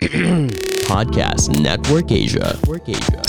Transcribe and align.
Podcast 0.88 1.52
Network 1.60 2.08
Asia. 2.08 2.56
Network 2.64 2.88
Asia. 2.88 3.20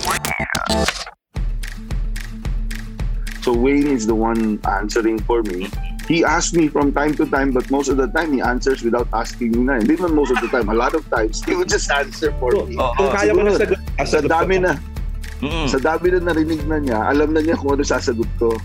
So 3.44 3.52
Wayne 3.52 3.92
is 3.92 4.08
the 4.08 4.16
one 4.16 4.56
answering 4.64 5.20
for 5.28 5.44
me. 5.44 5.68
He 6.08 6.24
asks 6.24 6.54
me 6.56 6.72
from 6.72 6.96
time 6.96 7.12
to 7.20 7.28
time, 7.28 7.52
but 7.52 7.68
most 7.72 7.90
of 7.92 7.98
the 7.98 8.08
time 8.08 8.32
he 8.32 8.40
answers 8.40 8.84
without 8.88 9.08
asking 9.12 9.52
me 9.52 9.68
na. 9.68 9.84
Hindi 9.84 10.00
man 10.00 10.16
most 10.16 10.32
of 10.32 10.40
the 10.40 10.48
time. 10.48 10.72
A 10.72 10.74
lot 10.74 10.96
of 10.96 11.04
times, 11.12 11.44
he 11.44 11.60
would 11.60 11.68
just 11.68 11.92
answer 11.92 12.32
for 12.40 12.56
me. 12.64 12.80
Oo. 12.80 12.96
Kung 12.96 13.12
kaya 13.12 13.36
ko 13.36 13.42
na 13.44 13.52
sagot, 13.52 13.80
Sa 14.08 14.20
dami 14.24 14.64
na, 14.64 14.80
Mm. 15.44 15.68
sa 15.68 15.78
dami 15.82 16.08
na 16.14 16.20
narinig 16.32 16.64
na 16.70 16.78
niya, 16.80 17.00
alam 17.04 17.34
na 17.36 17.42
niya 17.44 17.58
kung 17.60 17.76
ano 17.76 17.84
sasagot 17.84 18.30
ko. 18.40 18.56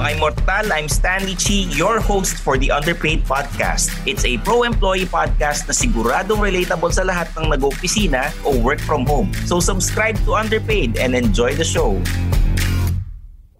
Mga 0.00 0.16
Immortal, 0.16 0.66
I'm 0.72 0.88
Stanley 0.88 1.36
Chi, 1.36 1.68
your 1.76 2.00
host 2.00 2.40
for 2.40 2.56
the 2.56 2.72
Underpaid 2.72 3.20
Podcast. 3.28 3.92
It's 4.08 4.24
a 4.24 4.40
pro-employee 4.40 5.04
podcast 5.04 5.68
na 5.68 5.76
siguradong 5.76 6.40
relatable 6.40 6.88
sa 6.88 7.04
lahat 7.04 7.28
ng 7.36 7.52
nag-opisina 7.52 8.32
o 8.48 8.56
work 8.64 8.80
from 8.80 9.04
home. 9.04 9.28
So 9.44 9.60
subscribe 9.60 10.16
to 10.24 10.40
Underpaid 10.40 10.96
and 10.96 11.12
enjoy 11.12 11.52
the 11.52 11.68
show. 11.68 12.00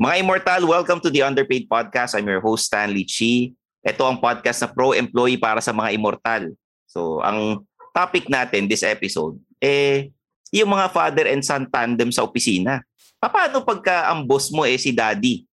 Mga 0.01 0.25
Immortal, 0.25 0.65
welcome 0.65 0.97
to 1.05 1.13
the 1.13 1.21
Underpaid 1.21 1.69
Podcast. 1.69 2.17
I'm 2.17 2.25
your 2.25 2.41
host, 2.41 2.73
Stanley 2.73 3.05
Chi. 3.05 3.53
Ito 3.85 4.01
ang 4.09 4.17
podcast 4.17 4.65
na 4.65 4.73
pro-employee 4.73 5.37
para 5.37 5.61
sa 5.61 5.77
mga 5.77 5.93
Immortal. 5.93 6.57
So, 6.89 7.21
ang 7.21 7.69
topic 7.93 8.33
natin 8.33 8.65
this 8.65 8.81
episode, 8.81 9.37
eh, 9.61 10.09
yung 10.57 10.73
mga 10.73 10.89
father 10.89 11.29
and 11.29 11.45
son 11.45 11.69
tandem 11.69 12.09
sa 12.09 12.25
opisina. 12.25 12.81
Paano 13.21 13.61
pagka 13.61 14.09
ang 14.09 14.25
boss 14.25 14.49
mo 14.49 14.65
eh 14.65 14.81
si 14.81 14.89
daddy? 14.89 15.50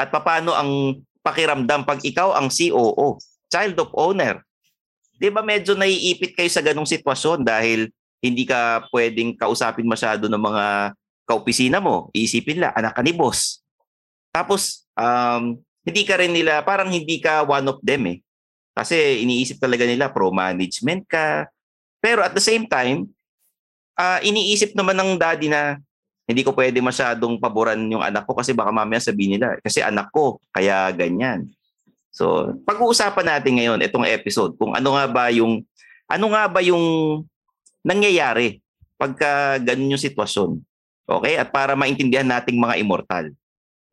At 0.00 0.08
paano 0.08 0.56
ang 0.56 1.04
pakiramdam 1.20 1.84
pag 1.84 2.00
ikaw 2.00 2.32
ang 2.32 2.48
COO, 2.48 3.20
child 3.52 3.76
of 3.76 3.92
owner? 3.92 4.40
'Di 5.20 5.28
ba 5.28 5.44
medyo 5.44 5.76
naiipit 5.76 6.32
kayo 6.32 6.48
sa 6.48 6.64
ganong 6.64 6.88
sitwasyon 6.88 7.44
dahil 7.44 7.92
hindi 8.24 8.48
ka 8.48 8.88
pwedeng 8.88 9.36
kausapin 9.36 9.84
masyado 9.84 10.28
ng 10.32 10.40
mga 10.40 10.96
kaopisina 11.28 11.80
mo. 11.80 12.08
Iisipin 12.16 12.60
nila, 12.60 12.72
anak 12.76 12.96
ka 12.96 13.02
ni 13.04 13.16
boss. 13.16 13.64
Tapos, 14.32 14.84
um, 14.98 15.56
hindi 15.84 16.02
ka 16.04 16.20
rin 16.20 16.34
nila, 16.34 16.60
parang 16.60 16.92
hindi 16.92 17.16
ka 17.22 17.46
one 17.48 17.66
of 17.70 17.80
them 17.80 18.12
eh. 18.12 18.18
Kasi 18.76 19.24
iniisip 19.24 19.56
talaga 19.56 19.88
nila, 19.88 20.12
pro-management 20.12 21.08
ka. 21.08 21.48
Pero 22.02 22.20
at 22.20 22.36
the 22.36 22.44
same 22.44 22.68
time, 22.68 23.08
ah, 23.96 24.20
iniisip 24.20 24.76
naman 24.76 24.96
ng 25.00 25.16
daddy 25.16 25.48
na 25.48 25.80
hindi 26.30 26.46
ko 26.46 26.54
pwede 26.54 26.78
masyadong 26.78 27.42
paboran 27.42 27.82
yung 27.90 28.06
anak 28.06 28.22
ko 28.22 28.38
kasi 28.38 28.54
baka 28.54 28.70
mamaya 28.70 29.02
sabihin 29.02 29.36
nila, 29.36 29.58
kasi 29.58 29.82
anak 29.82 30.14
ko, 30.14 30.38
kaya 30.54 30.94
ganyan. 30.94 31.50
So, 32.14 32.54
pag-uusapan 32.66 33.26
natin 33.26 33.58
ngayon 33.58 33.82
itong 33.86 34.06
episode 34.06 34.54
kung 34.54 34.74
ano 34.74 34.94
nga 34.94 35.06
ba 35.10 35.24
yung 35.30 35.62
ano 36.10 36.26
nga 36.34 36.50
ba 36.50 36.58
yung 36.62 36.82
nangyayari 37.86 38.58
pagka 38.98 39.62
ganun 39.62 39.96
yung 39.96 40.02
sitwasyon. 40.02 40.60
Okay? 41.06 41.38
At 41.38 41.50
para 41.54 41.78
maintindihan 41.78 42.26
nating 42.26 42.58
mga 42.58 42.78
immortal, 42.82 43.32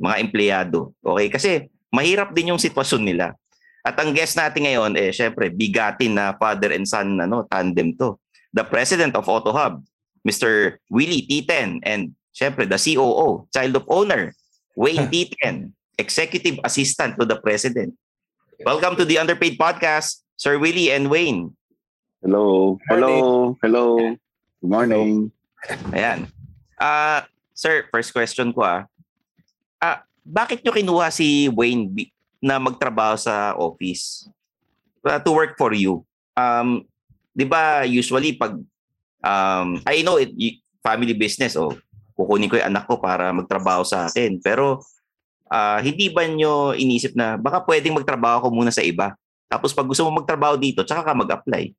mga 0.01 0.15
empleyado. 0.21 0.91
Okay? 1.01 1.27
Kasi 1.29 1.49
mahirap 1.93 2.33
din 2.33 2.51
yung 2.53 2.61
sitwasyon 2.61 3.03
nila. 3.05 3.37
At 3.85 3.95
ang 4.01 4.11
guest 4.11 4.35
natin 4.35 4.67
ngayon 4.67 4.99
eh 4.99 5.15
syempre 5.15 5.47
bigatin 5.47 6.19
na 6.19 6.35
father 6.35 6.75
and 6.75 6.83
son 6.83 7.15
ano 7.21 7.47
tandem 7.47 7.95
to. 7.95 8.19
The 8.51 8.67
president 8.67 9.15
of 9.15 9.29
AutoHub, 9.29 9.79
Mr. 10.27 10.81
Willie 10.91 11.23
T10 11.23 11.85
and 11.87 12.11
syempre 12.37 12.69
the 12.69 12.77
COO, 12.77 13.49
child 13.49 13.73
of 13.81 13.85
owner, 13.89 14.29
Wayne 14.77 15.09
T10, 15.13 15.73
executive 15.97 16.61
assistant 16.61 17.17
to 17.17 17.25
the 17.25 17.41
president. 17.41 17.97
Welcome 18.61 18.93
to 19.01 19.05
the 19.09 19.17
Underpaid 19.17 19.57
Podcast, 19.57 20.21
Sir 20.37 20.61
Willie 20.61 20.93
and 20.93 21.09
Wayne. 21.09 21.57
Hello. 22.21 22.77
Hello. 22.85 23.57
Hello. 23.65 23.97
Good 24.61 24.69
morning. 24.69 25.33
Ayan. 25.89 26.29
Ah, 26.77 27.25
sir, 27.57 27.89
first 27.89 28.13
question 28.13 28.53
ko 28.53 28.61
ah. 28.61 28.81
Ah, 29.81 30.05
bakit 30.21 30.61
nyo 30.61 30.77
kinuha 30.77 31.09
si 31.09 31.49
Wayne 31.49 31.89
bi- 31.89 32.13
na 32.37 32.61
magtrabaho 32.61 33.17
sa 33.17 33.57
office? 33.57 34.29
Uh, 35.01 35.17
to 35.17 35.33
work 35.33 35.57
for 35.57 35.73
you. 35.73 36.05
Um, 36.37 36.85
'di 37.33 37.45
ba 37.49 37.81
usually 37.85 38.37
pag 38.37 38.61
um 39.25 39.67
I 39.89 40.05
know 40.05 40.21
it 40.21 40.33
family 40.85 41.13
business 41.17 41.57
oh, 41.57 41.73
kukunin 42.17 42.49
ko 42.49 42.57
'yung 42.57 42.73
anak 42.73 42.89
ko 42.89 42.97
para 42.97 43.29
magtrabaho 43.29 43.85
sa 43.85 44.09
akin. 44.09 44.41
Pero 44.41 44.81
ah, 45.53 45.79
hindi 45.79 46.09
ba 46.09 46.25
nyo 46.25 46.73
inisip 46.73 47.13
na 47.13 47.37
baka 47.37 47.63
pwedeng 47.69 47.95
magtrabaho 47.95 48.43
ko 48.43 48.47
muna 48.49 48.73
sa 48.73 48.81
iba? 48.81 49.13
Tapos 49.47 49.71
pag 49.71 49.87
gusto 49.87 50.03
mo 50.03 50.19
magtrabaho 50.19 50.59
dito, 50.59 50.83
tsaka 50.83 51.07
ka 51.07 51.13
mag-apply. 51.15 51.71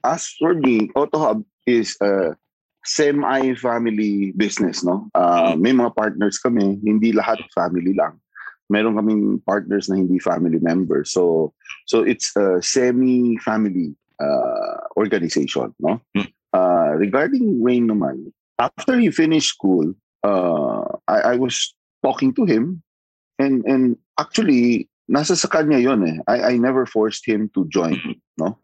As 0.00 0.32
for 0.38 0.56
me, 0.56 0.88
AutoHub 0.96 1.44
is 1.68 1.98
a 2.00 2.32
semi-family 2.86 4.32
business, 4.38 4.86
no? 4.86 5.10
Uh, 5.12 5.58
may 5.58 5.74
mga 5.74 5.92
partners 5.92 6.38
kami, 6.38 6.78
hindi 6.80 7.10
lahat 7.10 7.42
family 7.52 7.92
lang. 7.92 8.16
Meron 8.70 8.96
kaming 8.96 9.42
partners 9.42 9.90
na 9.90 9.98
hindi 9.98 10.18
family 10.22 10.58
members. 10.62 11.10
So 11.10 11.52
so 11.90 12.06
it's 12.06 12.32
a 12.38 12.62
semi-family 12.62 13.94
uh, 14.22 14.86
organization, 14.96 15.74
no? 15.82 16.00
Uh, 16.54 16.96
regarding 16.96 17.60
Wayne 17.60 17.90
naman, 17.90 18.32
after 18.58 18.98
he 18.98 19.10
finished 19.10 19.48
school, 19.48 19.94
uh, 20.24 20.82
I, 21.08 21.32
I 21.32 21.36
was 21.36 21.74
talking 22.02 22.34
to 22.34 22.44
him 22.44 22.82
and 23.38 23.64
and 23.64 23.96
actually 24.18 24.88
nasa 25.10 25.36
sa 25.36 25.48
kanya 25.48 25.78
yon 25.78 26.02
eh. 26.06 26.18
I, 26.26 26.54
I 26.54 26.58
never 26.58 26.86
forced 26.86 27.26
him 27.26 27.50
to 27.54 27.66
join, 27.68 28.00
no? 28.38 28.58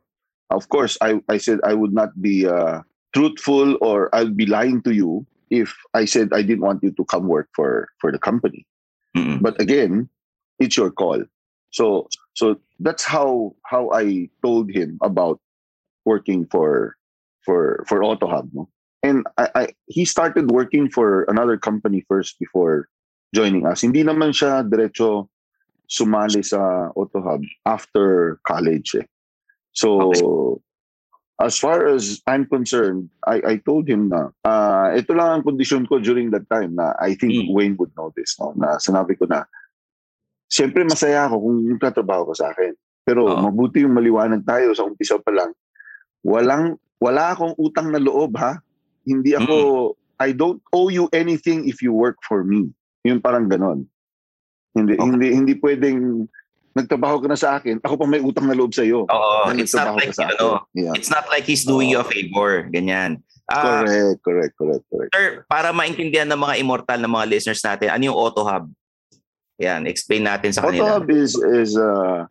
Of 0.51 0.69
course, 0.69 0.99
I, 1.01 1.21
I 1.29 1.39
said 1.39 1.61
I 1.65 1.73
would 1.73 1.95
not 1.95 2.13
be 2.21 2.47
uh, 2.47 2.83
truthful 3.15 3.79
or 3.81 4.15
I'll 4.15 4.33
be 4.33 4.45
lying 4.45 4.83
to 4.83 4.93
you 4.93 5.27
if 5.49 5.73
I 5.95 6.05
said 6.05 6.29
I 6.33 6.43
didn't 6.43 6.65
want 6.65 6.83
you 6.83 6.91
to 6.93 7.05
come 7.05 7.29
work 7.29 7.49
for 7.55 7.89
for 8.01 8.13
the 8.13 8.19
company. 8.19 8.67
Mm-mm. 9.17 9.41
But 9.41 9.61
again, 9.61 10.09
it's 10.59 10.77
your 10.77 10.91
call. 10.91 11.25
So 11.71 12.09
so 12.35 12.61
that's 12.81 13.05
how 13.05 13.57
how 13.65 13.93
I 13.93 14.29
told 14.45 14.71
him 14.71 14.99
about 15.01 15.41
working 16.05 16.47
for 16.53 16.97
for 17.45 17.85
for 17.89 18.01
AutoHub. 18.01 18.53
No? 18.53 18.69
And 19.03 19.27
I, 19.39 19.47
I 19.55 19.65
he 19.87 20.07
started 20.07 20.51
working 20.51 20.87
for 20.91 21.27
another 21.27 21.59
company 21.59 22.07
first 22.07 22.39
before 22.39 22.87
joining 23.35 23.67
us. 23.67 23.83
Hindi 23.83 24.07
naman 24.07 24.31
siya 24.31 24.63
diretso 24.63 25.27
sumali 25.91 26.41
sa 26.47 26.91
AutoHub 26.95 27.43
after 27.67 28.39
college. 28.47 28.95
Eh. 28.97 29.07
So 29.75 30.63
as 31.43 31.59
far 31.59 31.91
as 31.91 32.23
I'm 32.31 32.47
concerned, 32.47 33.11
I, 33.27 33.43
I 33.43 33.55
told 33.59 33.91
him 33.91 34.09
na 34.09 34.31
uh, 34.47 34.95
ito 34.95 35.11
lang 35.13 35.41
ang 35.41 35.43
kondisyon 35.43 35.91
ko 35.91 35.99
during 35.99 36.31
that 36.31 36.47
time 36.47 36.79
na 36.79 36.95
I 37.03 37.19
think 37.19 37.33
Mm. 37.33 37.51
Wayne 37.51 37.77
would 37.83 37.91
know 37.99 38.15
this. 38.15 38.39
No? 38.39 38.55
Na 38.55 38.79
sinabi 38.79 39.19
ko 39.19 39.27
na, 39.27 39.43
siyempre 40.47 40.87
masaya 40.87 41.27
ako 41.27 41.43
kung 41.43 41.59
yung 41.67 41.81
tatrabaho 41.83 42.31
ko 42.31 42.35
sa 42.39 42.55
akin. 42.55 42.77
Pero 43.03 43.27
Oo. 43.27 43.43
mabuti 43.51 43.83
yung 43.83 43.97
maliwanag 43.97 44.47
tayo 44.47 44.71
sa 44.77 44.87
umpisa 44.87 45.19
pa 45.19 45.35
lang. 45.35 45.51
Walang, 46.23 46.79
wala 47.03 47.35
akong 47.35 47.59
utang 47.59 47.91
na 47.91 47.99
loob 47.99 48.39
ha. 48.39 48.63
Hindi 49.03 49.35
ako, 49.35 49.57
I 50.23 50.31
don't 50.31 50.63
owe 50.71 50.89
you 50.89 51.11
anything 51.11 51.67
if 51.67 51.83
you 51.83 51.91
work 51.91 52.19
for 52.23 52.47
me. 52.47 52.71
Yung 53.03 53.19
parang 53.19 53.51
ganon. 53.51 53.87
Hindi, 54.73 54.95
Okay. 54.97 55.05
hindi, 55.05 55.27
hindi 55.35 55.55
pwedeng 55.59 56.27
nagtrabaho 56.73 57.21
ka 57.21 57.29
na 57.29 57.37
sa 57.37 57.61
akin, 57.61 57.83
ako 57.85 57.95
pa 58.01 58.07
may 58.09 58.23
utang 58.25 58.49
na 58.49 58.57
loob 58.57 58.73
sa 58.73 58.81
iyo. 58.81 59.05
Oo, 59.05 59.53
it's 59.53 59.77
not 59.77 59.93
like 59.93 60.17
ano, 60.17 60.65
Yeah. 60.73 60.97
it's 60.97 61.13
not 61.13 61.29
like 61.29 61.45
he's 61.45 61.69
doing 61.69 61.93
you 61.93 62.01
a 62.01 62.07
favor, 62.07 62.65
ganyan. 62.73 63.21
Ah, 63.53 63.85
Correct, 63.85 64.25
correct, 64.25 64.55
correct, 64.57 64.85
correct. 64.89 65.11
Sir, 65.13 65.45
para 65.45 65.75
maintindihan 65.77 66.25
ng 66.25 66.41
mga 66.41 66.55
immortal 66.65 66.97
ng 66.97 67.13
mga 67.13 67.27
listeners 67.29 67.61
natin, 67.61 67.93
ano 67.93 68.03
yung 68.09 68.17
Auto 68.17 68.41
Hub? 68.49 68.73
Yan, 69.61 69.85
explain 69.85 70.25
natin 70.25 70.57
sa 70.57 70.65
kanila. 70.65 70.97
AutoHub 70.97 71.13
is 71.13 71.37
is 71.53 71.77
a, 71.77 72.25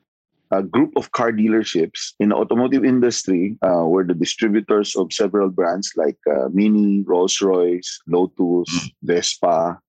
a 0.51 0.61
group 0.61 0.91
of 0.95 1.11
car 1.11 1.31
dealerships 1.31 2.13
in 2.19 2.29
the 2.29 2.35
automotive 2.35 2.83
industry. 2.83 3.57
Uh, 3.61 3.85
we're 3.87 4.05
the 4.05 4.13
distributors 4.13 4.95
of 4.95 5.11
several 5.13 5.49
brands 5.49 5.93
like 5.95 6.17
uh, 6.29 6.49
Mini, 6.51 7.03
Rolls-Royce, 7.07 8.01
Lotus, 8.07 8.91
Vespa, 9.01 9.79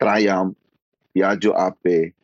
Triumph, 0.00 0.56
Piaggio 1.16 1.52
Ape. 1.58 2.14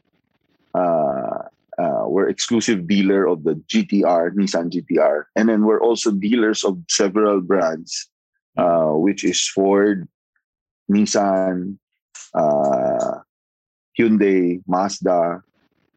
Uh, 0.75 1.49
uh, 1.79 2.05
we're 2.07 2.29
exclusive 2.29 2.87
dealer 2.87 3.27
of 3.27 3.43
the 3.45 3.55
GTR, 3.67 4.33
Nissan 4.35 4.71
GTR, 4.71 5.25
and 5.35 5.49
then 5.49 5.65
we're 5.65 5.81
also 5.81 6.13
dealers 6.13 6.65
of 6.65 6.79
several 6.89 7.41
brands, 7.41 8.09
uh, 8.57 8.93
which 8.93 9.25
is 9.25 9.49
Ford, 9.49 10.07
Nissan, 10.91 11.79
uh, 12.35 13.19
Hyundai, 13.99 14.63
Mazda, 14.67 15.43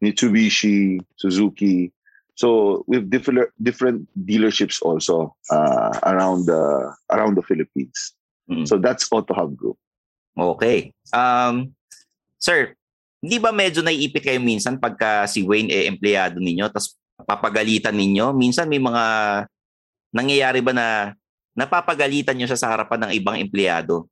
Mitsubishi, 0.06 1.02
Suzuki. 1.18 1.90
So 2.38 2.84
we 2.86 3.02
have 3.02 3.10
different 3.10 3.50
different 3.58 4.06
dealerships 4.14 4.78
also 4.78 5.34
uh, 5.50 5.90
around 6.06 6.46
the 6.46 6.94
around 7.10 7.34
the 7.34 7.42
Philippines. 7.42 8.14
Mm. 8.46 8.70
So 8.70 8.78
that's 8.78 9.10
Auto 9.10 9.34
Hub 9.34 9.58
Group. 9.58 9.74
Okay. 10.38 10.94
Um, 11.10 11.74
sir, 12.38 12.78
hindi 13.18 13.42
ba 13.42 13.50
medyo 13.50 13.82
naiipit 13.82 14.22
kayo 14.22 14.38
minsan 14.38 14.78
pagka 14.78 15.26
si 15.26 15.42
Wayne 15.42 15.72
eh 15.74 15.90
empleyado 15.90 16.38
ninyo 16.38 16.70
tapos 16.70 16.94
papagalitan 17.24 17.96
ninyo? 17.96 18.36
Minsan 18.36 18.68
may 18.68 18.78
mga 18.78 19.04
nangyayari 20.12 20.60
ba 20.60 20.76
na 20.76 20.86
napapagalitan 21.56 22.36
niyo 22.36 22.52
siya 22.52 22.60
sa 22.60 22.70
harapan 22.76 23.08
ng 23.08 23.12
ibang 23.16 23.36
empleyado? 23.40 24.04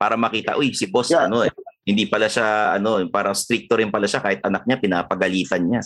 Para 0.00 0.16
makita, 0.16 0.56
uy, 0.58 0.72
si 0.72 0.88
boss, 0.88 1.12
Yeah. 1.12 1.28
ano 1.28 1.44
eh, 1.44 1.52
hindi 1.84 2.08
pala 2.08 2.32
siya, 2.32 2.74
ano, 2.80 3.04
parang 3.12 3.36
stricto 3.36 3.76
rin 3.76 3.92
pala 3.92 4.08
siya 4.08 4.24
kahit 4.24 4.40
anak 4.40 4.64
niya, 4.64 4.80
pinapagalitan 4.80 5.68
niya. 5.68 5.84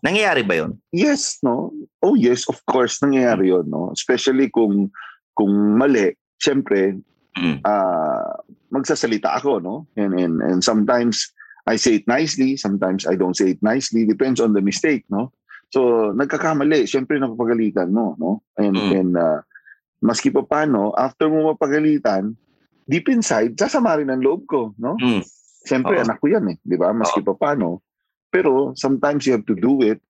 Nangyayari 0.00 0.42
ba 0.42 0.54
yun? 0.56 0.72
Yes, 0.88 1.36
no? 1.44 1.70
Oh 2.00 2.16
yes, 2.16 2.48
of 2.48 2.56
course, 2.64 2.96
nangyayari 3.04 3.52
yun, 3.52 3.68
no? 3.68 3.92
Especially 3.92 4.48
kung 4.48 4.88
kung 5.36 5.52
mali, 5.78 6.16
syempre, 6.40 6.98
Mm. 7.38 7.62
ah 7.62 8.34
magsasalita 8.74 9.38
ako, 9.38 9.62
no? 9.62 9.86
And, 9.94 10.10
and, 10.18 10.42
and 10.42 10.58
sometimes 10.58 11.30
I 11.70 11.78
say 11.78 12.02
it 12.02 12.06
nicely, 12.10 12.58
sometimes 12.58 13.06
I 13.06 13.14
don't 13.14 13.36
say 13.36 13.54
it 13.54 13.62
nicely, 13.62 14.02
depends 14.02 14.42
on 14.42 14.58
the 14.58 14.64
mistake, 14.64 15.06
no? 15.06 15.30
So, 15.70 16.10
nagkakamali, 16.16 16.88
syempre 16.88 17.20
napapagalitan 17.20 17.94
mo, 17.94 18.16
no? 18.18 18.42
And, 18.58 18.74
Mm. 18.74 18.90
and 18.90 19.12
ah, 19.14 19.38
maski 20.02 20.34
pa 20.34 20.42
paano, 20.42 20.96
after 20.98 21.30
mo 21.30 21.54
mapagalitan, 21.54 22.34
deep 22.88 23.12
inside, 23.12 23.54
sasama 23.54 24.00
rin 24.00 24.08
ang 24.08 24.24
loob 24.24 24.48
ko, 24.48 24.72
no? 24.80 24.96
Mm. 24.96 25.22
Siyempre, 25.68 26.00
Oo. 26.00 26.02
anak 26.02 26.18
ko 26.24 26.32
yan 26.32 26.48
eh, 26.48 26.56
di 26.64 26.80
ba? 26.80 26.90
Maski 26.96 27.20
pa 27.20 27.36
paano. 27.36 27.84
Pero 28.32 28.72
sometimes 28.74 29.28
you 29.28 29.36
have 29.36 29.44
to 29.44 29.56
do 29.56 29.84
it 29.84 30.00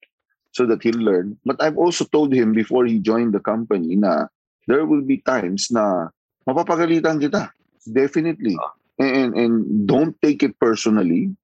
so 0.54 0.66
that 0.66 0.82
he'll 0.82 1.02
learn. 1.02 1.34
But 1.42 1.58
I've 1.58 1.78
also 1.78 2.06
told 2.06 2.30
him 2.30 2.54
before 2.54 2.86
he 2.86 3.02
joined 3.02 3.34
the 3.34 3.42
company 3.42 3.98
na 3.98 4.30
there 4.70 4.86
will 4.86 5.02
be 5.02 5.18
times 5.22 5.70
na 5.74 6.14
mapapagalitan 6.46 7.18
kita. 7.18 7.50
Definitely. 7.86 8.54
And, 8.98 9.34
and 9.34 9.54
don't 9.86 10.14
take 10.22 10.42
it 10.42 10.58
personally. 10.58 11.34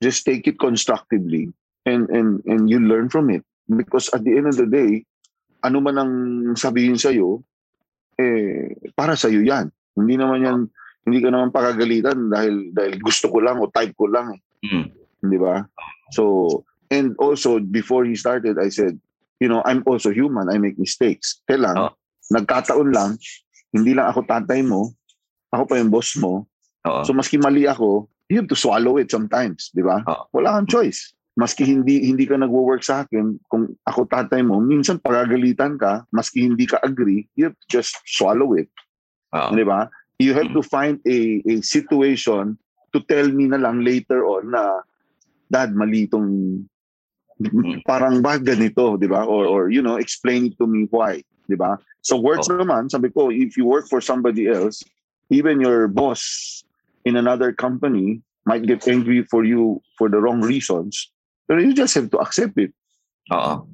Just 0.00 0.24
take 0.24 0.48
it 0.48 0.58
constructively. 0.58 1.52
And, 1.84 2.08
and, 2.08 2.40
and 2.44 2.68
you 2.68 2.80
learn 2.80 3.08
from 3.08 3.28
it. 3.28 3.44
Because 3.68 4.08
at 4.12 4.24
the 4.24 4.36
end 4.36 4.48
of 4.48 4.56
the 4.56 4.66
day, 4.66 5.04
ano 5.62 5.80
man 5.80 5.96
ang 5.96 6.12
sabihin 6.58 6.98
sa'yo, 6.98 7.44
eh, 8.18 8.74
para 8.96 9.14
sa'yo 9.14 9.44
yan. 9.44 9.70
Hindi 9.94 10.16
naman 10.16 10.40
yan, 10.42 10.58
hindi 11.02 11.18
ka 11.18 11.28
naman 11.34 11.50
pakagalitan 11.50 12.30
dahil 12.30 12.70
dahil 12.70 12.94
gusto 13.02 13.26
ko 13.30 13.42
lang 13.42 13.58
o 13.58 13.66
type 13.70 13.94
ko 13.98 14.06
lang 14.06 14.38
eh. 14.38 14.40
Mm. 14.66 14.86
Di 15.22 15.38
ba? 15.38 15.66
So, 16.14 16.62
and 16.90 17.14
also 17.18 17.58
before 17.58 18.06
he 18.06 18.14
started, 18.14 18.58
I 18.58 18.70
said, 18.70 18.98
you 19.42 19.50
know, 19.50 19.62
I'm 19.66 19.82
also 19.86 20.14
human. 20.14 20.46
I 20.50 20.58
make 20.62 20.78
mistakes. 20.78 21.42
Kailan, 21.50 21.74
Oh. 21.74 21.92
nagkataon 22.30 22.94
lang, 22.94 23.18
hindi 23.74 23.94
lang 23.96 24.06
ako 24.10 24.22
tatay 24.26 24.62
mo, 24.62 24.94
ako 25.50 25.62
pa 25.66 25.78
yung 25.82 25.90
boss 25.90 26.14
mo. 26.14 26.46
Oo. 26.86 27.02
So, 27.02 27.14
maski 27.14 27.38
mali 27.38 27.66
ako, 27.66 28.06
you 28.30 28.38
have 28.38 28.50
to 28.50 28.58
swallow 28.58 28.98
it 28.98 29.10
sometimes. 29.10 29.74
Di 29.74 29.82
ba? 29.82 30.02
Oo. 30.06 30.22
Wala 30.38 30.58
kang 30.58 30.70
choice. 30.70 31.14
Maski 31.32 31.64
hindi 31.64 32.04
hindi 32.04 32.28
ka 32.28 32.36
nagwo-work 32.36 32.84
sa 32.84 33.08
akin, 33.08 33.40
kung 33.48 33.72
ako 33.88 34.04
tatay 34.04 34.44
mo, 34.44 34.60
minsan 34.60 35.00
pagagalitan 35.00 35.80
ka, 35.80 36.04
maski 36.12 36.44
hindi 36.44 36.68
ka 36.68 36.76
agree, 36.84 37.24
you 37.34 37.48
have 37.48 37.56
to 37.56 37.66
just 37.72 37.96
swallow 38.04 38.52
it. 38.52 38.68
Oo. 39.32 39.50
Di 39.56 39.64
ba? 39.64 39.88
You 40.22 40.34
have 40.38 40.54
to 40.54 40.62
find 40.62 41.02
a, 41.02 41.42
a 41.50 41.60
situation 41.62 42.58
to 42.94 42.98
tell 43.10 43.26
me 43.26 43.50
na 43.50 43.58
lang 43.58 43.82
later 43.82 44.22
on 44.22 44.54
na 44.54 44.86
dad 45.50 45.74
mali 45.74 46.06
itong 46.06 46.62
parang 47.84 48.22
ba 48.22 48.38
ganito, 48.38 49.00
di 49.00 49.08
ba? 49.08 49.24
Or, 49.24 49.44
or, 49.46 49.62
you 49.70 49.82
know, 49.82 49.96
explain 49.96 50.52
it 50.52 50.58
to 50.58 50.66
me 50.66 50.86
why, 50.90 51.22
di 51.48 51.56
ba? 51.56 51.78
So 52.02 52.18
works 52.18 52.48
naman, 52.48 52.90
sabi 52.90 53.10
ko, 53.10 53.30
if 53.30 53.56
you 53.56 53.64
work 53.64 53.88
for 53.88 54.00
somebody 54.00 54.46
else, 54.48 54.82
even 55.30 55.60
your 55.60 55.88
boss 55.88 56.62
in 57.04 57.16
another 57.16 57.52
company 57.52 58.22
might 58.44 58.66
get 58.66 58.86
angry 58.86 59.22
for 59.26 59.44
you 59.44 59.80
for 59.98 60.08
the 60.08 60.18
wrong 60.18 60.42
reasons, 60.42 61.10
pero 61.46 61.58
you 61.58 61.74
just 61.74 61.94
have 61.94 62.10
to 62.10 62.18
accept 62.18 62.58
it, 62.58 62.74
Oo. 63.30 63.66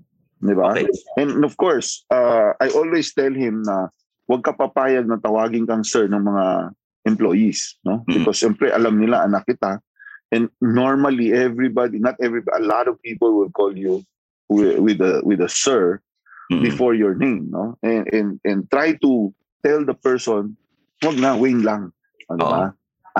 di 0.44 0.54
ba? 0.54 0.76
Okay. 0.76 0.88
And 1.16 1.44
of 1.44 1.56
course, 1.56 2.04
uh, 2.12 2.52
I 2.60 2.68
always 2.72 3.12
tell 3.12 3.32
him 3.32 3.64
na 3.64 3.88
huwag 4.28 4.44
ka 4.44 4.52
papayag 4.52 5.08
na 5.08 5.16
tawagin 5.16 5.64
kang 5.64 5.82
sir 5.82 6.04
ng 6.06 6.20
mga 6.20 6.76
employees, 7.08 7.80
no? 7.82 8.04
Mm. 8.04 8.20
Because 8.22 8.38
siyempre 8.44 8.68
alam 8.68 9.00
nila 9.00 9.24
anak 9.24 9.48
kita. 9.48 9.80
And 10.28 10.52
normally 10.60 11.32
everybody, 11.32 11.96
not 11.96 12.20
everybody, 12.20 12.52
a 12.52 12.64
lot 12.64 12.84
of 12.84 13.00
people 13.00 13.32
will 13.32 13.48
call 13.48 13.72
you 13.72 14.04
with, 14.52 14.76
with 14.84 15.00
a 15.00 15.24
with 15.24 15.40
a 15.40 15.48
sir 15.48 16.04
Mm. 16.48 16.64
before 16.64 16.96
your 16.96 17.12
name, 17.12 17.52
no? 17.52 17.76
And 17.84 18.08
and 18.08 18.28
and 18.40 18.64
try 18.72 18.96
to 19.04 19.12
tell 19.60 19.84
the 19.84 19.92
person, 19.92 20.56
wag 21.04 21.20
na 21.20 21.36
Wayne 21.36 21.60
lang, 21.60 21.92
ano 22.32 22.40
Oo. 22.40 22.48
ba? 22.48 22.64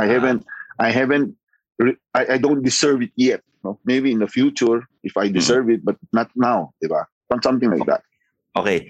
I 0.01 0.09
haven't 0.09 0.49
I 0.81 0.89
haven't 0.89 1.37
I, 2.17 2.25
I 2.25 2.37
don't 2.41 2.65
deserve 2.65 3.05
it 3.05 3.13
yet, 3.21 3.45
no? 3.61 3.77
Maybe 3.85 4.17
in 4.17 4.25
the 4.25 4.33
future 4.33 4.89
if 5.05 5.21
I 5.21 5.29
deserve 5.29 5.69
it, 5.69 5.85
but 5.85 6.01
not 6.09 6.33
now, 6.41 6.73
di 6.81 6.89
ba? 6.89 7.05
Something 7.45 7.69
like 7.69 7.85
that. 7.85 8.01
Okay. 8.57 8.89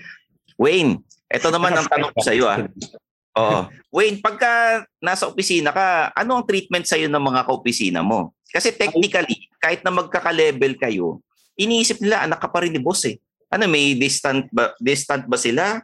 Wayne, 0.58 1.00
ito 1.30 1.48
naman 1.54 1.72
ang 1.72 1.86
tanong 1.86 2.10
ko 2.12 2.20
sa 2.20 2.34
iyo 2.34 2.50
ah. 2.50 2.58
Oo. 3.38 3.60
Wayne, 3.94 4.18
pagka 4.18 4.82
nasa 4.98 5.30
opisina 5.30 5.70
ka, 5.70 6.10
ano 6.10 6.42
ang 6.42 6.44
treatment 6.44 6.82
sa 6.84 6.98
ng 6.98 7.14
mga 7.14 7.46
kaopisina 7.46 8.02
mo? 8.02 8.34
Kasi 8.50 8.74
technically, 8.74 9.46
kahit 9.62 9.86
na 9.86 9.94
magkaka-level 9.94 10.74
kayo, 10.74 11.22
iniisip 11.54 12.02
nila 12.02 12.26
anak 12.26 12.42
ka 12.42 12.50
pa 12.50 12.66
rin 12.66 12.74
ni 12.74 12.82
boss 12.82 13.06
eh. 13.06 13.22
Ano 13.48 13.70
may 13.70 13.94
distant 13.94 14.50
ba 14.50 14.74
distant 14.82 15.24
ba 15.30 15.38
sila? 15.38 15.80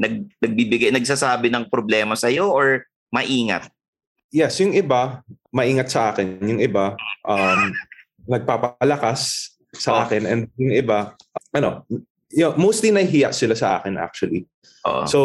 Nag 0.00 0.32
nagbibigay 0.40 0.88
nagsasabi 0.90 1.52
ng 1.52 1.68
problema 1.68 2.16
sa 2.16 2.32
iyo 2.32 2.48
or 2.48 2.88
maingat? 3.12 3.68
yes, 4.30 4.62
yung 4.62 4.70
iba, 4.72 5.20
maingat 5.50 5.90
sa 5.90 6.14
akin. 6.14 6.38
Yung 6.40 6.62
iba, 6.62 6.94
um, 7.26 7.60
nagpapalakas 8.30 9.52
sa 9.74 9.90
Oh. 9.90 10.00
akin. 10.06 10.22
And 10.22 10.40
yung 10.54 10.70
iba, 10.70 11.18
ano, 11.50 11.82
yung, 12.34 12.54
mostly 12.56 12.90
nahihiya 12.90 13.34
sila 13.34 13.54
sa 13.54 13.78
akin 13.78 13.98
actually. 13.98 14.46
Oo. 14.86 15.04
So, 15.06 15.18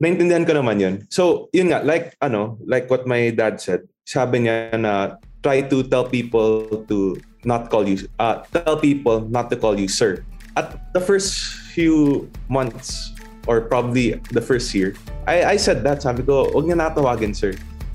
naintindihan 0.00 0.44
ko 0.44 0.52
naman 0.58 0.80
yun. 0.80 0.94
So, 1.08 1.48
yun 1.56 1.72
nga, 1.72 1.80
like, 1.80 2.14
ano, 2.20 2.58
like 2.66 2.90
what 2.90 3.06
my 3.08 3.30
dad 3.32 3.60
said, 3.60 3.88
sabi 4.04 4.44
niya 4.44 4.76
na 4.76 5.16
try 5.40 5.64
to 5.64 5.82
tell 5.88 6.04
people 6.04 6.84
to 6.88 7.16
not 7.44 7.68
call 7.68 7.84
you, 7.88 8.00
uh, 8.20 8.44
tell 8.52 8.76
people 8.76 9.24
not 9.28 9.48
to 9.52 9.56
call 9.56 9.76
you 9.78 9.88
sir. 9.88 10.24
At 10.56 10.92
the 10.92 11.00
first 11.00 11.34
few 11.74 12.28
months, 12.48 13.12
or 13.46 13.60
probably 13.60 14.16
the 14.32 14.40
first 14.40 14.72
year, 14.72 14.94
I, 15.28 15.52
I 15.52 15.56
said 15.56 15.84
that, 15.84 16.00
sabi 16.00 16.22
ko, 16.22 16.48
huwag 16.52 16.64
niya 16.68 16.80
natawagin 16.80 17.36
sir. 17.36 17.52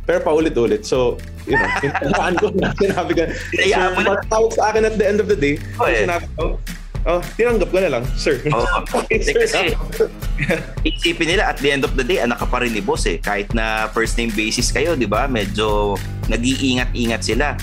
Pero 0.10 0.26
paulit-ulit. 0.26 0.86
So, 0.90 1.22
you 1.46 1.54
know, 1.54 1.70
pintalaan 1.86 2.34
ko 2.42 2.50
na 2.58 2.74
sinabi 2.78 3.12
ko, 3.14 3.22
sir, 3.62 3.94
na. 3.94 4.18
tawag 4.26 4.52
sa 4.58 4.74
akin 4.74 4.86
at 4.90 4.98
the 4.98 5.06
end 5.06 5.22
of 5.22 5.30
the 5.30 5.38
day, 5.38 5.62
Oh, 5.78 5.86
eh. 5.86 6.06
sinabi 6.06 6.26
ko, 6.34 6.58
oh, 7.06 7.22
tinanggap 7.36 7.70
ko 7.70 7.78
na 7.80 7.90
lang, 7.92 8.04
sir. 8.16 8.42
Oo. 8.50 8.66
Okay, 9.00 9.20
Eh, 9.20 9.24
sir. 9.24 9.34
kasi 9.46 9.64
isipin 10.90 11.28
nila 11.36 11.52
at 11.52 11.58
the 11.60 11.70
end 11.70 11.84
of 11.84 11.94
the 11.94 12.04
day 12.04 12.20
anak 12.20 12.40
ka 12.40 12.48
pa 12.48 12.60
rin 12.60 12.74
ni 12.74 12.82
boss 12.82 13.06
eh. 13.06 13.20
Kahit 13.20 13.54
na 13.54 13.88
first 13.92 14.18
name 14.18 14.32
basis 14.32 14.70
kayo, 14.70 14.98
'di 14.98 15.08
ba? 15.08 15.28
Medyo 15.28 15.96
nag-iingat-ingat 16.28 17.22
sila. 17.22 17.56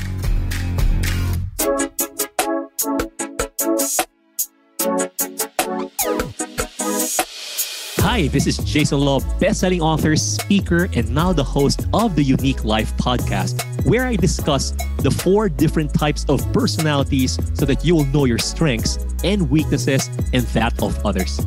Hi, 8.01 8.29
this 8.29 8.47
is 8.47 8.57
Jason 8.59 9.01
Law, 9.01 9.21
best-selling 9.39 9.83
author, 9.83 10.17
speaker, 10.17 10.89
and 10.95 11.11
now 11.11 11.33
the 11.33 11.45
host 11.45 11.87
of 11.93 12.15
the 12.17 12.23
Unique 12.23 12.65
Life 12.65 12.97
podcast, 12.97 13.61
where 13.87 14.05
I 14.05 14.19
discuss 14.19 14.75
the 14.99 15.11
four 15.11 15.49
different 15.49 15.95
types 15.95 16.27
of 16.29 16.43
personalities 16.53 17.39
so 17.55 17.65
that 17.67 17.85
you 17.85 17.95
will 17.95 18.11
know 18.11 18.27
your 18.27 18.39
strengths 18.43 18.99
and 19.23 19.49
weaknesses 19.49 20.11
and 20.35 20.43
that 20.59 20.83
of 20.83 20.99
others. 21.07 21.39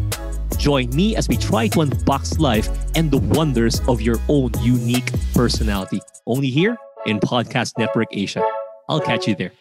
Join 0.55 0.89
me 0.96 1.19
as 1.19 1.27
we 1.27 1.36
try 1.36 1.67
to 1.67 1.79
unbox 1.84 2.39
life 2.39 2.72
and 2.96 3.12
the 3.12 3.19
wonders 3.36 3.84
of 3.91 4.00
your 4.00 4.24
own 4.29 4.51
unique 4.63 5.12
personality. 5.36 6.00
Only 6.25 6.48
here 6.48 6.79
in 7.05 7.19
Podcast 7.19 7.77
Network 7.77 8.08
Asia. 8.12 8.43
I'll 8.88 9.03
catch 9.03 9.27
you 9.27 9.36
there. 9.36 9.51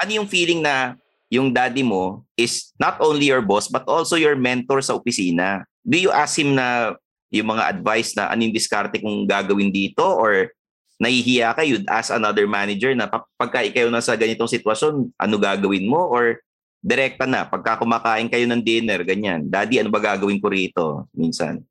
Ano 0.00 0.10
yung 0.12 0.26
feeling 0.26 0.64
na 0.64 0.96
yung 1.28 1.52
daddy 1.52 1.84
mo 1.84 2.24
is 2.36 2.72
not 2.80 2.96
only 3.00 3.26
your 3.28 3.40
boss 3.44 3.68
but 3.68 3.84
also 3.84 4.16
your 4.16 4.36
mentor 4.36 4.80
sa 4.80 4.96
opisina? 4.96 5.64
Do 5.84 6.00
you 6.00 6.08
ask 6.08 6.40
him 6.40 6.56
na 6.56 6.96
yung 7.34 7.50
mga 7.50 7.74
advice 7.74 8.14
na 8.14 8.30
anong 8.30 8.54
diskarte 8.54 9.02
kung 9.02 9.26
gagawin 9.26 9.74
dito 9.74 10.06
or 10.06 10.54
nahihiya 11.02 11.50
ka, 11.58 11.66
you'd 11.66 11.90
ask 11.90 12.14
another 12.14 12.46
manager 12.46 12.94
na 12.94 13.10
pag- 13.10 13.26
pagka 13.34 13.66
ikaw 13.66 13.90
na 13.90 13.98
sa 13.98 14.14
ganitong 14.14 14.46
sitwasyon, 14.46 15.10
ano 15.18 15.34
gagawin 15.42 15.90
mo? 15.90 16.06
Or 16.06 16.38
direkta 16.78 17.26
na, 17.26 17.42
pagka 17.42 17.82
kumakain 17.82 18.30
kayo 18.30 18.46
ng 18.46 18.62
dinner, 18.62 19.02
ganyan, 19.02 19.50
daddy, 19.50 19.82
ano 19.82 19.90
ba 19.90 19.98
gagawin 19.98 20.38
ko 20.38 20.46
rito? 20.52 20.84
Minsan. 21.10 21.66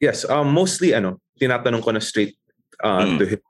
Yes, 0.00 0.24
um, 0.24 0.48
mostly 0.48 0.96
ano, 0.96 1.20
tinatanong 1.36 1.84
ko 1.84 1.90
na 1.92 2.00
straight 2.00 2.34
uh, 2.80 3.04
Mm. 3.04 3.18
to 3.20 3.24
him 3.36 3.42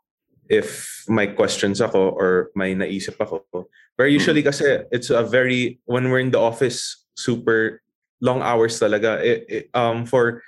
if 0.45 1.01
may 1.09 1.33
questions 1.33 1.81
ako 1.81 2.13
or 2.21 2.53
may 2.53 2.77
naisip 2.77 3.17
ako. 3.17 3.49
Pero 3.97 4.09
usually 4.11 4.45
kasi 4.45 4.85
it's 4.93 5.09
a 5.09 5.25
very, 5.25 5.81
when 5.89 6.11
we're 6.11 6.21
in 6.21 6.35
the 6.35 6.41
office, 6.41 7.07
super 7.17 7.81
long 8.21 8.43
hours 8.43 8.77
talaga. 8.77 9.21
It, 9.25 9.41
it, 9.49 9.65
um, 9.73 10.05
for 10.05 10.43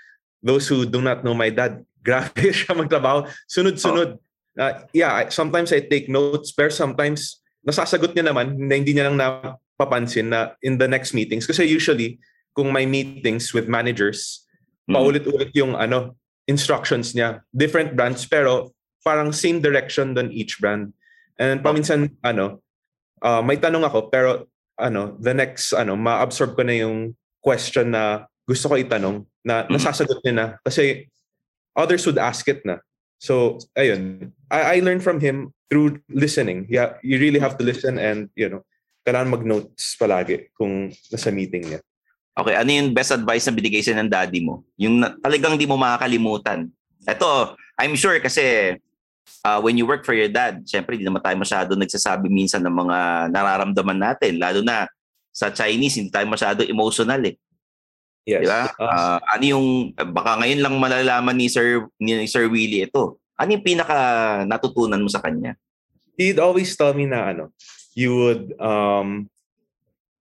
those 0.47 0.71
who 0.71 0.87
do 0.87 1.03
not 1.03 1.27
know 1.27 1.35
my 1.35 1.51
dad, 1.51 1.83
grabe 2.07 2.55
siya 2.55 2.79
magtrabaho. 2.79 3.27
Sunod-sunod. 3.51 4.23
Uh, 4.55 4.75
yeah, 4.95 5.27
sometimes 5.29 5.75
I 5.75 5.83
take 5.83 6.07
notes 6.07 6.55
pero 6.55 6.71
sometimes 6.71 7.43
nasasagot 7.67 8.15
niya 8.15 8.31
naman, 8.31 8.55
hindi, 8.55 8.75
hindi 8.79 8.93
niya 8.95 9.11
lang 9.11 9.19
na 9.19 9.59
papansin 9.75 10.31
na 10.31 10.55
in 10.63 10.79
the 10.79 10.87
next 10.87 11.13
meetings. 11.13 11.45
Kasi 11.51 11.67
usually 11.67 12.23
kung 12.55 12.71
may 12.71 12.87
meetings 12.87 13.51
with 13.51 13.67
managers 13.67 14.47
Mm. 14.87 14.95
paulit-ulit 14.95 15.51
yung 15.59 15.75
ano 15.75 16.15
instructions 16.47 17.11
niya. 17.13 17.43
Different 17.51 17.99
brands 17.99 18.23
pero 18.31 18.71
parang 19.03 19.35
same 19.35 19.59
direction 19.59 20.15
than 20.15 20.31
each 20.31 20.63
brand. 20.63 20.95
And 21.37 21.61
paminsan 21.61 22.15
ano 22.23 22.63
uh, 23.21 23.43
may 23.43 23.59
tanong 23.59 23.83
ako 23.83 24.09
pero 24.09 24.47
ano 24.79 25.19
the 25.19 25.35
next 25.35 25.75
ano 25.75 25.99
ma-absorb 25.99 26.55
ko 26.55 26.63
na 26.63 26.87
yung 26.87 27.19
question 27.43 27.93
na 27.93 28.31
gusto 28.47 28.71
ko 28.71 28.79
itanong 28.79 29.27
na 29.47 29.63
Mm. 29.65 29.79
nasasagot 29.79 30.19
niya 30.27 30.35
na 30.35 30.47
kasi 30.67 31.07
others 31.79 32.03
would 32.03 32.19
ask 32.19 32.43
it 32.51 32.67
na 32.67 32.83
so 33.23 33.63
ayun 33.79 34.35
I, 34.51 34.77
I 34.77 34.77
learned 34.83 35.07
from 35.07 35.23
him 35.23 35.55
through 35.71 36.03
listening 36.11 36.67
yeah 36.67 36.99
you 37.07 37.23
really 37.23 37.39
have 37.39 37.55
to 37.57 37.65
listen 37.65 37.97
and 38.03 38.27
you 38.35 38.51
know 38.51 38.67
kailangan 39.07 39.39
mag-notes 39.39 39.95
palagi 39.95 40.51
kung 40.59 40.91
nasa 41.15 41.31
meeting 41.31 41.63
niya 41.63 41.81
Okay, 42.37 42.53
ano 42.53 42.69
yung 42.69 42.93
best 42.93 43.17
advice 43.17 43.49
na 43.49 43.57
binigay 43.57 43.81
sa'yo 43.81 43.97
ng 43.97 44.13
daddy 44.13 44.45
mo? 44.45 44.61
Yung 44.77 45.01
na- 45.01 45.17
talagang 45.25 45.57
di 45.57 45.65
mo 45.65 45.81
makakalimutan. 45.81 46.69
Ito, 47.09 47.57
I'm 47.81 47.97
sure 47.97 48.21
kasi 48.21 48.77
uh, 49.41 49.57
when 49.65 49.81
you 49.81 49.89
work 49.89 50.05
for 50.05 50.13
your 50.13 50.29
dad, 50.29 50.61
syempre 50.69 51.01
di 51.01 51.09
naman 51.09 51.25
tayo 51.25 51.33
masyado 51.41 51.73
nagsasabi 51.73 52.29
minsan 52.29 52.61
ng 52.61 52.77
mga 52.77 52.99
nararamdaman 53.33 53.97
natin. 53.97 54.37
Lalo 54.37 54.61
na 54.61 54.85
sa 55.33 55.49
Chinese, 55.49 55.97
hindi 55.97 56.13
tayo 56.13 56.29
masyado 56.29 56.61
emotional 56.69 57.25
eh. 57.25 57.41
Yes 58.27 58.43
Di 58.43 58.47
ba? 58.51 58.61
Uh, 58.77 59.19
ano 59.23 59.45
yung, 59.47 59.67
baka 59.95 60.43
ngayon 60.43 60.61
lang 60.61 60.75
malalaman 60.77 61.39
ni 61.39 61.47
Sir, 61.47 61.87
ni 62.03 62.27
Sir 62.27 62.51
Willie 62.51 62.85
ito. 62.85 63.23
Ano 63.39 63.55
yung 63.55 63.65
pinaka 63.65 63.97
natutunan 64.45 65.01
mo 65.01 65.09
sa 65.09 65.23
kanya? 65.23 65.55
he'd 66.17 66.41
always 66.41 66.75
tell 66.75 66.93
me 66.97 67.07
na 67.07 67.37
ano, 67.37 67.53
you 67.95 68.17
would 68.17 68.57
um 68.61 69.29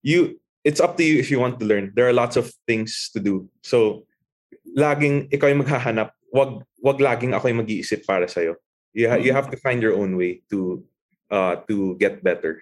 you 0.04 0.38
it's 0.64 0.80
up 0.80 0.96
to 1.00 1.04
you 1.04 1.18
if 1.18 1.32
you 1.32 1.40
want 1.40 1.60
to 1.60 1.66
learn. 1.66 1.92
There 1.96 2.08
are 2.08 2.16
lots 2.16 2.36
of 2.36 2.52
things 2.68 3.10
to 3.16 3.20
do. 3.20 3.50
So 3.64 4.06
laging 4.76 5.32
ikaw 5.32 5.50
yung 5.50 5.64
maghahanap, 5.64 6.12
wag 6.30 6.62
wag 6.84 7.00
laging 7.00 7.34
ako 7.34 7.50
yung 7.50 7.64
mag-iisip 7.64 8.06
para 8.06 8.28
sa 8.28 8.44
You 8.96 9.10
ha- 9.12 9.20
you 9.20 9.36
have 9.36 9.52
to 9.52 9.60
find 9.60 9.84
your 9.84 9.96
own 9.96 10.16
way 10.16 10.44
to 10.52 10.84
uh 11.32 11.64
to 11.72 11.96
get 11.98 12.22
better. 12.24 12.62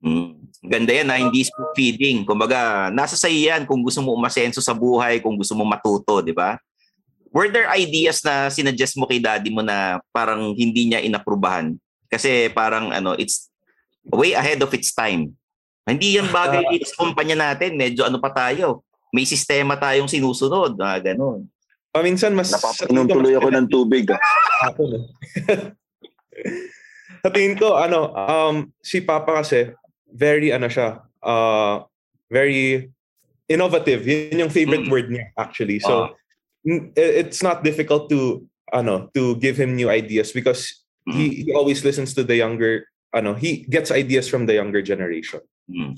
Mm. 0.00 0.36
Ganda 0.66 0.92
yan 0.92 1.08
na 1.08 1.16
hindi 1.20 1.46
spoon 1.46 1.72
feeding. 1.72 2.18
Kumbaga, 2.26 2.90
nasa 2.92 3.14
sa 3.16 3.30
yan 3.30 3.64
kung 3.64 3.80
gusto 3.80 4.02
mo 4.02 4.12
umasenso 4.12 4.60
sa 4.60 4.76
buhay, 4.76 5.20
kung 5.20 5.36
gusto 5.38 5.54
mo 5.56 5.64
matuto, 5.64 6.20
di 6.20 6.34
ba? 6.34 6.58
Were 7.30 7.52
there 7.52 7.68
ideas 7.68 8.24
na 8.24 8.48
sinuggest 8.48 8.96
mo 8.96 9.04
kay 9.04 9.20
daddy 9.20 9.52
mo 9.52 9.60
na 9.60 10.00
parang 10.10 10.56
hindi 10.56 10.88
niya 10.88 11.04
inaprubahan? 11.04 11.76
Kasi 12.08 12.48
parang 12.52 12.94
ano, 12.94 13.12
it's 13.18 13.52
way 14.08 14.32
ahead 14.32 14.62
of 14.62 14.72
its 14.72 14.94
time. 14.96 15.36
Hindi 15.86 16.18
yan 16.18 16.32
bagay 16.32 16.66
dito 16.72 16.88
sa 16.90 17.04
kumpanya 17.04 17.52
natin. 17.52 17.76
Medyo 17.76 18.08
ano 18.08 18.18
pa 18.18 18.32
tayo. 18.32 18.82
May 19.14 19.28
sistema 19.28 19.78
tayong 19.78 20.10
sinusunod. 20.10 20.74
Ah, 20.82 20.98
ganun. 20.98 21.46
Paminsan 21.94 22.36
mas 22.36 22.52
Napapainom 22.52 23.08
tuloy 23.08 23.32
ako 23.38 23.48
ng 23.48 23.68
tubig. 23.70 24.04
ah. 24.12 24.20
ako. 24.68 24.82
no? 24.84 24.98
Sa 27.24 27.28
tingin 27.32 27.56
ko, 27.56 27.74
ano, 27.74 28.12
um, 28.12 28.68
si 28.84 29.00
Papa 29.00 29.40
kasi, 29.40 29.72
very, 30.12 30.52
ano 30.52 30.66
siya, 30.66 31.02
uh, 31.22 31.82
very 32.30 32.90
innovative. 33.48 34.06
Yun 34.06 34.46
yung 34.46 34.50
favorite 34.50 34.86
Mm. 34.86 34.90
word 34.90 35.08
niya, 35.10 35.30
actually. 35.38 35.78
So, 35.78 36.14
i- 36.66 36.90
it's 36.96 37.42
not 37.42 37.62
difficult 37.62 38.10
to, 38.10 38.42
ano, 38.72 39.10
to 39.14 39.36
give 39.36 39.56
him 39.56 39.74
new 39.76 39.88
ideas 39.90 40.32
because 40.32 40.82
he, 41.06 41.46
he 41.46 41.52
always 41.54 41.84
listens 41.84 42.14
to 42.14 42.24
the 42.26 42.34
younger, 42.34 42.86
ano, 43.14 43.34
he 43.34 43.62
gets 43.70 43.90
ideas 43.94 44.26
from 44.28 44.46
the 44.46 44.54
younger 44.54 44.82
generation. 44.82 45.40
Mm. 45.70 45.94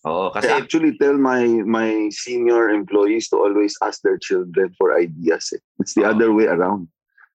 I 0.00 0.30
kasi 0.40 0.48
actually 0.48 0.96
tell 0.96 1.18
my 1.20 1.44
my 1.66 2.08
senior 2.08 2.70
employees 2.72 3.28
to 3.28 3.36
always 3.36 3.76
ask 3.84 4.00
their 4.00 4.16
children 4.16 4.72
for 4.80 4.96
ideas. 4.96 5.52
eh. 5.52 5.60
It's 5.76 5.92
the 5.92 6.08
Ah. 6.08 6.16
other 6.16 6.32
way 6.32 6.48
around. 6.48 6.88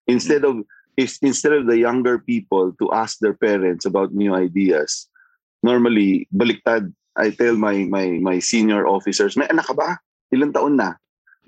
Instead 0.09 0.41
of 0.47 0.65
is 0.97 1.19
instead 1.21 1.53
of 1.53 1.67
the 1.69 1.77
younger 1.77 2.17
people 2.17 2.73
to 2.81 2.89
ask 2.89 3.19
their 3.21 3.37
parents 3.37 3.85
about 3.85 4.15
new 4.17 4.33
ideas, 4.33 5.05
normally 5.65 6.29
baliktad. 6.29 6.93
I 7.17 7.33
tell 7.33 7.57
my 7.57 7.87
my 7.89 8.21
my 8.21 8.37
senior 8.37 8.85
officers, 8.85 9.33
may 9.33 9.49
anak 9.49 9.65
ka 9.65 9.73
ba? 9.73 9.97
Ilang 10.29 10.53
taon 10.53 10.77
na? 10.77 10.93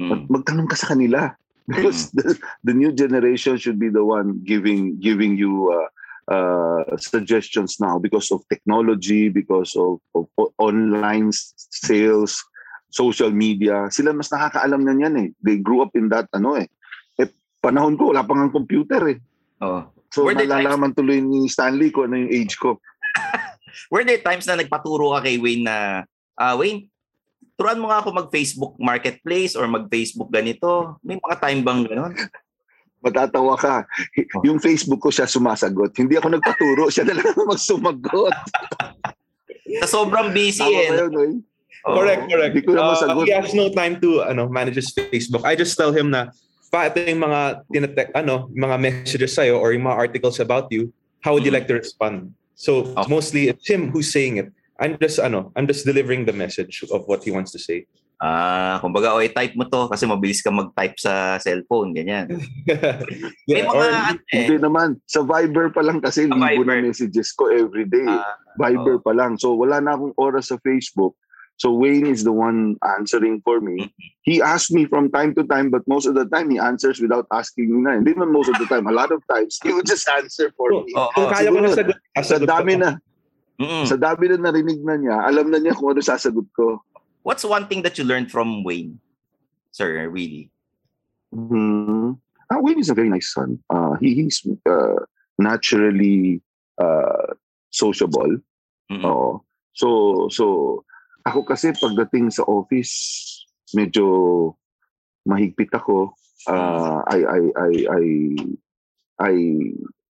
mm, 0.01 0.09
Mag- 0.09 0.29
Magtanong 0.31 0.65
ka 0.65 0.74
sa 0.74 0.95
kanila. 0.95 1.38
Because 1.67 2.15
the, 2.15 2.39
the 2.63 2.71
new 2.71 2.95
generation 2.95 3.59
should 3.59 3.75
be 3.75 3.91
the 3.91 4.00
one 4.00 4.39
giving 4.47 4.95
giving 5.03 5.36
you 5.36 5.67
uh, 5.67 5.88
uh, 6.31 6.81
suggestions 6.95 7.75
now 7.83 8.00
because 8.00 8.31
of 8.31 8.39
technology, 8.47 9.27
because 9.27 9.75
of, 9.75 10.00
of 10.15 10.31
online 10.55 11.36
sales, 11.67 12.39
social 12.88 13.36
media. 13.36 13.91
Sila 13.91 14.15
mas 14.15 14.31
nakakaalam 14.31 14.88
na 14.88 14.95
yan 14.95 15.15
eh. 15.19 15.27
They 15.43 15.59
grew 15.59 15.83
up 15.83 15.91
in 16.00 16.07
that 16.15 16.31
ano 16.31 16.55
eh. 16.55 16.71
eh 17.19 17.27
panahon 17.59 18.00
ko, 18.00 18.15
wala 18.15 18.24
pang 18.24 18.47
ang 18.47 18.55
computer 18.55 19.03
eh. 19.12 19.19
oo. 19.59 19.83
So 20.15 20.24
Were 20.24 20.39
there 20.39 20.47
times- 20.47 20.63
nalalaman 20.63 20.95
tuloy 20.95 21.19
ni 21.19 21.51
Stanley 21.51 21.91
ko 21.91 22.07
ano 22.07 22.15
yung 22.15 22.31
age 22.31 22.55
ko. 22.55 22.79
Were 23.88 24.03
there 24.03 24.19
times 24.19 24.45
na 24.45 24.55
nagpaturo 24.55 25.13
ka 25.13 25.24
kay 25.24 25.38
Wayne 25.38 25.63
na, 25.63 26.03
ah 26.33 26.55
Wayne, 26.55 26.88
turuan 27.53 27.77
mo 27.77 27.89
nga 27.89 28.00
ako 28.00 28.13
mag-Facebook 28.15 28.74
Marketplace 28.77 29.53
or 29.53 29.65
mag-Facebook 29.65 30.29
ganito. 30.29 30.95
May 31.01 31.17
mga 31.17 31.38
time 31.38 31.62
bang 31.62 31.81
gano'n? 31.83 32.13
Matatawa 33.03 33.53
ka. 33.55 33.86
Yung 34.41 34.57
Facebook 34.57 35.00
ko 35.00 35.09
siya 35.09 35.25
sumasagot. 35.25 35.93
Hindi 35.93 36.17
ako 36.17 36.33
nagpaturo. 36.33 36.89
Siya 36.89 37.05
na 37.05 37.13
lang 37.15 37.29
ang 37.29 37.47
magsumagot. 37.47 38.33
Sa 39.79 39.88
sobrang 39.88 40.33
busy 40.33 40.63
Tama 40.63 40.81
eh. 40.81 40.89
yun? 41.05 41.13
Oo. 41.88 41.93
Correct, 41.93 42.24
correct. 42.25 42.51
Hindi 42.57 42.65
ko 42.65 42.71
na 42.74 42.81
Uh, 42.83 42.91
masagot. 42.93 43.24
he 43.24 43.31
has 43.31 43.53
no 43.53 43.69
time 43.69 43.95
to 43.97 44.21
ano 44.21 44.50
manage 44.50 44.75
his 44.75 44.89
Facebook. 44.91 45.45
I 45.45 45.53
just 45.53 45.77
tell 45.77 45.93
him 45.93 46.09
na 46.09 46.33
pa 46.67 46.89
ito 46.89 47.00
yung 47.00 47.24
mga 47.24 47.39
tinatek 47.69 48.09
ano, 48.12 48.50
mga 48.51 48.75
messages 48.75 49.31
sa'yo 49.33 49.55
or 49.55 49.71
yung 49.71 49.88
mga 49.88 49.95
articles 50.09 50.41
about 50.41 50.67
you, 50.67 50.91
how 51.21 51.31
would 51.31 51.45
you 51.45 51.53
Mm. 51.53 51.59
like 51.62 51.67
to 51.69 51.77
respond? 51.79 52.33
So 52.57 52.97
Okay. 52.97 53.05
mostly 53.05 53.41
it's 53.53 53.69
him 53.69 53.93
who's 53.93 54.09
saying 54.09 54.41
it. 54.41 54.49
I'm 54.81 54.97
just 54.97 55.21
ano, 55.21 55.53
I'm 55.53 55.69
just 55.69 55.85
delivering 55.85 56.25
the 56.25 56.33
message 56.33 56.81
of 56.89 57.05
what 57.05 57.21
he 57.21 57.29
wants 57.29 57.53
to 57.53 57.61
say. 57.61 57.85
Ah, 58.17 58.81
kumbaga, 58.81 59.13
o 59.13 59.21
type 59.21 59.53
mo 59.53 59.69
to 59.69 59.85
kasi 59.93 60.09
mabilis 60.09 60.41
ka 60.41 60.49
mag-type 60.49 60.97
sa 60.97 61.37
cellphone, 61.37 61.93
ganyan. 61.93 62.25
May 63.45 63.61
yeah, 63.61 63.69
mga, 63.69 63.77
or, 63.77 63.85
ano 63.93 64.21
eh, 64.33 64.37
Hindi 64.41 64.57
naman. 64.57 64.89
Sa 65.05 65.21
Viber 65.21 65.69
pa 65.69 65.85
lang 65.85 66.01
kasi 66.01 66.25
libo 66.25 66.65
na 66.65 66.81
messages 66.81 67.29
ko 67.37 67.53
every 67.53 67.85
day. 67.85 68.09
ah, 68.09 68.33
Viber 68.57 68.97
pa 69.05 69.13
lang. 69.13 69.37
So 69.37 69.53
wala 69.53 69.77
na 69.77 69.93
akong 69.93 70.17
oras 70.17 70.49
sa 70.49 70.57
Facebook. 70.65 71.13
So 71.57 71.73
Wayne 71.73 72.05
is 72.05 72.23
the 72.23 72.31
one 72.31 72.77
answering 72.85 73.41
for 73.41 73.59
me. 73.59 73.89
He 74.21 74.41
asks 74.45 74.69
me 74.69 74.85
from 74.85 75.09
time 75.09 75.33
to 75.35 75.43
time, 75.43 75.73
but 75.73 75.81
most 75.89 76.05
of 76.05 76.13
the 76.13 76.25
time 76.29 76.53
he 76.53 76.61
answers 76.61 77.01
without 77.01 77.25
asking 77.33 77.73
me 77.73 77.81
na. 77.81 77.97
Hindi 77.97 78.13
man 78.13 78.29
most 78.29 78.49
of 78.53 78.61
the 78.61 78.69
time. 78.69 78.85
A 78.85 78.93
lot 78.93 79.09
of 79.09 79.25
times 79.25 79.57
he 79.65 79.73
would 79.73 79.89
just 79.89 80.05
answer 80.05 80.53
for 80.53 80.69
me. 80.69 80.93
oo. 80.93 81.09
kung 81.17 81.33
kaya 81.33 81.49
ko 81.49 81.57
siguro, 81.57 81.65
na 81.65 81.73
sagot, 81.73 81.97
Sa 82.21 82.37
dami 82.37 82.73
na, 82.77 82.89
Mm. 83.57 83.89
sa 83.89 83.97
dami 83.97 84.29
na 84.29 84.37
narinig 84.37 84.85
na 84.85 85.01
niya, 85.01 85.17
alam 85.25 85.49
na 85.49 85.57
niya 85.57 85.73
kung 85.73 85.89
ano 85.89 85.97
sasagot 85.97 86.45
ko. 86.53 86.77
What's 87.25 87.41
one 87.41 87.65
thing 87.65 87.81
that 87.81 87.97
you 87.97 88.05
learned 88.05 88.29
from 88.29 88.61
Wayne? 88.61 89.01
Sir, 89.73 89.97
really? 90.13 90.53
Hmm. 91.33 92.21
Ah, 92.53 92.61
Wayne 92.61 92.77
is 92.77 92.93
a 92.93 92.95
very 92.95 93.09
nice 93.09 93.33
son. 93.33 93.57
Uh, 93.67 93.97
he, 93.97 94.13
he's 94.13 94.45
uh, 94.69 95.01
naturally 95.41 96.39
uh, 96.77 97.33
sociable. 97.73 98.37
Mm-mm. 98.93 99.03
Oo. 99.03 99.41
So, 99.73 100.29
so 100.29 100.85
ako 101.27 101.43
kasi 101.43 101.75
pagdating 101.75 102.31
sa 102.31 102.48
office, 102.48 102.93
medyo 103.75 104.55
mahigpit 105.27 105.75
ako. 105.75 106.15
Uh, 106.48 107.03
I, 107.03 107.19
I, 107.27 107.41
I, 107.51 107.72
I, 107.91 108.03
I, 109.19 109.34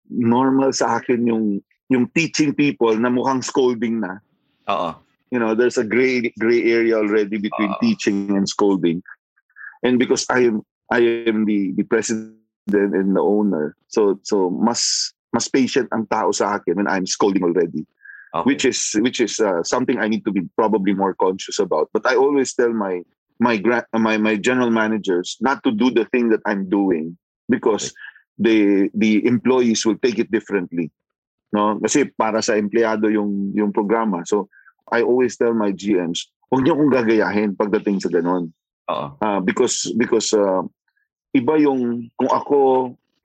normal 0.10 0.74
sa 0.74 0.98
akin 0.98 1.29
yung, 1.29 1.62
yung 1.93 2.10
teaching 2.17 2.58
people 2.58 2.98
na 2.98 3.13
mukhang 3.13 3.46
scolding 3.46 4.01
na. 4.01 4.17
Oo. 4.70 4.98
You 5.29 5.38
know, 5.38 5.53
there's 5.53 5.77
a 5.77 5.86
gray, 5.86 6.34
gray 6.38 6.65
area 6.70 6.98
already 6.98 7.38
between 7.38 7.74
Ah. 7.74 7.82
teaching 7.82 8.34
and 8.34 8.50
scolding. 8.50 9.01
And 9.86 9.98
because 9.98 10.25
I 10.29 10.50
am, 10.50 10.65
I 10.89 11.29
am 11.29 11.46
the, 11.46 11.74
the 11.77 11.86
president 11.86 12.38
and 12.70 13.13
the 13.13 13.22
owner, 13.22 13.75
so, 13.89 14.17
so 14.22 14.50
mas, 14.50 15.13
mas 15.34 15.50
patient 15.50 15.89
ang 15.93 16.05
tao 16.05 16.29
sa 16.32 16.58
akin 16.58 16.77
when 16.77 16.89
I'm 16.89 17.05
scolding 17.05 17.43
already. 17.43 17.86
Okay. 18.34 18.50
which 18.50 18.66
is 18.66 18.98
which 19.06 19.22
is 19.22 19.38
uh, 19.40 19.62
something 19.62 20.02
I 20.02 20.10
need 20.10 20.25
to 20.25 20.34
be 20.34 20.42
probably 20.58 20.98
more 20.98 21.13
conscious 21.13 21.60
about. 21.62 21.94
But 21.94 22.10
I 22.10 22.18
always 22.18 22.54
tell 22.58 22.74
my 22.74 23.06
my 23.38 23.62
gra- 23.62 23.86
my 23.94 24.18
my 24.18 24.42
general 24.42 24.74
managers 24.74 25.38
not 25.38 25.62
to 25.63 25.72
do 25.72 25.94
the 25.94 26.10
thing 26.10 26.34
that 26.34 26.42
I'm 26.50 26.66
doing 26.66 27.13
because 27.46 27.94
the 28.42 28.90
the 28.98 29.22
employees 29.30 29.86
will 29.86 30.02
take 30.02 30.18
it 30.18 30.34
differently. 30.34 30.90
No, 31.54 31.78
kasi 31.78 32.10
para 32.10 32.42
sa 32.42 32.58
empleyado 32.58 33.06
yung 33.06 33.54
yung 33.54 33.70
programa. 33.70 34.25
So 34.25 34.50
I 34.90 35.06
always 35.06 35.38
tell 35.38 35.54
my 35.54 35.70
GMs, 35.70 36.34
huwag 36.50 36.66
niyo 36.66 36.74
akong 36.74 36.90
gagayahin 36.90 37.54
pagdating 37.54 38.02
sa 38.02 38.10
ganon. 38.10 38.50
Oo. 38.90 39.08
Uh, 39.22 39.40
because 39.46 39.94
because 39.94 40.34
uh, 40.34 40.66
iba 41.38 41.54
yung 41.62 42.10
kung 42.18 42.34
ako 42.34 42.58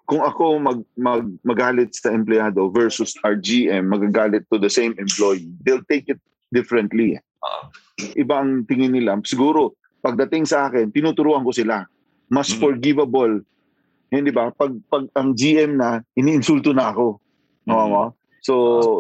kung 0.09 0.25
ako 0.25 0.57
mag, 0.57 0.81
mag 0.97 1.29
magalit 1.45 1.93
sa 1.93 2.09
empleyado 2.17 2.73
versus 2.73 3.13
our 3.29 3.37
GM 3.37 3.93
magagalit 3.93 4.49
to 4.49 4.57
the 4.57 4.73
same 4.73 4.97
employee, 4.97 5.53
they'll 5.61 5.85
take 5.85 6.09
it 6.09 6.17
differently. 6.49 7.21
Oo. 7.45 7.69
Iba 8.17 8.41
ang 8.41 8.65
tingin 8.65 8.97
nila. 8.97 9.21
Siguro, 9.29 9.77
pagdating 10.01 10.49
sa 10.49 10.73
akin, 10.73 10.89
tinuturuan 10.89 11.45
ko 11.45 11.53
sila. 11.53 11.85
Mas 12.33 12.49
Mm. 12.49 12.57
forgivable. 12.57 13.35
Hindi 14.09 14.33
ba? 14.33 14.49
Pag, 14.49 14.81
pag 14.89 15.05
ang 15.13 15.37
GM 15.37 15.77
na, 15.77 16.01
iniinsulto 16.17 16.73
na 16.73 16.89
ako. 16.89 17.21
Mm. 17.69 17.73
Oo 17.77 17.87
mo? 17.93 18.05
So, 18.41 18.55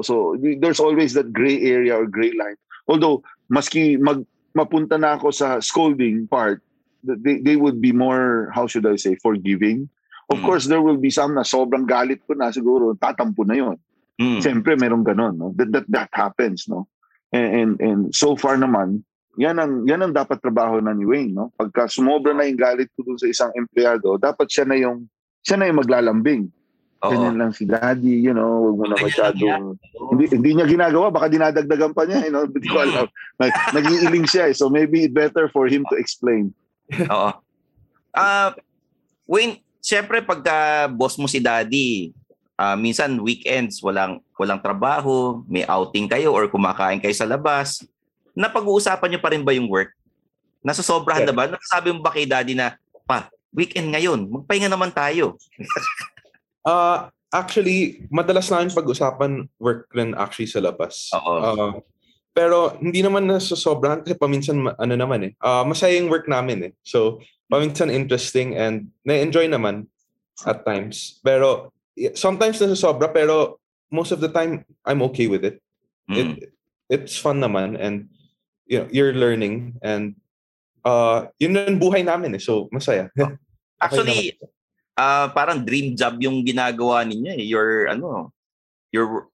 so 0.05 0.37
there's 0.37 0.83
always 0.83 1.17
that 1.17 1.33
gray 1.33 1.57
area 1.65 1.97
or 1.97 2.05
gray 2.05 2.37
line. 2.37 2.61
Although, 2.85 3.25
maski 3.49 3.97
mag, 3.97 4.29
mapunta 4.53 5.00
na 5.00 5.17
ako 5.17 5.33
sa 5.33 5.57
scolding 5.65 6.29
part, 6.29 6.61
they, 7.00 7.41
they 7.41 7.57
would 7.57 7.81
be 7.81 7.97
more, 7.97 8.53
how 8.53 8.69
should 8.69 8.85
I 8.85 9.00
say, 9.00 9.17
forgiving. 9.25 9.88
Of 10.28 10.38
Mm. 10.40 10.44
course, 10.44 10.64
there 10.68 10.85
will 10.85 11.00
be 11.00 11.08
some 11.08 11.32
na 11.32 11.40
sobrang 11.40 11.88
galit 11.88 12.20
ko 12.28 12.37
na 12.37 12.52
siguro, 12.52 12.92
tatampo 12.97 13.49
na 13.49 13.56
yon. 13.56 13.76
Mm. 14.20 14.40
Siyempre, 14.44 14.76
merong 14.76 15.06
ganon. 15.06 15.35
No? 15.38 15.49
That, 15.56 15.73
that, 15.73 15.87
that 15.88 16.11
happens. 16.12 16.68
No? 16.68 16.85
And, 17.32 17.49
and, 17.49 17.73
and 17.80 18.00
so 18.12 18.37
far 18.37 18.61
naman, 18.61 19.04
yan 19.38 19.56
ang, 19.56 19.87
yan 19.88 20.02
ang 20.04 20.12
dapat 20.12 20.42
trabaho 20.42 20.82
na 20.85 20.92
ni 20.92 21.08
Wayne. 21.08 21.32
No? 21.32 21.49
Pagka 21.56 21.88
sumobra 21.88 22.37
na 22.37 22.44
yung 22.44 22.61
galit 22.61 22.92
ko 22.92 23.06
dun 23.06 23.16
sa 23.16 23.30
isang 23.30 23.52
empleyado, 23.56 24.20
dapat 24.20 24.50
siya 24.50 24.66
na 24.68 24.76
yung 24.76 25.08
siya 25.47 25.56
na 25.56 25.70
yung 25.70 25.80
maglalambing. 25.80 26.50
Oo. 26.99 27.14
Ganyan 27.14 27.38
lang 27.38 27.54
si 27.54 27.62
daddy, 27.62 28.26
you 28.26 28.35
know, 28.35 28.68
wag 28.68 28.76
mo 28.76 28.85
na 28.90 28.99
masyadong... 28.99 29.78
Hindi, 30.11 30.25
hindi 30.35 30.50
niya 30.58 30.66
ginagawa, 30.66 31.14
baka 31.14 31.30
dinadagdagan 31.30 31.94
pa 31.94 32.02
niya, 32.04 32.26
you 32.26 32.35
know, 32.35 32.42
hindi 32.50 32.66
ko 32.66 32.82
alam. 32.82 33.06
Nag, 33.38 33.52
nag-iiling 33.70 34.26
siya 34.26 34.50
eh, 34.50 34.54
so 34.58 34.66
maybe 34.66 35.06
better 35.06 35.47
for 35.47 35.70
him 35.70 35.87
to 35.88 35.97
explain. 35.97 36.50
Oo. 37.06 37.30
Ah, 38.18 38.50
Wayne, 39.30 39.62
syempre 39.88 40.21
pagka 40.21 40.85
boss 40.92 41.16
mo 41.16 41.25
si 41.25 41.40
daddy, 41.40 42.12
ah, 42.61 42.76
minsan 42.76 43.16
weekends 43.25 43.80
walang 43.80 44.21
walang 44.37 44.61
trabaho, 44.61 45.40
may 45.49 45.64
outing 45.64 46.04
kayo 46.04 46.37
or 46.37 46.45
kumakain 46.52 47.00
kayo 47.00 47.16
sa 47.16 47.25
labas. 47.25 47.88
Napag-uusapan 48.37 49.09
niyo 49.09 49.21
pa 49.25 49.33
rin 49.33 49.40
ba 49.40 49.57
yung 49.57 49.73
work? 49.73 49.97
Nasasobrahan 50.61 51.25
Yeah. 51.25 51.33
na 51.33 51.35
ba? 51.35 51.42
Nasasabi 51.49 51.88
mo 51.97 52.04
ba 52.04 52.12
kay 52.12 52.28
daddy 52.28 52.52
na, 52.52 52.76
pa, 53.09 53.33
weekend 53.50 53.88
ngayon, 53.88 54.28
magpahinga 54.28 54.68
naman 54.68 54.92
tayo. 54.92 55.40
Uh, 56.62 57.09
actually, 57.40 58.04
madalas 58.12 58.52
namin 58.52 58.71
pag-usapan 58.71 59.49
work 59.57 59.88
rin 59.97 60.12
actually 60.14 60.47
sa 60.47 60.61
labas. 60.61 61.09
Oo. 61.16 61.35
Uh, 61.40 61.73
pero 62.30 62.78
hindi 62.78 63.02
naman 63.02 63.26
nasosobrahan 63.26 64.07
kasi 64.07 64.14
paminsan 64.14 64.62
ano 64.62 64.95
naman 64.95 65.26
eh. 65.26 65.33
Uh, 65.42 65.66
masaya 65.66 65.99
yung 65.99 66.12
work 66.12 66.30
namin 66.30 66.71
eh. 66.71 66.73
So, 66.87 67.18
paminsan 67.49 67.88
interesting 67.88 68.55
and 68.55 68.93
na-enjoy 69.05 69.49
naman 69.49 69.88
at 70.45 70.62
times. 70.62 71.19
Pero 71.25 71.73
sometimes 72.14 72.61
nasosobra 72.61 73.11
pero 73.11 73.59
most 73.90 74.12
of 74.12 74.21
the 74.21 74.31
time 74.31 74.62
I'm 74.85 75.02
okay 75.11 75.26
with 75.26 75.43
it. 75.43 75.59
Mm. 76.09 76.17
It 76.17 76.28
it's 76.88 77.17
fun 77.17 77.40
naman 77.40 77.76
and 77.76 78.09
you 78.69 78.85
know, 78.85 78.88
you're 78.93 79.17
learning 79.17 79.81
and 79.81 80.17
uh 80.85 81.28
yun 81.40 81.57
yung 81.57 81.81
buhay 81.81 82.05
namin 82.05 82.37
eh. 82.37 82.43
So, 82.43 82.69
masaya. 82.71 83.09
Actually, 83.83 84.37
ah 84.95 85.33
parang 85.33 85.64
dream 85.64 85.97
job 85.97 86.21
yung 86.21 86.45
ginagawa 86.45 87.02
ninyo 87.02 87.33
eh. 87.40 87.45
You're 87.49 87.88
ano, 87.88 88.31
you're 88.93 89.28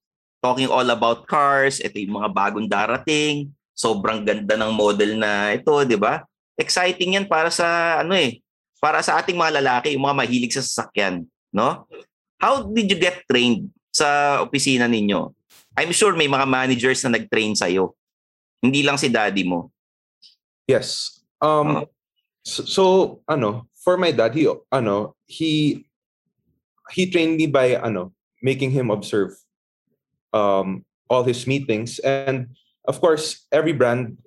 talking 0.45 0.69
all 0.69 0.87
about 0.93 1.25
cars, 1.25 1.81
ito 1.81 1.97
yung 1.97 2.21
mga 2.21 2.31
bagong 2.37 2.69
darating, 2.69 3.49
sobrang 3.73 4.23
ganda 4.23 4.55
ng 4.61 4.73
model 4.77 5.17
na 5.17 5.57
ito, 5.57 5.73
'di 5.83 5.99
ba? 5.99 6.23
Exciting 6.55 7.19
'yan 7.19 7.27
para 7.27 7.51
sa 7.51 8.01
ano 8.03 8.15
eh, 8.15 8.45
para 8.79 9.01
sa 9.01 9.17
ating 9.19 9.35
mga 9.35 9.65
lalaki, 9.65 9.97
yung 9.97 10.05
mga 10.05 10.19
mahilig 10.21 10.55
sa 10.55 10.63
sasakyan, 10.63 11.25
no? 11.51 11.89
How 12.37 12.69
did 12.69 12.93
you 12.93 12.99
get 13.01 13.25
trained 13.25 13.73
sa 13.89 14.39
opisina 14.45 14.85
ninyo? 14.85 15.33
I'm 15.75 15.91
sure 15.91 16.13
may 16.13 16.29
mga 16.29 16.47
managers 16.47 17.03
na 17.03 17.17
nag-train 17.19 17.57
sa 17.57 17.67
Hindi 17.67 18.81
lang 18.85 19.01
si 19.01 19.09
daddy 19.09 19.43
mo. 19.43 19.73
Yes. 20.69 21.21
Um 21.41 21.83
Oo. 21.83 21.85
so, 22.45 22.61
so 22.65 22.85
ano, 23.25 23.69
for 23.81 23.97
my 23.97 24.13
dad, 24.13 24.37
he 24.37 24.49
ano, 24.69 25.17
he 25.27 25.85
he 26.93 27.09
trained 27.09 27.37
me 27.37 27.49
by 27.49 27.77
ano, 27.81 28.13
making 28.45 28.71
him 28.73 28.93
observe 28.93 29.33
um 30.33 30.85
all 31.09 31.25
his 31.25 31.47
meetings 31.47 32.01
and 32.01 32.53
of 32.89 33.01
course 33.01 33.47
every 33.53 33.73
brand 33.73 34.19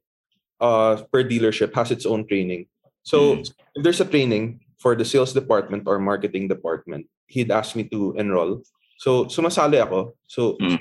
uh 0.59 1.01
per 1.11 1.23
dealership 1.23 1.73
has 1.75 1.91
its 1.91 2.05
own 2.05 2.25
training. 2.27 2.67
So 3.03 3.39
Mm. 3.39 3.49
if 3.75 3.81
there's 3.83 4.01
a 4.03 4.09
training 4.09 4.61
for 4.77 4.93
the 4.95 5.05
sales 5.05 5.33
department 5.33 5.87
or 5.87 5.97
marketing 5.97 6.47
department, 6.49 7.07
he'd 7.29 7.51
ask 7.51 7.75
me 7.75 7.87
to 7.89 8.13
enroll. 8.17 8.61
So 8.99 9.25
sumasali 9.29 9.79
ako. 9.81 10.17
So 10.27 10.57
Mm. 10.61 10.79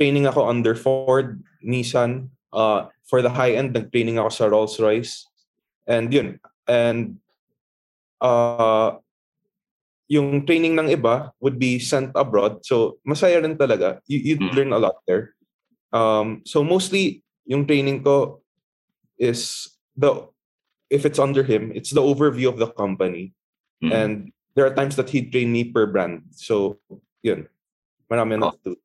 training 0.00 0.24
ako 0.26 0.48
under 0.48 0.74
Ford, 0.74 1.42
Nissan, 1.64 2.30
uh 2.52 2.88
for 3.08 3.24
the 3.24 3.32
high 3.32 3.56
end 3.56 3.72
nag-training 3.72 4.20
ako 4.20 4.30
sa 4.32 4.44
Rolls-Royce. 4.52 5.24
And 5.88 6.12
yun. 6.12 6.36
And 6.68 7.16
uh, 8.20 9.00
yung 10.12 10.44
training 10.44 10.76
ng 10.76 10.92
iba 10.92 11.32
would 11.40 11.56
be 11.56 11.80
sent 11.80 12.12
abroad. 12.12 12.60
So 12.68 13.00
masaya 13.04 13.40
rin 13.40 13.56
talaga. 13.56 14.00
You, 14.04 14.20
you'd 14.20 14.44
Mm. 14.44 14.52
learn 14.56 14.72
a 14.76 14.80
lot 14.80 15.00
there. 15.08 15.32
Um, 15.88 16.44
so 16.44 16.60
mostly 16.60 17.24
yung 17.48 17.64
training 17.64 18.04
ko 18.04 18.44
is 19.18 19.68
the 19.98 20.26
if 20.88 21.04
it's 21.04 21.18
under 21.18 21.42
him, 21.44 21.70
it's 21.74 21.92
the 21.92 22.00
overview 22.00 22.48
of 22.48 22.56
the 22.56 22.70
company. 22.72 23.34
Mm. 23.84 23.92
And 23.92 24.12
there 24.56 24.64
are 24.64 24.74
times 24.74 24.96
that 24.96 25.10
he 25.10 25.26
train 25.28 25.52
me 25.52 25.68
per 25.68 25.86
brand. 25.86 26.32
So 26.34 26.78
yun. 27.22 27.46
Marami 28.08 28.40
Oh. 28.40 28.54
to. 28.64 28.78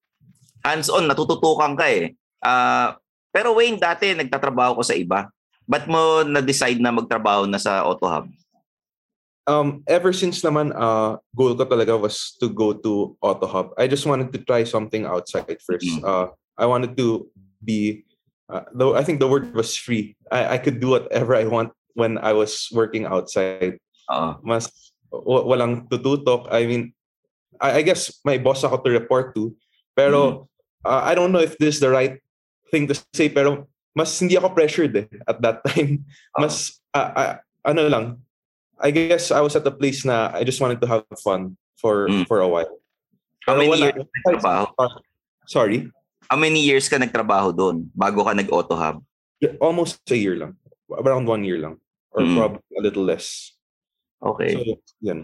hands-on, 0.63 1.12
natututukan 1.12 1.76
ka 1.76 1.86
eh. 1.91 2.15
Ah, 2.39 2.96
pero 3.36 3.52
Wayne, 3.52 3.76
dati 3.76 4.15
nagtatrabaho 4.15 4.80
ko 4.80 4.84
sa 4.84 4.96
iba. 4.96 5.28
Ba't 5.67 5.88
mo 5.91 6.24
na-decide 6.24 6.80
na 6.80 6.91
magtrabaho 6.91 7.43
na 7.48 7.60
sa 7.60 7.84
Auto 7.84 8.08
Hub? 8.08 8.28
um 9.48 9.84
ever 9.88 10.15
since 10.15 10.39
naman 10.39 10.72
uh 10.72 11.19
goal 11.36 11.56
ko 11.56 11.67
talaga 11.67 12.00
was 12.00 12.36
to 12.39 12.48
go 12.48 12.72
to 12.72 13.15
Auto 13.19 13.48
Hub. 13.48 13.67
I 13.76 13.88
just 13.88 14.08
wanted 14.08 14.32
to 14.32 14.39
try 14.39 14.63
something 14.63 15.04
outside 15.04 15.60
first. 15.60 15.84
Mm. 15.84 16.04
Uh 16.04 16.32
I 16.56 16.65
wanted 16.65 16.96
to 16.96 17.28
be 17.60 18.06
uh, 18.54 18.70
though 18.78 18.94
I 18.94 19.02
think 19.02 19.18
the 19.18 19.26
word 19.28 19.50
was 19.58 19.74
free. 19.74 20.13
I, 20.30 20.56
I 20.56 20.58
could 20.62 20.78
do 20.78 20.94
whatever 20.94 21.34
I 21.34 21.50
want 21.50 21.74
when 21.98 22.22
I 22.22 22.38
was 22.38 22.70
working 22.70 23.10
outside. 23.10 23.82
Oo. 24.13 24.38
Mas 24.46 24.70
w- 25.10 25.46
walang 25.50 25.89
tututok. 25.89 26.54
I 26.54 26.70
mean 26.70 26.94
I, 27.58 27.80
I 27.80 27.82
guess 27.82 28.13
my 28.22 28.38
boss 28.38 28.62
ako 28.62 28.86
to 28.86 28.94
report 28.94 29.34
to. 29.34 29.58
Pero 29.98 30.46
uh, 30.86 31.02
I 31.02 31.18
don't 31.18 31.34
know 31.34 31.42
if 31.42 31.58
this 31.58 31.78
is 31.78 31.82
the 31.82 31.89
right 31.89 32.22
thing 32.70 32.86
to 32.89 32.96
say 33.18 33.30
pero 33.30 33.66
mas 33.98 34.13
hindi 34.22 34.38
ako 34.38 34.54
pressured 34.54 34.94
eh 34.94 35.10
at 35.26 35.42
that 35.42 35.66
time. 35.66 36.06
Oo. 36.38 36.46
Mas 36.46 36.78
uh, 36.94 37.10
uh, 37.18 37.34
ano 37.66 37.89
lang 37.89 38.06
I 38.84 38.92
guess 38.94 39.32
I 39.34 39.39
was 39.42 39.56
at 39.56 39.66
a 39.66 39.72
place 39.74 40.04
na 40.06 40.30
I 40.34 40.44
just 40.46 40.60
wanted 40.62 40.82
to 40.82 40.89
have 40.89 41.06
fun 41.24 41.58
for 41.82 42.06
Mm. 42.10 42.28
for 42.28 42.39
a 42.44 42.48
while. 42.50 42.74
How 43.44 43.56
many 43.60 43.72
years? 43.76 44.08
Sorry, 45.48 45.92
How 46.34 46.41
many 46.41 46.65
years 46.65 46.89
ka 46.89 46.98
nagtrabaho 46.98 47.54
doon 47.54 47.86
bago 47.93 48.26
ka 48.26 48.34
nag-Auto 48.34 48.74
Hub? 48.74 49.06
almost 49.62 50.02
a 50.10 50.17
year 50.17 50.34
lang, 50.34 50.58
around 50.89 51.30
one 51.30 51.46
year 51.46 51.62
lang, 51.62 51.78
or 52.10 52.26
Mm. 52.26 52.34
probably 52.34 52.74
a 52.74 52.82
little 52.82 53.06
less. 53.06 53.54
Okay. 54.17 54.58
So 54.58 54.82
yun. 54.98 55.19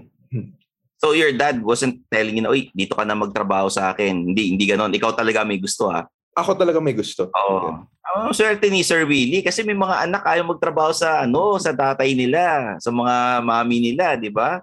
So 1.01 1.17
your 1.17 1.33
dad 1.33 1.65
wasn't 1.65 2.05
telling 2.13 2.37
you 2.37 2.45
na, 2.45 2.53
uy, 2.53 2.69
dito 2.77 2.93
ka 2.93 3.01
na 3.09 3.17
magtrabaho 3.17 3.73
sa 3.73 3.89
akin. 3.89 4.29
Hindi, 4.29 4.53
hindi 4.53 4.69
ganon. 4.69 4.93
Ikaw 4.93 5.17
talaga 5.17 5.41
may 5.41 5.57
gusto 5.57 5.89
ha. 5.89 6.05
Ako 6.37 6.53
talaga 6.53 6.77
may 6.77 6.93
gusto. 6.93 7.33
Oo. 7.33 7.89
Ang 8.05 8.35
swerte 8.37 8.69
ni 8.69 8.85
Sir 8.85 9.01
Willie 9.09 9.41
kasi 9.41 9.65
may 9.65 9.73
mga 9.73 10.05
anak 10.05 10.21
ayaw 10.29 10.45
magtrabaho 10.45 10.93
sa 10.93 11.25
ano, 11.25 11.57
sa 11.57 11.73
tatay 11.73 12.13
nila, 12.13 12.77
sa 12.77 12.93
mga 12.93 13.41
mami 13.41 13.81
nila, 13.81 14.13
di 14.13 14.29
ba? 14.29 14.61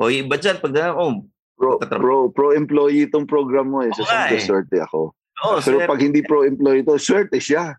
O 0.00 0.08
iba 0.08 0.40
dyan, 0.40 0.56
pag 0.56 0.72
oh, 0.96 1.20
Pro, 1.62 1.78
Tatrab- 1.78 2.02
pro, 2.02 2.16
pro-employee 2.32 3.06
itong 3.06 3.22
program 3.28 3.70
mo 3.70 3.86
eh. 3.86 3.92
So, 3.94 4.02
sabi 4.02 4.34
ko, 4.34 4.36
eh. 4.40 4.42
swerte 4.42 4.76
ako. 4.82 5.14
Oh, 5.44 5.58
Pero 5.62 5.78
swerte. 5.82 5.86
pag 5.90 6.00
hindi 6.00 6.22
pro-employee 6.22 6.84
to, 6.86 6.98
swerte 6.98 7.38
siya. 7.42 7.74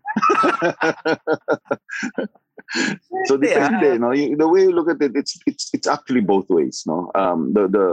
so 3.28 3.36
Swerte, 3.36 3.54
ah. 3.56 3.68
depende, 3.68 3.98
no? 4.00 4.12
You- 4.12 4.36
The 4.36 4.48
way 4.48 4.62
you 4.62 4.72
look 4.72 4.90
at 4.90 5.00
it, 5.02 5.12
it's 5.14 5.38
it's 5.46 5.70
it's 5.74 5.86
actually 5.86 6.20
both 6.20 6.48
ways, 6.50 6.84
no? 6.86 7.10
Um, 7.14 7.52
the 7.52 7.68
the 7.68 7.86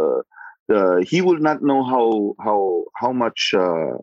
the 0.68 0.82
he 1.08 1.22
will 1.22 1.40
not 1.40 1.62
know 1.62 1.84
how 1.84 2.36
how 2.40 2.86
how 2.96 3.12
much 3.12 3.54
uh, 3.56 3.98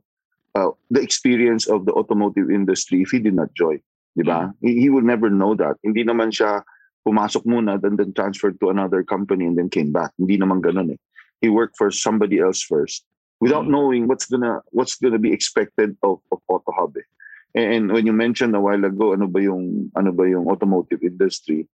uh, 0.54 0.70
the 0.90 1.00
experience 1.00 1.66
of 1.68 1.86
the 1.86 1.92
automotive 1.92 2.50
industry 2.50 3.02
if 3.02 3.10
he 3.10 3.18
did 3.18 3.34
not 3.34 3.52
join, 3.54 3.80
di 4.16 4.22
ba? 4.24 4.52
He, 4.60 4.80
he 4.80 4.88
will 4.90 5.04
never 5.04 5.30
know 5.30 5.54
that. 5.56 5.76
Hindi 5.82 6.04
naman 6.04 6.30
siya 6.34 6.62
pumasok 7.06 7.44
muna, 7.48 7.80
then 7.80 7.96
then 7.96 8.12
transferred 8.12 8.60
to 8.60 8.68
another 8.68 9.02
company 9.02 9.46
and 9.48 9.56
then 9.56 9.68
came 9.72 9.92
back. 9.92 10.12
Hindi 10.18 10.36
naman 10.38 10.60
ganun 10.60 10.92
eh. 10.94 11.00
He 11.40 11.48
worked 11.48 11.78
for 11.78 11.90
somebody 11.94 12.38
else 12.42 12.60
first 12.62 13.06
without 13.40 13.66
Mm. 13.66 13.72
knowing 13.74 14.02
what's 14.06 14.26
gonna 14.26 14.60
what's 14.70 14.98
gonna 14.98 15.18
be 15.18 15.32
expected 15.32 15.96
of 16.02 16.18
of 16.32 16.42
Auto 16.48 16.72
Hub. 16.74 16.96
Eh. 16.98 17.06
And 17.54 17.90
when 17.90 18.04
you 18.06 18.12
mentioned 18.12 18.54
a 18.54 18.60
while 18.60 18.84
ago, 18.84 19.14
ano 19.16 19.26
ba 19.26 19.40
yung 19.40 19.90
ano 19.96 20.12
ba 20.12 20.28
yung 20.28 20.46
automotive 20.46 21.02
industry? 21.02 21.66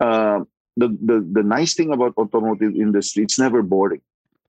Uh, 0.00 0.42
the 0.76 0.88
the 1.00 1.20
the 1.20 1.44
nice 1.44 1.76
thing 1.76 1.92
about 1.92 2.16
automotive 2.16 2.74
industry, 2.74 3.22
it's 3.24 3.38
never 3.38 3.62
boring. 3.62 4.00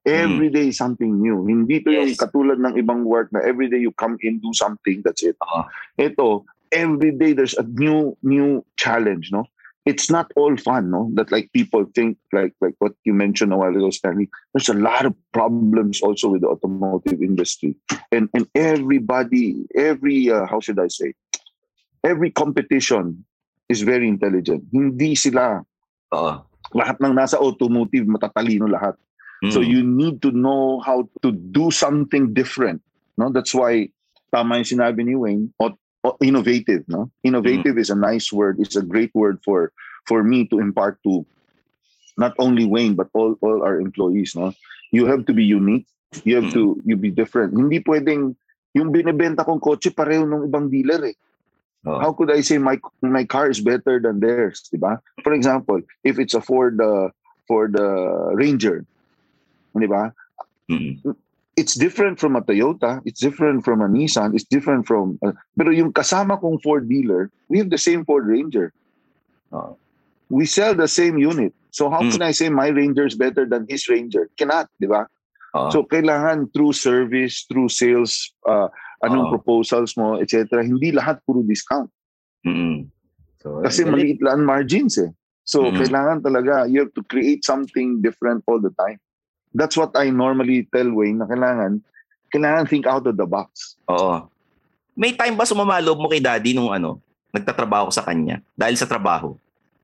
Every 0.02 0.50
day 0.50 0.74
is 0.74 0.82
something 0.82 1.22
new. 1.22 1.46
Hindi 1.46 1.86
to 1.86 1.94
yung 1.94 2.10
Yes. 2.10 2.18
katulad 2.18 2.58
ng 2.58 2.74
ibang 2.82 3.06
work 3.06 3.30
na 3.30 3.46
every 3.46 3.70
day 3.70 3.78
you 3.78 3.94
come 3.94 4.18
in, 4.26 4.42
do 4.42 4.50
something, 4.58 5.06
that's 5.06 5.22
it. 5.22 5.38
Oo. 5.46 5.62
Ito, 6.02 6.42
every 6.74 7.14
day 7.14 7.38
there's 7.38 7.54
a 7.54 7.62
new 7.78 8.18
new 8.26 8.66
challenge, 8.82 9.30
no? 9.30 9.46
It's 9.86 10.13
not 10.13 10.30
all 10.38 10.54
fun, 10.58 10.91
no? 10.91 11.10
That 11.17 11.32
like 11.32 11.50
people 11.54 11.89
think 11.96 12.17
like 12.30 12.54
like 12.62 12.78
what 12.78 12.94
you 13.04 13.13
mentioned 13.17 13.50
a 13.52 13.58
while 13.58 13.74
ago, 13.74 13.89
Stanley. 13.89 14.30
There's 14.54 14.70
a 14.70 14.78
lot 14.78 15.10
of 15.10 15.17
problems 15.34 16.02
also 16.02 16.30
with 16.30 16.41
the 16.41 16.54
automotive 16.54 17.22
industry, 17.22 17.74
and 18.13 18.30
and 18.38 18.46
everybody, 18.54 19.65
every 19.74 20.30
uh, 20.30 20.46
how 20.46 20.62
should 20.62 20.78
I 20.78 20.86
say, 20.86 21.17
every 22.06 22.30
competition 22.30 23.26
is 23.70 23.82
very 23.82 24.06
intelligent. 24.06 24.70
Hindi 24.70 25.17
sila 25.17 25.65
Oo. 26.13 26.34
lahat 26.78 27.02
ng 27.02 27.17
nasa 27.17 27.41
automotive 27.41 28.06
matatalino 28.06 28.70
lahat. 28.70 28.94
Mm. 29.41 29.50
So 29.50 29.65
you 29.65 29.82
need 29.82 30.22
to 30.22 30.30
know 30.30 30.78
how 30.86 31.10
to 31.26 31.34
do 31.34 31.74
something 31.74 32.38
different. 32.38 32.86
No, 33.17 33.34
that's 33.34 33.56
why 33.58 33.89
tama 34.30 34.62
yung 34.62 34.70
sinabi 34.78 35.02
ni 35.02 35.17
Wayne, 35.17 35.50
innovative, 36.22 36.86
no? 36.88 37.12
Innovative 37.24 37.78
is 37.78 37.90
a 37.90 37.96
nice 37.96 38.32
word. 38.34 38.58
It's 38.60 38.76
a 38.76 38.82
great 38.82 39.14
word 39.14 39.40
for 39.46 39.72
for 40.08 40.24
me 40.24 40.48
to 40.50 40.60
impart 40.60 40.98
to 41.04 41.26
not 42.18 42.34
only 42.40 42.66
Wayne 42.66 42.96
but 42.96 43.10
all 43.14 43.38
all 43.42 43.62
our 43.62 43.80
employees, 43.80 44.34
no? 44.36 44.54
You 44.92 45.06
have 45.08 45.26
to 45.30 45.34
be 45.34 45.46
unique. 45.46 45.88
You 46.28 46.42
have 46.42 46.52
to 46.54 46.76
you 46.84 46.98
be 46.98 47.12
different. 47.14 47.56
Hindi 47.56 47.80
pwedeng 47.86 48.36
yung 48.76 48.92
binebenta 48.92 49.46
kong 49.46 49.64
kotse 49.64 49.92
pareho 49.92 50.28
ng 50.28 50.48
ibang 50.48 50.68
dealer 50.68 51.12
eh. 51.12 51.16
Oo. 51.88 51.98
How 51.98 52.12
could 52.14 52.30
I 52.30 52.42
say 52.46 52.62
my 52.62 52.78
my 53.02 53.26
car 53.26 53.50
is 53.50 53.62
better 53.62 53.98
than 53.98 54.22
theirs, 54.22 54.70
di 54.70 54.78
ba? 54.78 55.02
For 55.26 55.34
example, 55.34 55.82
if 56.06 56.22
it's 56.22 56.38
a 56.38 56.44
Ford 56.44 56.78
uh, 56.78 57.10
Ford 57.50 57.74
uh, 57.74 58.36
Ranger, 58.38 58.86
di 59.74 59.88
ba? 59.90 60.14
Mm. 60.70 61.02
It's 61.62 61.78
different 61.78 62.17
from 62.17 62.34
a 62.34 62.41
Toyota, 62.41 63.06
it's 63.06 63.21
different 63.21 63.62
from 63.62 63.86
a 63.86 63.88
Nissan, 63.88 64.34
it's 64.34 64.50
different 64.50 64.89
from 64.89 65.21
uh, 65.21 65.38
pero 65.54 65.69
yung 65.69 65.93
kasama 65.93 66.41
kong 66.41 66.58
Ford 66.65 66.89
dealer, 66.89 67.30
we 67.54 67.62
have 67.62 67.69
the 67.69 67.78
same 67.78 68.02
Ford 68.02 68.26
Ranger. 68.26 68.74
Oo. 69.54 69.78
We 70.34 70.50
sell 70.50 70.74
the 70.74 70.89
same 70.89 71.21
unit. 71.21 71.54
So 71.69 71.93
how 71.93 72.02
Mm. 72.02 72.17
can 72.17 72.24
I 72.26 72.34
say 72.34 72.50
my 72.50 72.74
Ranger 72.74 73.06
is 73.06 73.13
better 73.13 73.45
than 73.45 73.69
his 73.69 73.86
Ranger? 73.86 74.26
Cannot, 74.41 74.74
di 74.82 74.89
ba? 74.89 75.06
Oo. 75.54 75.69
So 75.69 75.86
kailangan 75.86 76.50
through 76.50 76.74
service, 76.74 77.45
through 77.45 77.69
sales, 77.69 78.34
uh, 78.50 78.65
anong 79.06 79.30
Oo. 79.30 79.34
proposals 79.38 79.93
mo, 79.93 80.17
etc. 80.17 80.65
Hindi 80.65 80.89
lahat 80.95 81.21
puro 81.30 81.45
discount. 81.45 81.93
Mm. 82.41 82.89
So, 83.43 83.62
Kasi 83.62 83.86
galing. 83.86 83.93
maliit 83.93 84.19
lang 84.26 84.41
margins 84.50 84.97
eh. 84.97 85.13
So 85.45 85.69
Mm. 85.69 85.78
kailangan 85.78 86.17
talaga, 86.26 86.54
you 86.65 86.82
have 86.82 86.93
to 86.97 87.04
create 87.06 87.45
something 87.45 88.02
different 88.02 88.41
all 88.50 88.58
the 88.58 88.74
time. 88.82 88.97
That's 89.52 89.76
what 89.76 89.92
I 89.96 90.10
normally 90.10 90.68
tell 90.72 90.88
Wayne 90.92 91.20
na 91.20 91.28
kailangan, 91.28 91.84
kailangan 92.32 92.66
think 92.72 92.88
out 92.88 93.04
of 93.08 93.16
the 93.20 93.28
box. 93.28 93.76
Oo. 93.92 94.28
May 94.96 95.16
time 95.16 95.36
ba 95.36 95.44
sumamalob 95.44 96.00
mo 96.00 96.08
kay 96.08 96.24
daddy 96.24 96.56
nung 96.56 96.72
ano, 96.72 97.00
nagtatrabaho 97.32 97.92
sa 97.92 98.04
kanya 98.04 98.44
dahil 98.56 98.76
sa 98.76 98.88
trabaho? 98.88 99.36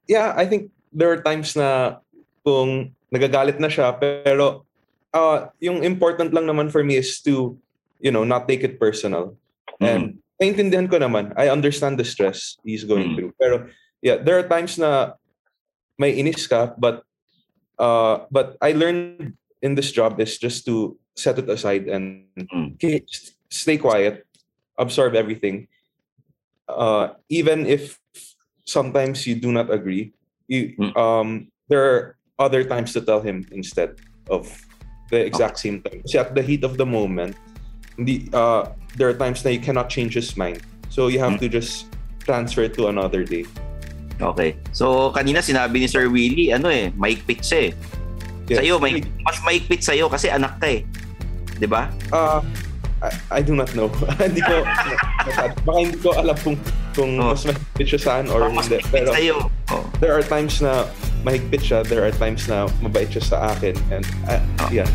yeah, 0.07 0.31
I 0.39 0.47
think 0.47 0.71
there 0.95 1.11
are 1.11 1.19
times 1.19 1.51
na 1.51 1.99
kung 2.47 2.95
nagagalit 3.11 3.59
na 3.59 3.67
siya, 3.67 3.91
pero 3.99 4.63
uh, 5.11 5.51
yung 5.59 5.83
important 5.83 6.31
lang 6.31 6.47
naman 6.47 6.71
for 6.71 6.79
me 6.79 6.95
is 6.95 7.19
to, 7.27 7.59
you 7.99 8.11
know, 8.11 8.23
not 8.23 8.47
take 8.47 8.63
it 8.63 8.79
personal. 8.79 9.35
And 9.83 10.23
naiintindihan 10.39 10.87
ko 10.87 10.97
naman, 10.97 11.35
I 11.35 11.51
understand 11.51 11.99
the 11.99 12.07
stress 12.07 12.55
he's 12.63 12.87
going 12.87 13.13
Mm. 13.13 13.15
through. 13.19 13.31
Pero 13.35 13.67
yeah, 13.99 14.15
there 14.15 14.39
are 14.39 14.47
times 14.47 14.79
na 14.79 15.19
may 15.99 16.15
inis 16.15 16.47
ka, 16.47 16.71
but 16.79 17.03
uh, 17.75 18.25
but 18.31 18.55
I 18.63 18.71
learned 18.71 19.35
in 19.61 19.75
this 19.75 19.91
job 19.91 20.19
is 20.19 20.37
just 20.37 20.65
to 20.65 20.97
set 21.15 21.39
it 21.39 21.49
aside 21.49 21.87
and 21.89 22.25
Mm. 22.37 22.77
stay 23.49 23.77
quiet, 23.77 24.25
absorb 24.77 25.15
everything. 25.15 25.67
Uh, 26.67 27.15
even 27.29 27.65
if 27.65 27.97
sometimes 28.67 29.25
you 29.25 29.35
do 29.35 29.51
not 29.51 29.71
agree, 29.71 30.13
you 30.47 30.75
Mm. 30.77 30.91
um, 30.95 31.27
there 31.71 31.81
are 31.83 31.99
other 32.37 32.63
times 32.63 32.93
to 32.93 33.01
tell 33.01 33.21
him 33.23 33.47
instead 33.51 33.95
of 34.29 34.45
the 35.09 35.23
exact 35.23 35.57
same 35.57 35.81
time. 35.81 36.03
Kasi 36.05 36.19
at 36.19 36.35
the 36.35 36.43
heat 36.43 36.61
of 36.67 36.77
the 36.77 36.85
moment, 36.85 37.33
hindi, 37.97 38.29
uh, 38.35 38.69
there 38.99 39.09
are 39.09 39.17
times 39.17 39.41
na 39.41 39.49
you 39.49 39.63
cannot 39.63 39.89
change 39.89 40.13
his 40.13 40.35
mind. 40.37 40.61
So 40.91 41.07
you 41.07 41.17
have 41.23 41.39
Mm. 41.39 41.43
to 41.43 41.47
just 41.49 41.87
transfer 42.27 42.67
it 42.67 42.75
to 42.77 42.91
another 42.91 43.23
day. 43.23 43.47
Okay. 44.19 44.57
So, 44.73 45.13
kanina 45.13 45.39
sinabi 45.39 45.85
ni 45.85 45.87
Sir 45.87 46.09
Willie, 46.09 46.51
ano 46.51 46.67
eh, 46.69 46.89
maikpit 46.97 47.39
siya 47.45 47.69
eh. 47.69 47.73
Yes. 48.47 48.63
Sa'yo, 48.63 48.79
may, 48.79 49.03
mas 49.27 49.37
maikpit 49.43 49.83
sa'yo 49.83 50.07
kasi 50.07 50.31
anak 50.31 50.55
ka 50.63 50.67
eh. 50.71 50.87
'Di 51.59 51.67
ba? 51.67 51.91
Uh, 52.15 52.39
I, 53.03 53.11
I 53.29 53.39
do 53.45 53.53
not 53.53 53.69
know. 53.77 53.91
hindi 54.17 54.41
ko, 54.41 54.65
baka 55.67 55.77
hindi 55.77 55.97
ko 56.01 56.17
alam 56.17 56.37
kung, 56.41 56.57
kung 56.97 57.19
Oh. 57.21 57.35
mas 57.35 57.45
mahigpit 57.45 57.85
siya 57.93 57.99
saan 58.01 58.25
or 58.33 58.49
mas 58.49 58.65
hindi. 58.71 58.81
Pero 58.89 59.13
sa'yo. 59.13 59.51
Oh. 59.69 59.83
there 60.01 60.15
are 60.17 60.23
times 60.25 60.63
na 60.63 60.87
mahigpit 61.21 61.61
siya, 61.61 61.85
there 61.85 62.01
are 62.01 62.13
times 62.15 62.47
na 62.49 62.65
mabait 62.81 63.11
siya 63.11 63.21
sa 63.21 63.37
akin. 63.53 63.75
And 63.93 64.05
uh, 64.25 64.41
Oh. 64.65 64.69
yeah. 64.73 64.89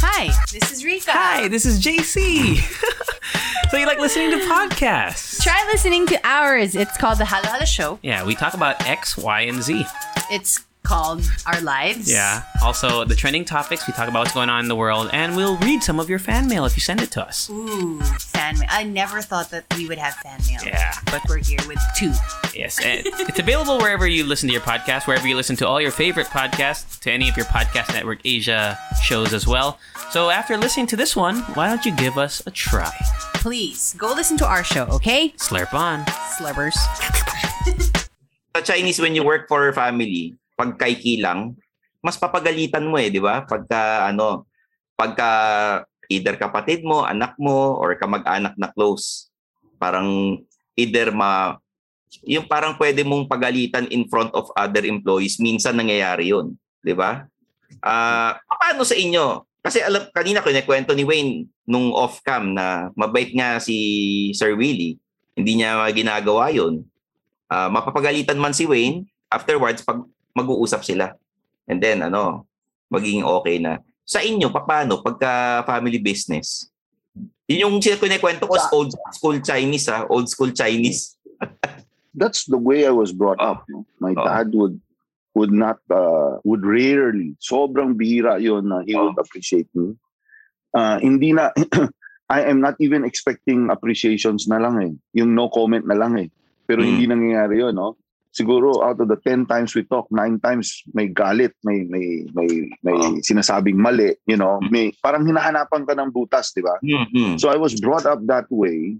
Hi, 0.00 0.32
this 0.52 0.72
is 0.72 0.84
Rika. 0.84 1.12
Hi, 1.12 1.48
this 1.48 1.64
is 1.64 1.80
JC. 1.80 2.56
so 3.70 3.76
you 3.76 3.86
like 3.86 3.98
listening 4.00 4.30
to 4.36 4.40
podcasts? 4.48 5.40
Try 5.42 5.56
listening 5.72 6.06
to 6.12 6.16
ours. 6.24 6.74
It's 6.76 6.96
called 6.96 7.18
The 7.18 7.24
Halo 7.24 7.48
Halo 7.48 7.64
Show. 7.64 7.98
Yeah, 8.02 8.24
we 8.24 8.34
talk 8.34 8.52
about 8.54 8.84
X, 8.86 9.16
Y, 9.16 9.40
and 9.48 9.62
Z. 9.62 9.84
It's 10.30 10.64
called 10.84 11.24
Our 11.46 11.60
Lives. 11.62 12.10
Yeah. 12.10 12.44
Also, 12.62 13.04
the 13.04 13.16
trending 13.16 13.44
topics, 13.44 13.86
we 13.86 13.92
talk 13.94 14.08
about 14.08 14.20
what's 14.20 14.34
going 14.34 14.50
on 14.50 14.60
in 14.60 14.68
the 14.68 14.76
world, 14.76 15.10
and 15.12 15.34
we'll 15.34 15.56
read 15.58 15.82
some 15.82 15.98
of 15.98 16.08
your 16.08 16.18
fan 16.20 16.46
mail 16.46 16.64
if 16.64 16.76
you 16.76 16.80
send 16.80 17.00
it 17.00 17.10
to 17.12 17.26
us. 17.26 17.50
Ooh, 17.50 17.98
fan 18.00 18.58
mail. 18.58 18.68
I 18.70 18.84
never 18.84 19.20
thought 19.20 19.50
that 19.50 19.64
we 19.76 19.88
would 19.88 19.98
have 19.98 20.14
fan 20.16 20.38
mail. 20.46 20.60
Yeah. 20.64 20.92
But 21.06 21.22
we're 21.28 21.38
here 21.38 21.58
with 21.66 21.80
two. 21.96 22.12
Yes. 22.54 22.78
And 22.84 23.02
it's 23.04 23.38
available 23.38 23.78
wherever 23.78 24.06
you 24.06 24.24
listen 24.24 24.48
to 24.48 24.52
your 24.52 24.62
podcast, 24.62 25.06
wherever 25.06 25.26
you 25.26 25.34
listen 25.34 25.56
to 25.56 25.66
all 25.66 25.80
your 25.80 25.90
favorite 25.90 26.28
podcasts, 26.28 27.00
to 27.00 27.10
any 27.10 27.28
of 27.28 27.36
your 27.36 27.46
Podcast 27.46 27.92
Network 27.92 28.20
Asia 28.24 28.78
shows 29.02 29.32
as 29.32 29.46
well. 29.46 29.78
So 30.10 30.30
after 30.30 30.56
listening 30.56 30.86
to 30.88 30.96
this 30.96 31.16
one, 31.16 31.38
why 31.54 31.68
don't 31.68 31.84
you 31.84 31.96
give 31.96 32.18
us 32.18 32.42
a 32.46 32.50
try? 32.50 32.92
Please 33.34 33.94
go 33.98 34.12
listen 34.12 34.36
to 34.38 34.46
our 34.46 34.62
show, 34.62 34.84
okay? 34.86 35.30
Slurp 35.38 35.74
on. 35.74 36.04
Slubbers. 36.36 36.74
Sa 38.54 38.60
Chinese, 38.62 39.00
when 39.00 39.14
you 39.14 39.24
work 39.24 39.48
for 39.48 39.68
a 39.68 39.72
family, 39.72 40.36
pag 40.54 40.78
kaiki 40.78 41.20
lang, 41.22 41.54
mas 42.04 42.18
papagalitan 42.18 42.86
mo 42.86 43.00
eh, 43.00 43.10
di 43.10 43.18
ba? 43.18 43.42
Pagka, 43.42 44.08
ano, 44.08 44.46
pagka 44.94 45.30
either 46.12 46.36
kapatid 46.36 46.84
mo, 46.84 47.02
anak 47.02 47.34
mo, 47.40 47.80
or 47.80 47.96
kamag-anak 47.96 48.54
na 48.60 48.68
close. 48.70 49.32
Parang 49.80 50.38
either 50.76 51.10
ma, 51.10 51.56
yung 52.22 52.46
parang 52.46 52.76
pwede 52.78 53.02
mong 53.02 53.26
pagalitan 53.26 53.88
in 53.90 54.06
front 54.06 54.30
of 54.36 54.52
other 54.54 54.84
employees, 54.84 55.40
minsan 55.40 55.74
nangyayari 55.74 56.30
yun. 56.30 56.54
Di 56.84 56.92
ba? 56.92 57.24
Ah, 57.80 58.38
paano 58.46 58.84
sa 58.84 58.94
inyo? 58.94 59.42
Kasi 59.64 59.80
alam, 59.80 60.04
kanina 60.12 60.44
kinikwento 60.44 60.92
ni 60.92 61.08
Wayne 61.08 61.48
nung 61.64 61.88
off-cam 61.96 62.52
na 62.52 62.92
mabait 62.92 63.32
nga 63.32 63.56
si 63.56 64.28
Sir 64.36 64.52
Willie. 64.52 65.00
Hindi 65.32 65.64
niya 65.64 65.88
ginagawa 65.90 66.52
yun. 66.52 66.84
Ah, 67.48 67.72
mapapagalitan 67.72 68.36
man 68.36 68.52
si 68.52 68.68
Wayne, 68.68 69.08
afterwards, 69.32 69.80
pag 69.80 70.04
mag-uusap 70.34 70.82
sila. 70.82 71.14
And 71.64 71.80
then, 71.80 72.02
ano, 72.02 72.44
magiging 72.90 73.24
okay 73.24 73.56
na. 73.58 73.78
Sa 74.04 74.20
inyo, 74.20 74.52
paano 74.52 75.00
pagka 75.00 75.64
family 75.64 75.96
business? 75.96 76.68
Yun 77.48 77.60
yung 77.64 77.76
kinikwento 77.80 78.44
ko, 78.44 78.54
Sa- 78.58 78.68
old 78.74 78.92
school 79.14 79.38
Chinese, 79.40 79.88
ah, 79.88 80.04
old 80.10 80.28
school 80.28 80.50
Chinese. 80.50 81.16
That's 82.14 82.44
the 82.46 82.58
way 82.58 82.86
I 82.86 82.94
was 82.94 83.10
brought 83.10 83.40
Oh. 83.40 83.56
up. 83.56 83.66
no? 83.66 83.86
My 83.98 84.12
Oh. 84.14 84.22
dad 84.22 84.52
would 84.52 84.78
would 85.34 85.50
not 85.50 85.82
uh, 85.90 86.38
would 86.46 86.62
rarely 86.62 87.34
sobrang 87.42 87.98
bihira 87.98 88.38
yon 88.38 88.70
na 88.70 88.86
he 88.86 88.94
Oh. 88.94 89.10
would 89.10 89.18
appreciate 89.18 89.66
me. 89.74 89.98
Uh, 90.70 91.02
hindi 91.02 91.34
na 91.34 91.50
I 92.30 92.46
am 92.46 92.62
not 92.62 92.78
even 92.78 93.02
expecting 93.02 93.66
appreciations 93.68 94.46
na 94.46 94.62
lang 94.62 94.78
eh. 94.80 94.92
Yung 95.18 95.34
no 95.34 95.50
comment 95.50 95.82
na 95.84 95.98
lang 95.98 96.14
eh. 96.16 96.30
Pero 96.64 96.80
Mm. 96.80 96.86
hindi 96.86 97.04
nangyayari 97.10 97.60
yun, 97.60 97.74
no? 97.74 97.98
Siguro 98.34 98.82
out 98.82 98.98
of 98.98 99.06
the 99.06 99.16
10 99.22 99.46
times 99.46 99.74
we 99.78 99.84
talk, 99.86 100.10
9 100.10 100.40
times 100.42 100.82
may 100.92 101.06
galit, 101.06 101.54
may 101.62 101.86
may 101.86 102.26
may 102.34 102.66
may 102.82 102.92
Oh. 102.98 103.14
sinasabing 103.22 103.78
mali, 103.78 104.18
you 104.26 104.34
know, 104.36 104.58
may 104.74 104.90
parang 104.98 105.22
hinahanapan 105.22 105.86
ka 105.86 105.94
ng 105.94 106.10
butas, 106.10 106.50
di 106.50 106.58
ba? 106.58 106.74
Mhm. 106.82 107.38
So 107.38 107.46
I 107.46 107.54
was 107.54 107.78
brought 107.78 108.10
up 108.10 108.18
that 108.26 108.50
way, 108.50 108.98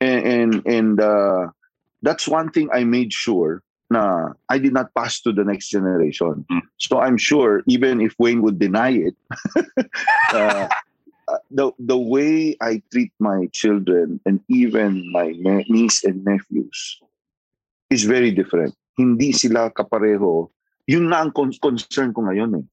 and 0.00 0.20
and, 0.24 0.52
and 0.64 0.96
uh, 0.96 1.52
that's 2.00 2.24
one 2.24 2.48
thing 2.48 2.72
I 2.72 2.88
made 2.88 3.12
sure 3.12 3.60
na 3.92 4.32
I 4.48 4.56
did 4.56 4.72
not 4.72 4.96
pass 4.96 5.20
to 5.28 5.32
the 5.32 5.44
next 5.44 5.68
generation. 5.68 6.48
Mm. 6.48 6.64
So 6.80 7.04
I'm 7.04 7.20
sure 7.20 7.60
even 7.68 8.00
if 8.00 8.16
Wayne 8.16 8.40
would 8.40 8.56
deny 8.58 8.96
it, 8.96 9.14
uh, 10.32 10.66
uh, 11.28 11.40
the 11.52 11.68
the 11.76 12.00
way 12.00 12.56
I 12.64 12.80
treat 12.88 13.12
my 13.20 13.44
children 13.52 14.24
and 14.24 14.40
even 14.48 15.04
my 15.12 15.36
niece 15.68 16.00
and 16.04 16.24
nephews 16.24 16.96
is 17.94 18.02
very 18.02 18.34
different. 18.34 18.74
Hindi 18.98 19.30
sila 19.30 19.70
kapareho. 19.70 20.50
Yun 20.90 21.08
na 21.08 21.22
ang 21.22 21.30
con- 21.30 21.54
concern 21.62 22.10
ko 22.10 22.26
ngayon 22.26 22.60
eh. 22.60 22.64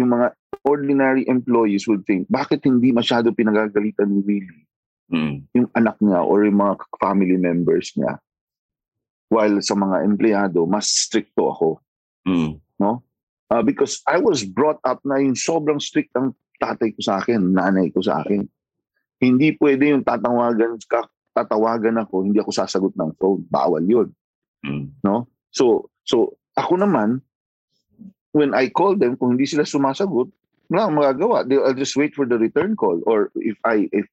Yung 0.00 0.08
mga 0.08 0.32
ordinary 0.64 1.28
employees 1.28 1.84
would 1.84 2.02
think, 2.08 2.24
bakit 2.32 2.64
hindi 2.64 2.90
masyado 2.90 3.28
pinagagalitan 3.30 4.08
ni 4.08 4.20
Willie? 4.24 4.64
Mm. 5.12 5.44
yung 5.52 5.68
anak 5.76 6.00
niya 6.00 6.24
or 6.24 6.40
yung 6.48 6.56
mga 6.56 6.88
family 6.96 7.36
members 7.36 7.92
niya. 8.00 8.16
While 9.28 9.60
sa 9.60 9.76
mga 9.76 10.08
empleyado, 10.08 10.64
mas 10.64 10.88
stricto 10.88 11.52
ako. 11.52 11.68
Mm. 12.24 12.56
Uh, 13.52 13.60
because 13.60 14.00
I 14.08 14.16
was 14.16 14.48
brought 14.48 14.80
up 14.88 15.04
na 15.04 15.20
yung 15.20 15.36
sobrang 15.36 15.76
strict 15.76 16.16
ang 16.16 16.32
tatay 16.56 16.96
ko 16.96 17.00
sa 17.04 17.20
akin, 17.20 17.52
nanay 17.52 17.92
ko 17.92 18.00
sa 18.00 18.24
akin. 18.24 18.48
Hindi 19.20 19.52
pwede 19.60 19.92
yung 19.92 20.00
tatawagan 20.00 20.80
ka, 20.88 21.04
tatawagan 21.36 22.00
ako, 22.00 22.24
hindi 22.24 22.40
ako 22.40 22.48
sasagot 22.48 22.96
ng 22.96 23.12
phone. 23.20 23.44
Bawal 23.52 23.84
yun. 23.84 24.08
Mm. 24.66 24.94
So, 25.50 25.90
so 26.04 26.36
ako 26.56 26.80
naman, 26.80 27.20
when 28.32 28.54
I 28.54 28.68
call 28.68 28.96
them, 28.96 29.16
kung 29.16 29.36
hindi 29.36 29.46
sila 29.46 29.68
sumasagot, 29.68 30.32
wala 30.72 30.88
akong 30.88 30.98
magagawa. 30.98 31.36
I'll 31.44 31.76
just 31.76 31.96
wait 31.96 32.16
for 32.16 32.24
the 32.24 32.40
return 32.40 32.76
call. 32.76 33.00
Or 33.04 33.28
if 33.36 33.60
I, 33.64 33.88
if, 33.92 34.08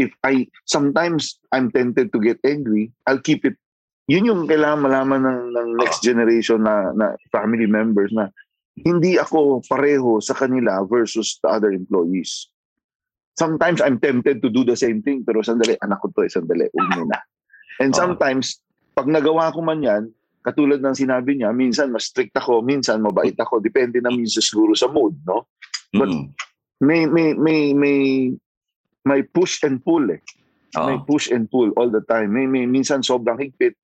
if 0.00 0.10
I, 0.24 0.48
sometimes 0.64 1.36
I'm 1.52 1.70
tempted 1.70 2.12
to 2.12 2.18
get 2.20 2.40
angry, 2.44 2.92
I'll 3.06 3.20
keep 3.20 3.44
it. 3.44 3.60
Yun 4.08 4.24
yung 4.24 4.42
kailangan 4.48 4.88
malaman 4.88 5.20
ng, 5.20 5.42
ng 5.52 5.68
next 5.76 6.00
generation 6.00 6.64
na, 6.64 6.96
na 6.96 7.12
family 7.28 7.68
members 7.68 8.08
na 8.08 8.32
hindi 8.80 9.20
ako 9.20 9.60
pareho 9.68 10.16
sa 10.24 10.32
kanila 10.32 10.80
versus 10.88 11.36
the 11.44 11.48
other 11.52 11.68
employees. 11.76 12.48
Sometimes 13.36 13.84
I'm 13.84 14.00
tempted 14.00 14.40
to 14.40 14.48
do 14.48 14.64
the 14.64 14.80
same 14.80 15.04
thing, 15.04 15.28
pero 15.28 15.44
sandali, 15.44 15.76
anak 15.84 16.00
ko 16.00 16.08
to, 16.16 16.24
eh, 16.24 16.32
sandali, 16.32 16.72
huwag 16.72 17.06
na. 17.06 17.20
And 17.78 17.94
sometimes, 17.94 18.58
pag 18.98 19.06
nagawa 19.06 19.54
ko 19.54 19.62
man 19.62 19.78
yan, 19.78 20.10
katulad 20.42 20.82
ng 20.82 20.96
sinabi 20.96 21.38
niya, 21.38 21.54
minsan 21.54 21.94
mas 21.94 22.10
strict 22.10 22.34
ako, 22.34 22.58
minsan 22.60 22.98
mabait 22.98 23.38
ako, 23.38 23.62
depende 23.62 24.02
na 24.02 24.10
minsan 24.10 24.42
siguro 24.42 24.74
sa 24.74 24.90
mood, 24.90 25.14
no? 25.22 25.46
But- 25.94 26.10
Mm. 26.10 26.26
May, 26.78 27.06
may, 27.06 27.34
may, 27.34 27.60
may, 27.74 28.00
may 29.02 29.20
push 29.22 29.62
and 29.62 29.82
pull 29.82 30.06
eh. 30.10 30.22
May 30.74 30.94
Oo. 30.94 31.02
push 31.02 31.26
and 31.26 31.50
pull 31.50 31.74
all 31.74 31.90
the 31.90 32.06
time. 32.06 32.30
May, 32.30 32.46
may 32.46 32.66
minsan 32.66 33.02
sobrang 33.02 33.34
higpit. 33.34 33.74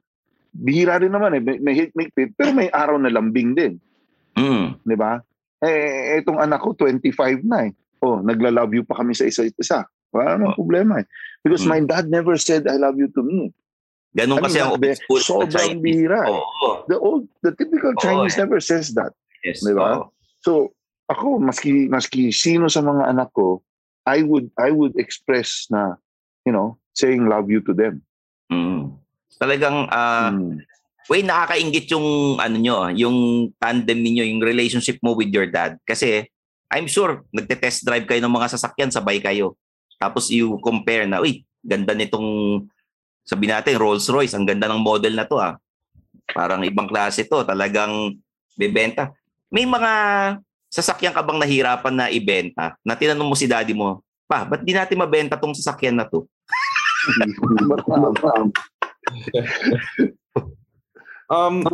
Bihira 0.54 1.02
rin 1.02 1.10
naman 1.10 1.34
eh, 1.34 1.42
may, 1.42 1.58
may 1.58 1.90
may 1.90 2.06
higpit, 2.06 2.38
pero 2.38 2.54
may 2.54 2.70
araw 2.70 2.94
na 2.94 3.10
lambing 3.10 3.58
din. 3.58 3.82
Mm. 4.38 4.78
Di 4.78 4.94
ba? 4.94 5.18
Eh, 5.58 6.22
itong 6.22 6.38
anak 6.38 6.62
ko, 6.62 6.78
25 6.78 7.42
na 7.42 7.66
eh. 7.66 7.74
Oh, 7.98 8.22
nagla-love 8.22 8.78
you 8.78 8.86
pa 8.86 9.02
kami 9.02 9.10
sa 9.10 9.26
isa't 9.26 9.58
isa. 9.58 9.82
Wala 10.14 10.38
namang 10.38 10.54
Oh. 10.54 10.58
problema 10.62 11.02
eh. 11.02 11.06
Because 11.42 11.66
Mm. 11.66 11.70
my 11.74 11.80
dad 11.82 12.06
never 12.06 12.38
said, 12.38 12.62
I 12.70 12.78
love 12.78 12.94
you 12.94 13.10
to 13.10 13.26
me. 13.26 13.50
Ganun 14.14 14.38
I 14.38 14.42
kasi 14.46 14.58
ang 14.62 14.78
old 14.78 14.86
school 14.94 15.20
sa 15.20 15.30
sobrang 15.42 15.82
bihira. 15.82 16.22
Oo. 16.30 16.86
The 16.86 16.98
old, 17.02 17.26
the 17.42 17.50
typical 17.50 17.90
Chinese 17.98 18.38
eh. 18.38 18.46
never 18.46 18.62
says 18.62 18.94
that. 18.94 19.10
Yes. 19.42 19.60
Di 19.66 19.74
ba? 19.74 20.06
oo. 20.06 20.14
So, 20.40 20.70
ako, 21.10 21.42
maski, 21.42 21.90
maski 21.90 22.30
sino 22.30 22.70
sa 22.70 22.80
mga 22.80 23.10
anak 23.10 23.34
ko, 23.34 23.60
I 24.06 24.22
would, 24.22 24.54
I 24.54 24.70
would 24.70 24.94
express 25.00 25.66
na, 25.68 25.98
you 26.46 26.52
know, 26.54 26.78
saying 26.94 27.26
love 27.26 27.50
you 27.50 27.58
to 27.66 27.74
them. 27.74 28.06
Mm. 28.52 28.94
Talagang 29.36 29.90
ah, 29.90 30.30
Mm. 30.30 30.62
Way 31.04 31.20
nakakaingit 31.20 31.92
yung 31.92 32.40
ano 32.40 32.56
nyo, 32.56 32.88
yung 32.96 33.16
tandem 33.60 34.00
ninyo, 34.00 34.24
yung 34.24 34.40
relationship 34.40 34.96
mo 35.04 35.12
with 35.12 35.28
your 35.28 35.44
dad. 35.44 35.76
Kasi 35.84 36.24
I'm 36.72 36.88
sure 36.88 37.28
nagte-test 37.28 37.84
drive 37.84 38.08
kayo 38.08 38.24
ng 38.24 38.32
mga 38.32 38.56
sasakyan, 38.56 38.88
sabay 38.88 39.20
kayo. 39.20 39.52
Tapos 40.00 40.32
you 40.32 40.56
compare 40.64 41.04
na, 41.04 41.20
uy, 41.20 41.44
ganda 41.60 41.92
nitong 41.92 42.64
sabi 43.24 43.48
natin 43.48 43.80
Rolls 43.80 44.06
Royce, 44.12 44.36
ang 44.36 44.44
ganda 44.44 44.68
ng 44.68 44.84
model 44.84 45.16
na 45.16 45.24
to 45.24 45.40
ah. 45.40 45.56
Parang 46.30 46.60
ibang 46.64 46.88
klase 46.88 47.24
to, 47.24 47.44
talagang 47.44 48.16
bebenta. 48.56 49.12
May 49.48 49.64
mga 49.64 49.92
sasakyan 50.68 51.16
ka 51.16 51.24
bang 51.24 51.40
nahirapan 51.40 51.94
na 51.96 52.06
ibenta? 52.12 52.76
Na 52.84 52.96
tinanong 52.96 53.28
mo 53.28 53.36
si 53.36 53.48
daddy 53.48 53.72
mo, 53.72 54.04
pa, 54.28 54.44
ba't 54.44 54.60
di 54.60 54.76
natin 54.76 55.00
mabenta 55.00 55.40
tong 55.40 55.56
sasakyan 55.56 55.96
na 55.96 56.06
to? 56.06 56.24
Um, 61.24 61.64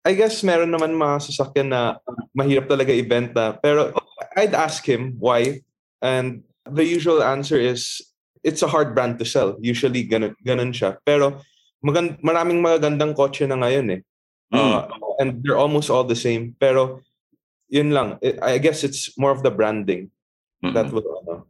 I 0.00 0.16
guess 0.16 0.40
meron 0.40 0.72
naman 0.72 0.96
mga 0.96 1.16
sasakyan 1.28 1.68
na 1.68 2.00
mahirap 2.32 2.64
talaga 2.64 2.92
ibenta. 2.94 3.60
Pero 3.60 3.92
I'd 4.32 4.56
ask 4.56 4.80
him 4.80 5.20
why. 5.20 5.60
And 6.00 6.46
the 6.64 6.84
usual 6.84 7.20
answer 7.20 7.60
is, 7.60 8.00
it's 8.42 8.62
a 8.62 8.70
hard 8.70 8.94
brand 8.94 9.18
to 9.18 9.26
sell. 9.26 9.56
Usually, 9.60 10.06
ganun, 10.06 10.34
ganun 10.44 10.70
siya. 10.72 10.98
Pero 11.04 11.40
magan- 11.84 12.18
maraming 12.22 12.58
magagandang 12.62 13.14
kotse 13.14 13.46
na 13.46 13.56
ngayon 13.56 13.98
eh. 13.98 14.02
Uh, 14.48 14.88
and 15.20 15.44
they're 15.44 15.60
almost 15.60 15.90
all 15.92 16.04
the 16.08 16.16
same. 16.16 16.56
Pero 16.56 17.04
yun 17.68 17.92
lang. 17.92 18.16
I 18.40 18.56
guess 18.56 18.80
it's 18.82 19.12
more 19.20 19.30
of 19.30 19.42
the 19.44 19.50
branding 19.52 20.08
Mm. 20.58 20.74
that 20.74 20.90
will 20.90 21.06
ano. 21.22 21.46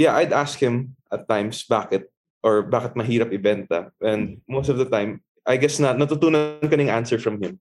yeah 0.00 0.16
i'd 0.16 0.32
ask 0.32 0.56
him 0.56 0.96
at 1.12 1.28
times 1.28 1.68
bakit 1.68 2.08
or 2.40 2.64
bakit 2.64 2.96
mahirap 2.96 3.28
ibenta 3.28 3.92
and 4.00 4.40
most 4.48 4.72
of 4.72 4.80
the 4.80 4.88
time 4.88 5.20
i 5.48 5.56
guess 5.56 5.80
na 5.80 5.96
natutunan 5.96 6.60
ka 6.62 6.76
ng 6.76 6.92
answer 6.92 7.16
from 7.18 7.40
him 7.40 7.56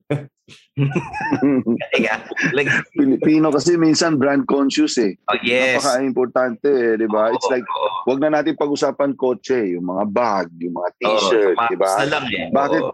Teka, 1.91 2.23
like, 2.53 2.69
Pilipino 2.95 3.51
kasi 3.51 3.75
minsan 3.75 4.15
brand 4.15 4.47
conscious 4.47 4.95
eh. 4.95 5.17
oh, 5.27 5.37
yes. 5.43 5.83
Napaka-importante 5.83 6.69
eh, 6.71 6.93
di 6.95 7.09
ba? 7.09 7.33
It's 7.33 7.43
Oo, 7.43 7.51
like, 7.51 7.67
oo. 7.67 7.89
wag 8.07 8.19
na 8.23 8.39
natin 8.39 8.55
pag-usapan 8.55 9.17
kotse, 9.19 9.75
yung 9.75 9.89
mga 9.89 10.03
bag, 10.07 10.47
yung 10.61 10.77
mga 10.77 10.89
t-shirt, 11.01 11.57
Oo, 11.57 11.67
di 11.67 11.75
ba? 11.75 11.91
eh. 11.99 12.47
Bakit? 12.53 12.81
Oo. 12.85 12.93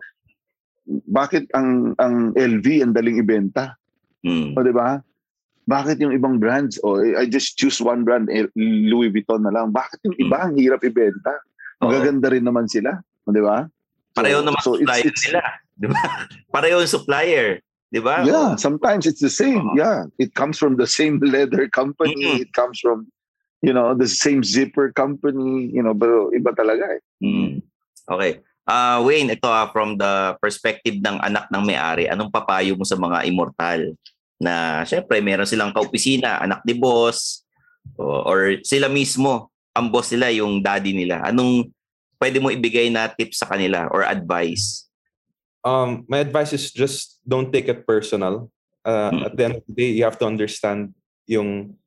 Bakit 1.14 1.44
ang 1.56 1.96
ang 1.96 2.36
LV 2.36 2.68
ang 2.84 2.92
daling 2.92 3.22
ibenta? 3.22 3.78
Mm. 4.26 4.52
O 4.56 4.64
di 4.64 4.74
ba? 4.76 5.00
Bakit 5.64 5.96
yung 6.04 6.12
ibang 6.12 6.42
brands? 6.44 6.76
O 6.84 7.00
I 7.00 7.24
just 7.30 7.56
choose 7.56 7.80
one 7.80 8.04
brand, 8.04 8.28
eh, 8.28 8.50
Louis 8.58 9.08
Vuitton 9.14 9.48
na 9.48 9.52
lang. 9.54 9.72
Bakit 9.72 10.00
yung 10.10 10.18
iba 10.20 10.44
ang 10.44 10.60
hirap 10.60 10.84
ibenta? 10.84 11.40
Magaganda 11.80 12.28
rin 12.32 12.44
naman 12.44 12.68
sila. 12.68 13.00
O 13.24 13.32
di 13.32 13.40
ba? 13.40 13.64
Pareho 14.14 14.40
So- 14.40 14.46
naman 14.46 14.62
so 14.62 14.72
it's- 14.74 14.82
supplier 14.82 15.06
it's- 15.06 15.24
nila. 15.26 15.42
Di 15.74 15.88
ba? 15.90 16.00
Pareho 16.56 16.78
yung 16.80 16.94
supplier. 16.94 17.48
Di 17.90 18.02
ba? 18.02 18.26
Yeah, 18.26 18.58
sometimes 18.58 19.06
it's 19.06 19.22
the 19.22 19.30
same. 19.30 19.62
Oo. 19.62 19.78
Yeah, 19.78 20.10
it 20.18 20.34
comes 20.34 20.58
from 20.58 20.78
the 20.78 20.90
same 20.90 21.22
leather 21.34 21.70
company. 21.70 22.18
Mm-mm. 22.18 22.42
It 22.42 22.54
comes 22.54 22.82
from, 22.82 23.06
you 23.62 23.74
know, 23.74 23.94
the 23.94 24.10
same 24.10 24.42
zipper 24.42 24.90
company. 24.90 25.70
You 25.70 25.82
know, 25.82 25.94
pero 25.94 26.34
iba 26.34 26.54
talaga 26.54 26.98
eh. 26.98 27.02
Mm. 27.22 27.62
Okay. 28.10 28.42
Ah, 28.64 28.98
Wayne, 28.98 29.36
ito 29.36 29.46
ah, 29.46 29.68
from 29.70 30.00
the 30.00 30.34
perspective 30.40 30.98
ng 30.98 31.20
anak 31.20 31.52
ng 31.52 31.64
may-ari, 31.64 32.08
anong 32.08 32.32
papayo 32.32 32.74
mo 32.74 32.86
sa 32.88 32.96
mga 32.96 33.28
immortal? 33.28 33.92
Na 34.40 34.82
syempre, 34.84 35.20
meron 35.20 35.46
silang 35.46 35.70
kaopisina, 35.70 36.40
anak 36.40 36.64
ni 36.64 36.74
boss, 36.74 37.44
o- 38.00 38.24
or 38.24 38.58
sila 38.64 38.88
mismo, 38.88 39.52
ang 39.76 39.92
boss 39.92 40.10
nila, 40.10 40.32
yung 40.32 40.64
daddy 40.64 40.96
nila. 40.96 41.22
Anong 41.22 41.70
pwede 42.24 42.40
mo 42.40 42.48
ibigay 42.48 42.88
na 42.88 43.12
tips 43.12 43.44
sa 43.44 43.52
kanila 43.52 43.92
or 43.92 44.08
advice? 44.08 44.88
um 45.64 46.04
my 46.12 46.20
advice 46.20 46.52
is 46.52 46.72
just 46.72 47.20
don't 47.24 47.52
take 47.52 47.68
it 47.72 47.88
personal. 47.88 48.52
Uh, 48.84 49.12
Mm. 49.16 49.26
at 49.28 49.34
the 49.40 49.44
end 49.48 49.56
of 49.56 49.64
the 49.68 49.76
day 49.76 49.90
you 49.96 50.04
have 50.04 50.20
to 50.20 50.28
understand 50.28 50.92
yung 51.24 51.80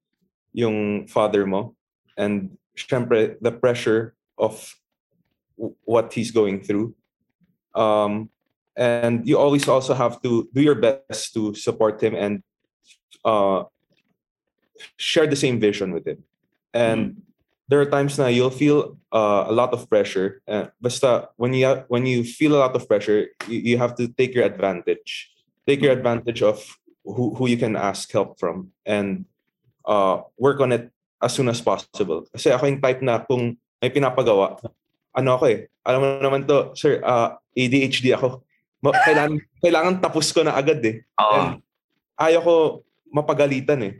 yung 0.56 1.04
father 1.08 1.44
mo. 1.44 1.76
And 2.16 2.56
syempre 2.72 3.36
the 3.44 3.52
pressure 3.52 4.16
of 4.40 4.56
what 5.84 6.12
he's 6.16 6.32
going 6.32 6.64
through. 6.64 6.96
Um 7.76 8.32
and 8.76 9.28
you 9.28 9.36
always 9.36 9.68
also 9.68 9.92
have 9.92 10.20
to 10.24 10.48
do 10.52 10.60
your 10.64 10.76
best 10.76 11.36
to 11.36 11.52
support 11.52 12.00
him 12.00 12.16
and 12.16 12.40
uh 13.24 13.68
share 14.96 15.28
the 15.28 15.36
same 15.36 15.60
vision 15.60 15.92
with 15.92 16.08
him. 16.08 16.24
And 16.72 17.20
there 17.68 17.80
are 17.80 17.90
times 17.90 18.18
na 18.18 18.26
you'll 18.26 18.54
feel 18.54 18.98
uh, 19.12 19.44
a 19.46 19.52
lot 19.52 19.72
of 19.72 19.88
pressure. 19.90 20.42
Uh, 20.46 20.70
basta 20.80 21.28
when 21.36 21.52
you 21.52 21.66
ha- 21.66 21.84
when 21.88 22.06
you 22.06 22.22
feel 22.22 22.54
a 22.54 22.62
lot 22.62 22.74
of 22.74 22.86
pressure 22.86 23.30
you, 23.46 23.74
you 23.74 23.76
have 23.78 23.94
to 23.98 24.08
take 24.08 24.34
your 24.34 24.44
advantage. 24.44 25.30
Take 25.66 25.82
your 25.82 25.92
advantage 25.92 26.42
of 26.42 26.62
who, 27.02 27.34
who 27.34 27.50
you 27.50 27.58
can 27.58 27.74
ask 27.74 28.10
help 28.12 28.38
from 28.38 28.70
and 28.86 29.26
uh, 29.84 30.22
work 30.38 30.60
on 30.60 30.70
it 30.70 30.90
as 31.18 31.34
soon 31.34 31.50
as 31.50 31.58
possible. 31.58 32.26
Kasi 32.30 32.54
ako 32.54 32.70
yung 32.70 32.82
type 32.82 33.02
na 33.02 33.18
kung 33.18 33.58
may 33.82 33.90
pinapagawa 33.90 34.58
ano 35.16 35.30
ako 35.34 35.44
eh 35.48 35.66
alam 35.86 36.02
mo 36.02 36.06
naman 36.18 36.42
to 36.42 36.74
sir 36.74 36.98
uh, 37.06 37.38
ADHD 37.56 38.12
ako. 38.12 38.42
Ma- 38.84 38.98
kailangan, 39.06 39.40
kailangan 39.62 39.94
tapos 40.02 40.28
ko 40.34 40.44
na 40.44 40.52
agad 40.52 40.82
eh. 40.84 41.06
Oo. 41.16 41.32
And 41.32 41.48
ayaw 42.18 42.40
ko 42.42 42.54
mapagalitan 43.08 43.80
eh. 43.86 43.94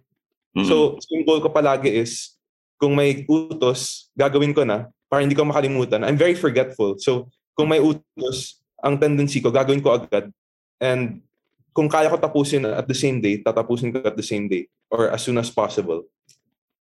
Mm. 0.52 0.66
So, 0.68 1.00
yung 1.08 1.24
goal 1.24 1.40
ko 1.40 1.48
palagi 1.48 1.88
is, 1.88 2.35
kung 2.76 2.96
may 2.96 3.24
utos, 3.28 4.12
gagawin 4.12 4.52
ko 4.52 4.64
na 4.64 4.88
para 5.08 5.22
hindi 5.24 5.36
ko 5.36 5.44
makalimutan. 5.48 6.04
I'm 6.04 6.18
very 6.18 6.36
forgetful. 6.36 7.00
So, 7.00 7.32
kung 7.56 7.72
may 7.72 7.80
utos, 7.80 8.60
ang 8.84 9.00
tendency 9.00 9.40
ko, 9.40 9.48
gagawin 9.48 9.80
ko 9.80 9.96
agad. 9.96 10.28
And 10.76 11.24
kung 11.72 11.88
kaya 11.88 12.12
ko 12.12 12.20
tapusin 12.20 12.68
at 12.68 12.88
the 12.88 12.96
same 12.96 13.20
day, 13.20 13.40
tatapusin 13.40 13.92
ko 13.92 14.04
at 14.04 14.16
the 14.16 14.24
same 14.24 14.48
day 14.48 14.68
or 14.88 15.08
as 15.08 15.24
soon 15.24 15.40
as 15.40 15.48
possible. 15.48 16.04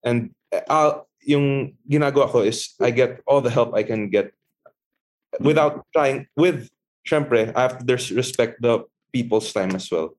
And 0.03 0.31
uh, 0.51 1.03
yung 1.23 1.75
ginagawa 1.83 2.31
ko 2.31 2.43
is 2.43 2.75
I 2.79 2.91
get 2.91 3.19
all 3.27 3.43
the 3.43 3.51
help 3.51 3.75
I 3.75 3.83
can 3.83 4.07
get 4.07 4.31
without 5.39 5.83
trying, 5.91 6.27
with, 6.35 6.71
syempre, 7.03 7.51
I 7.55 7.61
have 7.67 7.83
to 7.83 7.93
respect 8.15 8.61
the 8.63 8.87
people's 9.11 9.51
time 9.51 9.75
as 9.75 9.91
well. 9.91 10.15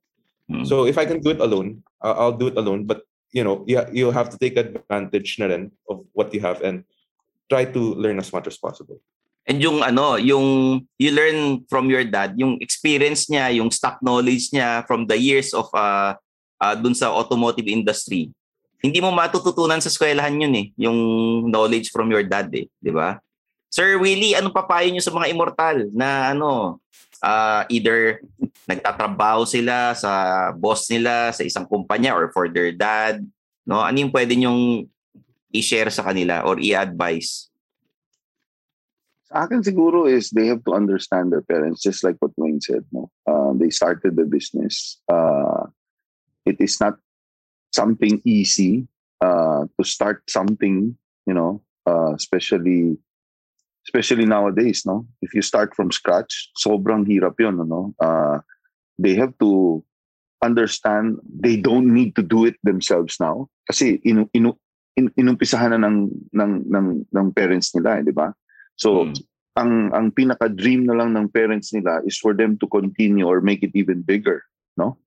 Mm. 0.50 0.68
So 0.68 0.84
if 0.84 0.96
I 0.96 1.04
can 1.04 1.20
do 1.20 1.30
it 1.30 1.40
alone, 1.40 1.82
I'll 2.00 2.36
do 2.36 2.48
it 2.48 2.56
alone. 2.56 2.84
But 2.84 3.07
you 3.32 3.44
know, 3.44 3.64
you 3.66 3.80
you 3.92 4.06
have 4.10 4.28
to 4.32 4.38
take 4.38 4.56
advantage 4.56 5.36
na 5.38 5.52
rin 5.52 5.72
of 5.88 6.04
what 6.12 6.32
you 6.32 6.40
have 6.40 6.60
and 6.64 6.84
try 7.48 7.64
to 7.64 7.82
learn 7.96 8.18
as 8.20 8.32
much 8.32 8.46
as 8.48 8.56
possible. 8.56 9.00
And 9.48 9.64
yung 9.64 9.80
ano, 9.80 10.20
yung 10.20 10.80
you 11.00 11.10
learn 11.12 11.64
from 11.72 11.88
your 11.88 12.04
dad, 12.04 12.36
yung 12.36 12.60
experience 12.60 13.32
niya, 13.32 13.56
yung 13.56 13.72
stock 13.72 13.96
knowledge 14.04 14.52
niya 14.52 14.84
from 14.84 15.08
the 15.08 15.16
years 15.16 15.56
of 15.56 15.68
uh, 15.72 16.12
uh 16.60 16.74
dun 16.76 16.92
sa 16.92 17.08
automotive 17.08 17.64
industry. 17.64 18.28
Hindi 18.78 19.02
mo 19.02 19.10
matututunan 19.10 19.82
sa 19.82 19.90
eskwelahan 19.90 20.38
yun 20.38 20.54
eh, 20.54 20.66
yung 20.78 20.98
knowledge 21.50 21.90
from 21.90 22.12
your 22.14 22.22
dad 22.22 22.46
eh, 22.54 22.70
di 22.78 22.92
ba? 22.94 23.18
Sir 23.68 24.00
Willie, 24.00 24.32
anong 24.32 24.56
papayo 24.56 24.88
niyo 24.88 25.04
sa 25.04 25.12
mga 25.12 25.28
immortal 25.28 25.92
na 25.92 26.32
ano, 26.32 26.80
uh, 27.20 27.68
either 27.68 28.24
nagtatrabaho 28.64 29.44
sila 29.44 29.92
sa 29.92 30.10
boss 30.56 30.88
nila 30.88 31.32
sa 31.36 31.44
isang 31.44 31.68
kumpanya 31.68 32.16
or 32.16 32.32
for 32.32 32.48
their 32.48 32.72
dad, 32.72 33.20
no? 33.68 33.80
Ano 33.84 33.96
yung 34.00 34.12
pwede 34.12 34.36
niyong 34.36 34.88
i-share 35.52 35.92
sa 35.92 36.04
kanila 36.04 36.44
or 36.48 36.56
i-advise? 36.60 37.48
Sa 39.28 39.44
akin 39.44 39.60
siguro 39.60 40.08
is 40.08 40.32
they 40.32 40.48
have 40.48 40.64
to 40.64 40.72
understand 40.72 41.28
their 41.28 41.44
parents, 41.44 41.84
just 41.84 42.00
like 42.00 42.16
what 42.24 42.32
Wayne 42.40 42.64
said. 42.64 42.88
No, 42.88 43.12
uh, 43.28 43.52
they 43.52 43.68
started 43.68 44.16
the 44.16 44.24
business. 44.24 44.96
Uh, 45.04 45.68
it 46.48 46.56
is 46.64 46.80
not 46.80 46.96
something 47.76 48.24
easy 48.24 48.88
uh, 49.20 49.68
to 49.76 49.82
start 49.84 50.24
something. 50.32 50.96
You 51.28 51.36
know, 51.36 51.60
uh, 51.84 52.16
especially 52.16 52.96
especially 53.88 54.28
nowadays. 54.28 54.84
No, 54.84 55.08
if 55.24 55.32
you 55.32 55.40
start 55.40 55.72
from 55.72 55.88
scratch, 55.88 56.52
sobrang 56.60 57.08
hirap 57.08 57.40
yon. 57.40 57.56
No, 57.64 57.96
uh, 57.96 58.44
they 59.00 59.16
have 59.16 59.32
to 59.40 59.80
understand 60.44 61.16
they 61.24 61.56
don't 61.56 61.88
need 61.88 62.12
to 62.14 62.22
do 62.22 62.44
it 62.44 62.60
themselves 62.62 63.16
now. 63.16 63.48
Kasi 63.64 63.96
inu, 64.04 64.28
inu, 64.36 64.52
in, 65.00 65.08
inumpisahan 65.16 65.72
na 65.72 65.88
ng 65.88 66.12
ng 66.36 66.52
ng 66.68 66.88
ng 67.08 67.26
parents 67.32 67.72
nila, 67.72 68.04
eh, 68.04 68.04
di 68.04 68.12
ba? 68.12 68.28
So, 68.76 69.08
mm. 69.08 69.16
ang 69.56 69.72
ang 69.96 70.06
pinaka-dream 70.12 70.84
na 70.84 71.00
lang 71.00 71.16
ng 71.16 71.32
parents 71.32 71.72
nila 71.72 72.04
is 72.04 72.20
for 72.20 72.36
them 72.36 72.60
to 72.60 72.68
continue 72.68 73.24
or 73.24 73.40
make 73.40 73.64
it 73.64 73.72
even 73.72 74.04
bigger, 74.04 74.44
no? 74.76 75.00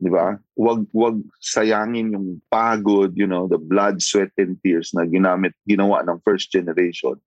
'Di 0.00 0.08
ba? 0.08 0.38
Wag 0.56 0.88
wag 0.96 1.20
sayangin 1.42 2.16
yung 2.16 2.40
pagod, 2.48 3.12
you 3.18 3.28
know, 3.28 3.44
the 3.50 3.60
blood, 3.60 4.00
sweat 4.00 4.32
and 4.40 4.56
tears 4.64 4.96
na 4.96 5.04
ginamit 5.04 5.52
ginawa 5.68 6.00
ng 6.06 6.22
first 6.24 6.48
generation. 6.48 7.20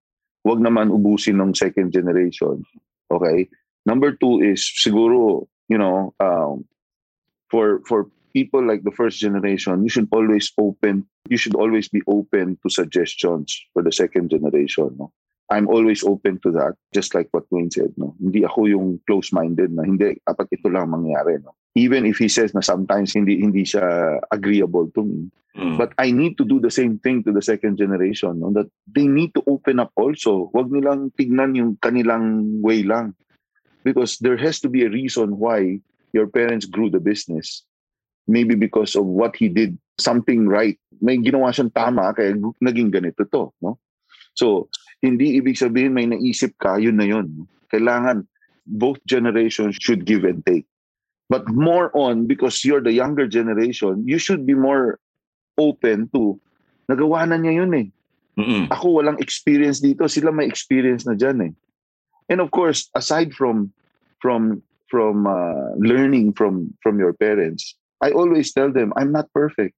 Wag 0.44 0.60
naman 0.60 0.92
ubusin 0.92 1.40
ng 1.40 1.56
second 1.56 1.92
generation. 1.92 2.64
Okay? 3.12 3.48
Number 3.86 4.16
two 4.16 4.44
is 4.44 4.64
siguro, 4.64 5.48
you 5.68 5.80
know, 5.80 6.14
um, 6.20 6.68
for 7.52 7.80
for 7.88 8.08
people 8.34 8.66
like 8.66 8.84
the 8.84 8.92
first 8.92 9.20
generation, 9.20 9.84
you 9.84 9.90
should 9.90 10.10
always 10.12 10.52
open, 10.58 11.06
you 11.30 11.38
should 11.38 11.56
always 11.56 11.88
be 11.88 12.02
open 12.08 12.58
to 12.64 12.68
suggestions 12.70 13.56
for 13.72 13.84
the 13.84 13.92
second 13.92 14.32
generation. 14.32 14.92
No? 14.98 15.12
I'm 15.52 15.68
always 15.68 16.04
open 16.04 16.40
to 16.44 16.52
that, 16.56 16.74
just 16.94 17.14
like 17.14 17.28
what 17.32 17.44
Wayne 17.52 17.72
said. 17.72 17.92
No? 17.98 18.16
Hindi 18.20 18.46
ako 18.48 18.66
yung 18.72 18.88
close-minded 19.06 19.76
na 19.76 19.84
hindi, 19.84 20.16
dapat 20.24 20.48
ito 20.56 20.72
lang 20.72 20.90
mangyari. 20.90 21.44
No? 21.44 21.56
Even 21.76 22.06
if 22.08 22.18
he 22.18 22.32
says 22.32 22.56
na 22.56 22.64
sometimes 22.64 23.12
hindi 23.14 23.42
hindi 23.44 23.68
siya 23.68 24.18
agreeable 24.32 24.88
to 24.96 25.04
me. 25.04 25.20
Mm. 25.54 25.78
But 25.78 25.94
I 26.00 26.10
need 26.10 26.40
to 26.42 26.46
do 26.46 26.58
the 26.58 26.72
same 26.72 26.98
thing 26.98 27.22
to 27.28 27.32
the 27.36 27.44
second 27.44 27.78
generation. 27.78 28.40
No? 28.40 28.56
That 28.56 28.72
they 28.88 29.06
need 29.06 29.36
to 29.36 29.44
open 29.46 29.84
up 29.84 29.92
also. 30.00 30.50
Huwag 30.56 30.72
nilang 30.72 31.12
tignan 31.20 31.54
yung 31.60 31.78
kanilang 31.84 32.58
way 32.64 32.82
lang. 32.82 33.14
Because 33.84 34.18
there 34.24 34.40
has 34.40 34.64
to 34.64 34.70
be 34.72 34.88
a 34.88 34.94
reason 34.94 35.38
why 35.38 35.84
your 36.16 36.32
parents 36.32 36.66
grew 36.66 36.88
the 36.88 37.04
business. 37.04 37.68
Maybe 38.26 38.56
because 38.56 38.96
of 38.96 39.04
what 39.04 39.36
he 39.36 39.52
did 39.52 39.76
something 40.00 40.48
right. 40.48 40.80
May 41.04 41.20
ginawa 41.20 41.52
siyang 41.52 41.76
tama 41.76 42.16
kaya 42.16 42.34
naging 42.64 42.96
ganito 42.96 43.28
to. 43.28 43.52
No? 43.60 43.78
So, 44.34 44.72
hindi 45.04 45.36
ibig 45.36 45.60
sabihin 45.60 45.92
may 45.92 46.08
naisip 46.08 46.56
ka, 46.64 46.80
yun 46.80 46.96
na 46.96 47.04
yun. 47.04 47.44
Kailangan 47.68 48.24
both 48.64 49.04
generations 49.04 49.76
should 49.76 50.08
give 50.08 50.24
and 50.24 50.40
take. 50.48 50.64
But 51.28 51.44
more 51.52 51.92
on, 51.92 52.24
because 52.24 52.64
you're 52.64 52.80
the 52.80 52.96
younger 52.96 53.28
generation, 53.28 54.08
you 54.08 54.16
should 54.16 54.48
be 54.48 54.56
more 54.56 55.04
open 55.60 56.08
to, 56.16 56.40
nagawa 56.88 57.28
na 57.28 57.36
niya 57.36 57.60
yun 57.60 57.76
eh. 57.76 57.88
Mm-mm. 58.40 58.72
Ako 58.72 59.04
walang 59.04 59.20
experience 59.20 59.84
dito, 59.84 60.08
sila 60.08 60.32
may 60.32 60.48
experience 60.48 61.04
na 61.04 61.20
dyan 61.20 61.52
eh. 61.52 61.54
And 62.32 62.40
of 62.40 62.56
course, 62.56 62.88
aside 62.96 63.36
from 63.36 63.76
from 64.24 64.64
from 64.88 65.28
uh, 65.28 65.76
learning 65.76 66.34
from 66.34 66.72
from 66.80 66.96
your 66.96 67.12
parents, 67.12 67.76
I 68.00 68.16
always 68.16 68.56
tell 68.56 68.72
them, 68.72 68.96
I'm 68.96 69.12
not 69.12 69.28
perfect. 69.36 69.76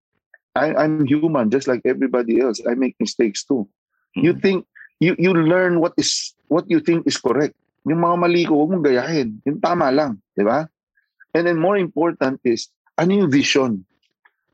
I, 0.56 0.72
I'm 0.72 1.04
human, 1.04 1.52
just 1.52 1.68
like 1.68 1.82
everybody 1.84 2.40
else. 2.40 2.62
I 2.64 2.76
make 2.78 2.96
mistakes 3.00 3.44
too. 3.44 3.68
Mm-hmm. 4.16 4.24
You 4.24 4.34
think 4.40 4.60
you 4.99 5.15
you 5.19 5.31
learn 5.34 5.79
what 5.79 5.93
is 5.97 6.36
what 6.47 6.65
you 6.69 6.79
think 6.79 7.08
is 7.08 7.17
correct. 7.17 7.55
Yung 7.86 8.01
mga 8.01 8.15
mali 8.17 8.43
ko, 8.49 8.58
huwag 8.58 8.71
mong 8.73 8.86
gayahin. 8.86 9.38
Yung 9.45 9.62
tama 9.62 9.93
lang, 9.93 10.17
di 10.34 10.41
ba? 10.41 10.65
And 11.38 11.45
then 11.45 11.62
more 11.62 11.77
important 11.77 12.41
is, 12.41 12.71
ano 12.97 13.13
yung 13.13 13.29
vision? 13.29 13.86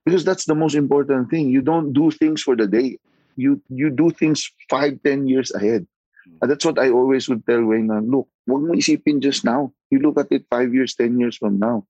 Because 0.04 0.26
that's 0.26 0.50
the 0.50 0.58
most 0.58 0.74
important 0.76 1.30
thing. 1.30 1.48
You 1.48 1.62
don't 1.62 1.94
do 1.94 2.10
things 2.10 2.42
for 2.42 2.58
the 2.58 2.66
day. 2.66 2.98
You 3.38 3.62
you 3.70 3.94
do 3.94 4.10
things 4.12 4.50
five, 4.68 5.00
ten 5.06 5.30
years 5.30 5.54
ahead. 5.54 5.86
And 6.42 6.50
that's 6.50 6.66
what 6.66 6.82
I 6.82 6.90
always 6.90 7.30
would 7.30 7.46
tell 7.46 7.62
Wayne 7.62 7.94
look, 8.10 8.28
huwag 8.50 8.66
mo 8.66 8.74
isipin 8.74 9.22
just 9.22 9.46
now. 9.46 9.72
You 9.94 10.02
look 10.02 10.18
at 10.18 10.34
it 10.34 10.50
five 10.50 10.74
years, 10.74 10.98
ten 10.98 11.22
years 11.22 11.38
from 11.38 11.62
now. 11.62 11.86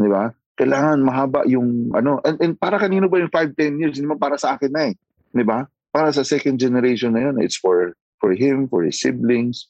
Di 0.00 0.08
ba? 0.08 0.32
Kailangan 0.56 1.04
mahaba 1.04 1.44
yung 1.46 1.92
ano. 1.94 2.18
And, 2.24 2.40
and 2.40 2.52
para 2.56 2.80
kanino 2.80 3.06
ba 3.06 3.20
yung 3.20 3.30
five, 3.30 3.54
ten 3.54 3.76
years? 3.78 4.00
Hindi 4.00 4.08
naman 4.08 4.18
para 4.18 4.40
sa 4.40 4.56
akin 4.56 4.72
na 4.72 4.82
eh. 4.90 4.94
Di 5.30 5.44
ba? 5.44 5.68
Para 5.92 6.12
sa 6.12 6.22
second 6.22 6.58
generation 6.60 7.14
na 7.14 7.30
yun. 7.30 7.40
It's 7.40 7.56
for 7.56 7.94
for 8.18 8.34
him, 8.34 8.68
for 8.68 8.82
his 8.84 9.00
siblings, 9.00 9.68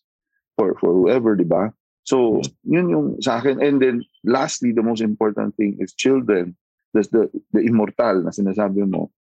for 0.57 0.75
for 0.81 0.91
whoever, 0.93 1.37
di 1.37 1.45
ba? 1.47 1.73
So, 2.09 2.41
yun 2.65 2.89
yung 2.89 3.07
sa 3.21 3.37
akin. 3.37 3.61
And 3.61 3.85
then, 3.85 4.01
lastly, 4.25 4.73
the 4.73 4.81
most 4.81 5.05
important 5.05 5.53
thing 5.61 5.77
is 5.77 5.93
children. 5.93 6.57
That's 6.97 7.13
the, 7.13 7.29
the 7.53 7.61
immortal 7.61 8.25
na 8.25 8.33
sinasabi 8.33 8.89
mo. 8.89 9.13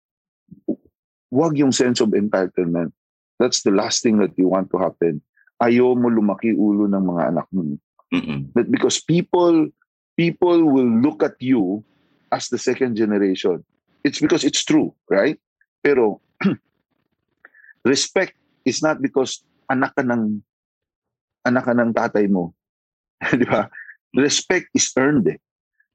Huwag 1.35 1.59
yung 1.59 1.75
sense 1.75 1.99
of 1.99 2.15
entitlement. 2.15 2.95
That's 3.43 3.67
the 3.67 3.75
last 3.75 4.07
thing 4.07 4.23
that 4.23 4.39
you 4.39 4.47
want 4.47 4.71
to 4.71 4.79
happen. 4.79 5.19
Ayaw 5.59 5.99
mo 5.99 6.07
lumaki 6.15 6.55
ulo 6.55 6.87
ng 6.87 7.05
mga 7.11 7.23
anak 7.35 7.51
mo. 7.51 7.75
But 8.55 8.71
because 8.71 9.03
people 9.03 9.67
people 10.15 10.65
will 10.65 10.89
look 10.89 11.27
at 11.27 11.35
you 11.43 11.85
as 12.33 12.49
the 12.49 12.59
second 12.59 12.97
generation. 12.97 13.65
It's 14.05 14.21
because 14.21 14.45
it's 14.45 14.65
true, 14.65 14.95
right? 15.11 15.37
Pero 15.83 16.23
respect 17.87 18.35
is 18.67 18.83
not 18.83 18.99
because 18.99 19.47
anak 19.71 19.95
ka 19.95 20.03
ng 20.03 20.43
anak 21.47 21.71
ka 21.71 21.73
ng 21.73 21.95
tatay 21.95 22.27
mo. 22.27 22.51
Di 23.41 23.47
ba? 23.47 23.71
Respect 24.19 24.67
is 24.75 24.91
earned. 24.99 25.31
Eh. 25.31 25.39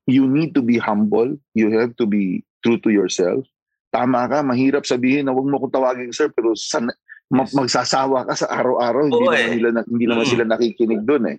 You 0.07 0.25
need 0.25 0.55
to 0.55 0.63
be 0.63 0.79
humble. 0.79 1.35
You 1.51 1.75
have 1.75 1.99
to 1.99 2.07
be 2.07 2.47
true 2.63 2.79
to 2.81 2.89
yourself. 2.89 3.43
Tama 3.91 4.31
ka, 4.31 4.39
mahirap 4.39 4.87
sabihin 4.87 5.27
na 5.27 5.35
huwag 5.35 5.51
mo 5.51 5.59
kong 5.59 5.75
tawagin 5.75 6.15
sir, 6.15 6.31
pero 6.31 6.55
san, 6.55 6.87
yes. 6.87 7.51
magsasawa 7.51 8.23
ka 8.23 8.39
sa 8.39 8.47
araw-araw. 8.47 9.11
Hindi, 9.11 9.27
naman, 9.27 9.51
nila, 9.51 9.67
hindi 9.83 10.05
naman 10.07 10.25
mm. 10.25 10.31
sila 10.31 10.45
nakikinig 10.47 11.03
doon 11.03 11.35
eh. 11.35 11.37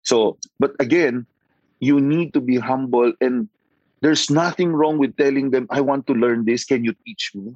So, 0.00 0.40
but 0.56 0.72
again, 0.80 1.28
you 1.84 2.00
need 2.00 2.32
to 2.32 2.40
be 2.40 2.56
humble 2.56 3.12
and 3.20 3.52
there's 4.00 4.32
nothing 4.32 4.72
wrong 4.72 4.96
with 4.96 5.16
telling 5.20 5.52
them, 5.52 5.68
I 5.68 5.84
want 5.84 6.08
to 6.08 6.16
learn 6.16 6.48
this. 6.48 6.64
Can 6.64 6.84
you 6.84 6.96
teach 7.04 7.32
me? 7.36 7.52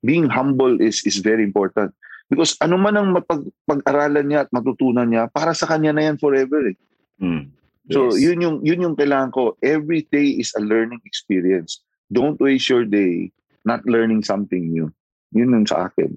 Being 0.00 0.28
humble 0.28 0.80
is 0.80 1.04
is 1.04 1.20
very 1.20 1.44
important. 1.44 1.92
Because 2.30 2.54
ano 2.62 2.78
man 2.78 2.94
ang 2.94 3.10
mapag, 3.10 3.50
aralan 3.84 4.26
niya 4.30 4.46
at 4.46 4.50
matutunan 4.54 5.08
niya, 5.10 5.26
para 5.26 5.50
sa 5.50 5.66
kanya 5.66 5.90
na 5.90 6.06
yan 6.06 6.16
forever 6.16 6.62
eh. 6.70 6.76
Mm. 7.18 7.50
Yes. 7.90 7.94
So 7.94 8.14
yun 8.14 8.38
yung 8.38 8.56
yun 8.62 8.84
yung 8.86 8.96
kailangan 8.96 9.34
ko. 9.34 9.58
Every 9.60 10.06
day 10.08 10.38
is 10.38 10.54
a 10.54 10.62
learning 10.62 11.02
experience. 11.02 11.82
Don't 12.10 12.38
waste 12.38 12.70
your 12.70 12.86
day 12.86 13.34
not 13.64 13.84
learning 13.84 14.24
something 14.24 14.72
new. 14.72 14.88
Yun 15.32 15.54
yung 15.54 15.68
sa 15.68 15.88
akin. 15.88 16.16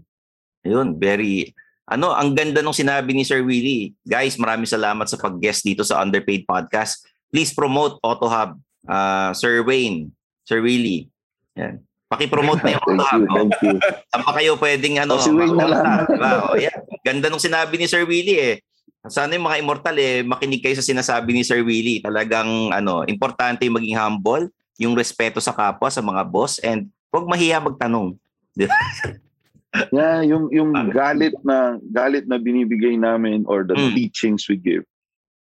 Yun, 0.64 0.98
very 0.98 1.52
ano, 1.84 2.16
ang 2.16 2.32
ganda 2.32 2.64
nung 2.64 2.76
sinabi 2.76 3.12
ni 3.12 3.28
Sir 3.28 3.44
Willie. 3.44 3.92
Guys, 4.08 4.40
maraming 4.40 4.70
salamat 4.70 5.04
sa 5.04 5.20
pag-guest 5.20 5.68
dito 5.68 5.84
sa 5.84 6.00
Underpaid 6.00 6.48
Podcast. 6.48 7.04
Please 7.28 7.52
promote 7.52 8.00
AutoHub. 8.00 8.56
Uh, 8.88 9.36
Sir 9.36 9.64
Wayne, 9.68 10.12
Sir 10.48 10.64
Willie. 10.64 11.12
Yan. 11.60 11.84
Paki-promote 12.14 12.61
na 12.61 12.78
yung 12.78 12.86
thank 12.86 13.09
you, 13.09 13.24
thank 13.34 13.53
you. 13.66 13.76
Saan 14.14 14.22
pa 14.22 14.34
kayo 14.38 14.53
pwedeng 14.61 15.01
ano? 15.01 15.18
Oh, 15.18 15.24
si 15.26 15.34
Wayne 15.34 15.57
na 15.57 15.66
lang. 15.66 15.86
Diba? 16.05 16.32
Oh, 16.45 16.53
yeah. 16.53 16.78
Ganda 17.01 17.26
nung 17.34 17.41
sinabi 17.41 17.82
ni 17.82 17.89
Sir 17.89 18.05
Willie 18.05 18.38
eh. 18.38 18.55
Sana 19.09 19.34
yung 19.34 19.49
mga 19.49 19.59
immortal 19.66 19.97
eh, 19.97 20.22
makinig 20.22 20.61
kayo 20.61 20.78
sa 20.78 20.86
sinasabi 20.86 21.34
ni 21.34 21.41
Sir 21.41 21.66
Willie. 21.66 22.05
Talagang 22.05 22.70
ano, 22.70 23.01
importante 23.09 23.66
yung 23.66 23.82
maging 23.82 23.97
humble, 23.97 24.45
yung 24.78 24.93
respeto 24.93 25.41
sa 25.41 25.57
kapwa, 25.57 25.89
sa 25.89 26.05
mga 26.05 26.22
boss, 26.30 26.61
and 26.61 26.93
huwag 27.09 27.26
mahiya 27.26 27.57
magtanong. 27.57 28.14
yeah, 29.89 30.22
yung 30.22 30.53
yung 30.53 30.70
galit 30.93 31.34
na 31.41 31.82
galit 31.89 32.30
na 32.30 32.38
binibigay 32.38 32.93
namin 32.93 33.41
or 33.49 33.66
the 33.66 33.74
mm. 33.74 33.91
teachings 33.97 34.45
we 34.45 34.55
give. 34.55 34.86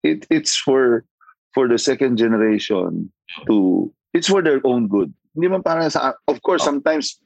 It 0.01 0.25
it's 0.33 0.57
for 0.57 1.05
for 1.53 1.69
the 1.69 1.77
second 1.77 2.17
generation 2.17 3.13
to 3.45 3.87
it's 4.17 4.27
for 4.27 4.41
their 4.41 4.59
own 4.65 4.89
good 4.89 5.13
hindi 5.35 5.51
man 5.51 5.61
para 5.61 5.85
sa 5.91 6.15
of 6.25 6.39
course 6.39 6.63
oh. 6.63 6.71
sometimes 6.71 7.19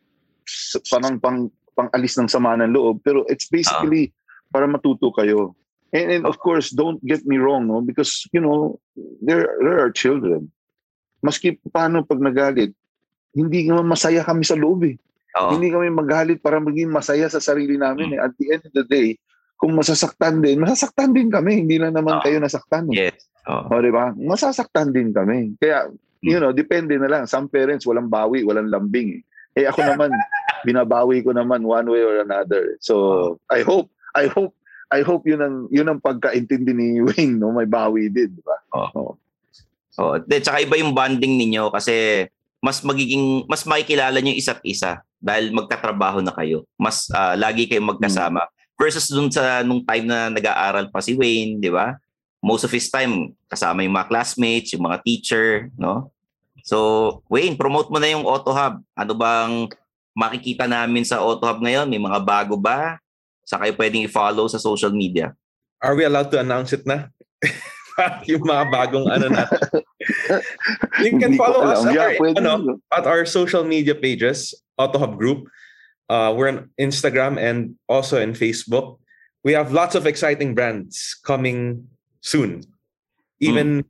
parang 0.89 1.22
pang 1.22 1.53
pang-alis 1.80 2.20
ng 2.20 2.28
sama 2.28 2.60
ng 2.60 2.76
loob. 2.76 2.99
Pero 3.07 3.24
it's 3.32 3.47
basically 3.47 4.12
para 4.51 4.68
matuto 4.68 5.16
kayo. 5.16 5.55
And, 5.95 6.12
and 6.12 6.24
of 6.28 6.38
course, 6.43 6.70
don't 6.70 6.99
get 7.07 7.24
me 7.24 7.39
wrong, 7.39 7.66
no? 7.66 7.80
Because, 7.82 8.28
you 8.36 8.43
know, 8.43 8.78
there, 9.24 9.47
there 9.64 9.80
are 9.80 9.89
children. 9.89 10.51
Maski 11.24 11.57
paano 11.72 12.05
pag 12.05 12.22
nagalit, 12.22 12.76
hindi 13.34 13.66
naman 13.66 13.88
masaya 13.89 14.22
kami 14.22 14.43
sa 14.43 14.60
loob 14.60 14.86
eh. 14.86 14.99
Oo. 15.39 15.55
Hindi 15.55 15.72
kami 15.74 15.89
magalit 15.89 16.43
para 16.43 16.60
maging 16.62 16.91
masaya 16.91 17.26
sa 17.32 17.41
sarili 17.41 17.80
namin 17.80 18.18
eh. 18.18 18.20
At 18.20 18.36
the 18.38 18.53
end 18.53 18.64
of 18.70 18.74
the 18.76 18.86
day, 18.86 19.18
kung 19.57 19.74
masasaktan 19.74 20.45
din, 20.45 20.62
masasaktan 20.62 21.16
din 21.16 21.32
kami. 21.34 21.66
Hindi 21.66 21.82
lang 21.82 21.97
naman 21.97 22.20
Ah. 22.20 22.22
kayo 22.22 22.38
nasaktan. 22.38 22.91
Eh. 22.93 23.10
Yes. 23.10 23.26
Oo. 23.49 23.72
O, 23.72 23.82
di 23.82 23.89
ba? 23.89 24.14
Masasaktan 24.14 24.93
din 24.93 25.10
kami. 25.10 25.57
Kaya, 25.57 25.89
you 26.22 26.39
know, 26.39 26.51
depende 26.51 26.95
na 26.99 27.07
lang. 27.07 27.24
Some 27.28 27.47
parents, 27.47 27.88
walang 27.88 28.11
bawi, 28.11 28.43
walang 28.43 28.72
lambing. 28.72 29.24
Eh, 29.55 29.63
eh 29.63 29.65
ako 29.67 29.84
naman, 29.84 30.11
binabawi 30.67 31.24
ko 31.24 31.32
naman 31.32 31.63
one 31.63 31.88
way 31.88 32.03
or 32.03 32.20
another. 32.24 32.76
So, 32.84 33.38
I 33.47 33.63
hope, 33.63 33.91
I 34.15 34.28
hope, 34.28 34.55
I 34.89 35.05
hope 35.05 35.24
yun 35.30 35.41
ang, 35.41 35.55
yun 35.70 35.88
ang 35.88 35.99
pagkaintindi 36.01 36.72
ni 36.76 36.88
Wayne, 37.07 37.39
no? 37.39 37.55
May 37.55 37.70
bawi 37.70 38.11
din, 38.11 38.36
di 38.36 38.43
ba? 38.43 38.57
Oo. 38.76 39.15
Oh, 39.99 40.15
de, 40.15 40.39
tsaka 40.39 40.63
iba 40.63 40.80
yung 40.80 40.95
bonding 40.95 41.36
ninyo 41.36 41.76
kasi 41.76 42.24
mas 42.63 42.80
magiging 42.88 43.43
mas 43.51 43.67
makikilala 43.67 44.15
niyo 44.24 44.32
yung 44.32 44.39
isa't 44.39 44.63
isa 44.63 45.03
dahil 45.20 45.51
magtatrabaho 45.51 46.24
na 46.24 46.32
kayo. 46.32 46.63
Mas 46.80 47.11
ah, 47.11 47.36
lagi 47.36 47.67
kayong 47.67 47.95
magkasama 47.95 48.47
versus 48.80 49.11
dun 49.11 49.28
sa 49.28 49.59
nung 49.59 49.84
time 49.84 50.07
na 50.07 50.32
nag-aaral 50.32 50.88
pa 50.88 51.03
si 51.03 51.20
Wayne, 51.20 51.59
di 51.59 51.67
ba? 51.67 51.99
Most 52.39 52.63
of 52.63 52.71
his 52.71 52.87
time 52.87 53.35
kasama 53.51 53.83
yung 53.83 53.95
mga 53.95 54.09
classmates, 54.09 54.71
yung 54.71 54.87
mga 54.87 55.03
teacher, 55.03 55.67
no? 55.75 56.11
So, 56.63 57.19
Wayne, 57.27 57.57
promote 57.57 57.89
mo 57.89 57.97
na 57.97 58.11
yung 58.11 58.27
Auto 58.27 58.53
Hub. 58.53 58.83
Ano 58.95 59.13
bang 59.15 59.67
makikita 60.15 60.67
namin 60.67 61.07
sa 61.07 61.19
Auto 61.23 61.47
Hub 61.47 61.59
ngayon? 61.63 61.89
May 61.89 61.99
mga 61.99 62.19
bago 62.21 62.55
ba? 62.59 62.99
Sa 63.47 63.57
kayo 63.57 63.73
pwedeng 63.75 64.05
i-follow 64.05 64.45
sa 64.45 64.61
social 64.61 64.93
media. 64.93 65.33
Are 65.81 65.95
we 65.95 66.05
allowed 66.05 66.29
to 66.29 66.39
announce 66.39 66.75
it 66.75 66.85
na? 66.85 67.09
yung 68.29 68.45
mga 68.45 68.63
bagong 68.71 69.07
ano 69.09 69.27
na. 69.31 69.43
you 71.03 71.17
can 71.19 71.35
follow 71.35 71.65
us 71.67 71.83
at 71.83 71.93
Yeah, 71.95 72.15
our, 72.15 72.37
ano, 72.37 72.79
at 72.93 73.05
our 73.07 73.25
social 73.25 73.63
media 73.63 73.95
pages, 73.95 74.55
AutoHub 74.79 75.17
Group. 75.17 75.47
Uh, 76.09 76.33
we're 76.35 76.49
on 76.49 76.69
Instagram 76.79 77.37
and 77.37 77.75
also 77.87 78.17
in 78.19 78.33
Facebook. 78.33 78.97
We 79.43 79.53
have 79.53 79.71
lots 79.71 79.95
of 79.95 80.05
exciting 80.05 80.53
brands 80.53 81.15
coming 81.23 81.87
soon, 82.20 82.63
even 83.39 83.84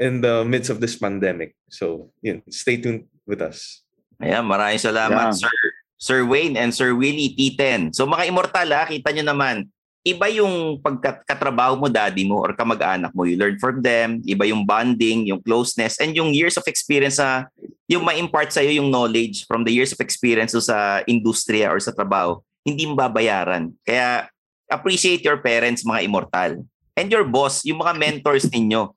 in 0.00 0.20
the 0.20 0.44
midst 0.44 0.68
of 0.68 0.80
this 0.80 0.96
pandemic. 0.96 1.56
So, 1.68 2.12
yun, 2.20 2.42
stay 2.48 2.76
tuned 2.80 3.08
with 3.24 3.40
us. 3.40 3.84
Ayan, 4.20 4.44
maraming 4.48 4.80
salamat, 4.80 5.36
Yeah. 5.36 5.48
Sir 5.48 5.56
Sir 5.96 6.20
Wayne 6.28 6.60
and 6.60 6.72
Sir 6.76 6.92
Willie 6.92 7.32
T10. 7.32 7.96
So 7.96 8.04
mga 8.04 8.28
immortal 8.28 8.68
ha, 8.76 8.84
kita 8.84 9.16
nyo 9.16 9.24
naman, 9.32 9.64
iba 10.04 10.28
yung 10.28 10.78
pagkatrabaho 10.78 11.80
mo, 11.80 11.88
daddy 11.88 12.28
mo, 12.28 12.44
or 12.44 12.52
kamag-anak 12.52 13.10
mo. 13.16 13.24
You 13.24 13.40
learn 13.40 13.56
from 13.58 13.80
them, 13.80 14.20
iba 14.22 14.44
yung 14.46 14.62
bonding, 14.62 15.26
yung 15.26 15.40
closeness, 15.42 15.98
and 15.98 16.12
yung 16.14 16.36
years 16.36 16.54
of 16.60 16.68
experience 16.68 17.18
sa, 17.18 17.48
yung 17.88 18.04
ma-impart 18.04 18.52
sa'yo 18.52 18.76
yung 18.76 18.92
knowledge 18.92 19.48
from 19.48 19.64
the 19.64 19.72
years 19.72 19.90
of 19.90 19.98
experience 20.04 20.52
so 20.52 20.62
sa 20.62 21.00
industriya 21.08 21.72
or 21.72 21.80
sa 21.80 21.96
trabaho, 21.96 22.38
hindi 22.62 22.86
mo 22.86 22.94
babayaran. 22.94 23.72
Kaya 23.82 24.28
appreciate 24.68 25.24
your 25.24 25.40
parents, 25.40 25.82
mga 25.82 26.04
immortal. 26.06 26.62
And 26.96 27.12
your 27.12 27.28
boss, 27.28 27.62
yung 27.68 27.84
mga 27.84 27.92
mentors 27.94 28.48
ninyo. 28.48 28.88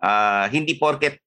Ah, 0.00 0.46
hindi 0.48 0.78
porket 0.78 1.18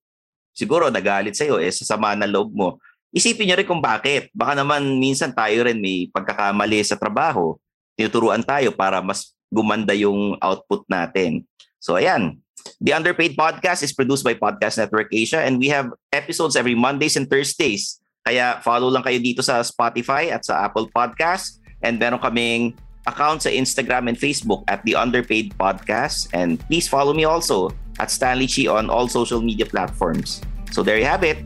siguro 0.55 0.87
nagalit 0.87 1.35
sa'yo, 1.35 1.59
eh, 1.59 1.69
sasama 1.69 2.15
na 2.15 2.25
loob 2.25 2.55
mo 2.55 2.79
isipin 3.13 3.45
nyo 3.47 3.55
rin 3.55 3.69
kung 3.69 3.79
bakit. 3.79 4.33
Baka 4.33 4.57
naman 4.57 4.97
minsan 4.97 5.29
tayo 5.31 5.69
rin 5.69 5.77
may 5.77 6.09
pagkakamali 6.09 6.81
sa 6.81 6.97
trabaho. 6.97 7.55
Tinuturuan 7.93 8.41
tayo 8.41 8.73
para 8.73 8.99
mas 9.05 9.37
gumanda 9.53 9.93
yung 9.93 10.35
output 10.41 10.81
natin. 10.89 11.45
So 11.77 11.93
ayan, 11.93 12.41
The 12.81 12.97
Underpaid 12.97 13.37
Podcast 13.37 13.85
is 13.85 13.93
produced 13.93 14.25
by 14.25 14.33
Podcast 14.33 14.81
Network 14.81 15.13
Asia 15.13 15.45
and 15.45 15.61
we 15.61 15.69
have 15.69 15.93
episodes 16.09 16.57
every 16.57 16.73
Mondays 16.73 17.13
and 17.13 17.29
Thursdays. 17.29 18.01
Kaya 18.25 18.57
follow 18.65 18.89
lang 18.89 19.05
kayo 19.05 19.21
dito 19.21 19.45
sa 19.45 19.61
Spotify 19.61 20.33
at 20.33 20.41
sa 20.41 20.65
Apple 20.65 20.89
Podcast. 20.89 21.61
And 21.83 21.99
meron 22.01 22.23
kaming 22.23 22.73
account 23.07 23.43
sa 23.43 23.49
Instagram 23.49 24.07
and 24.07 24.17
Facebook 24.17 24.63
at 24.67 24.83
The 24.83 24.95
Underpaid 24.95 25.55
Podcast. 25.59 26.29
And 26.33 26.59
please 26.67 26.87
follow 26.87 27.13
me 27.13 27.25
also 27.25 27.71
at 27.99 28.09
Stanley 28.11 28.47
Chi 28.47 28.67
on 28.67 28.89
all 28.89 29.07
social 29.07 29.41
media 29.41 29.65
platforms. 29.65 30.41
So 30.71 30.81
there 30.81 30.97
you 30.97 31.05
have 31.05 31.23
it 31.23 31.37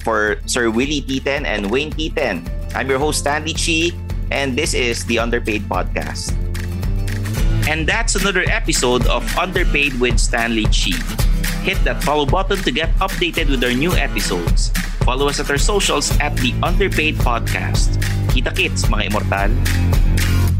for 0.00 0.40
Sir 0.46 0.70
Willie 0.70 1.02
T10 1.02 1.44
and 1.44 1.70
Wayne 1.70 1.92
T10. 1.92 2.74
I'm 2.74 2.88
your 2.88 2.98
host, 2.98 3.20
Stanley 3.20 3.52
Chi, 3.52 3.92
and 4.30 4.56
this 4.56 4.72
is 4.72 5.04
the 5.06 5.18
Underpaid 5.18 5.68
Podcast. 5.68 6.32
And 7.68 7.86
that's 7.86 8.16
another 8.16 8.42
episode 8.48 9.06
of 9.06 9.22
Underpaid 9.36 10.00
with 10.00 10.18
Stanley 10.18 10.64
Chi. 10.72 10.96
Hit 11.60 11.76
that 11.84 12.02
follow 12.02 12.24
button 12.24 12.58
to 12.64 12.72
get 12.72 12.88
updated 13.04 13.50
with 13.50 13.62
our 13.62 13.74
new 13.74 13.92
episodes. 13.92 14.72
Follow 15.04 15.28
us 15.28 15.40
at 15.40 15.50
our 15.50 15.58
socials 15.58 16.10
at 16.18 16.34
the 16.40 16.56
Underpaid 16.62 17.16
Podcast. 17.20 18.00
Kita 18.32 18.54
kits, 18.56 18.88
mga 18.88 19.12
immortal. 19.12 20.59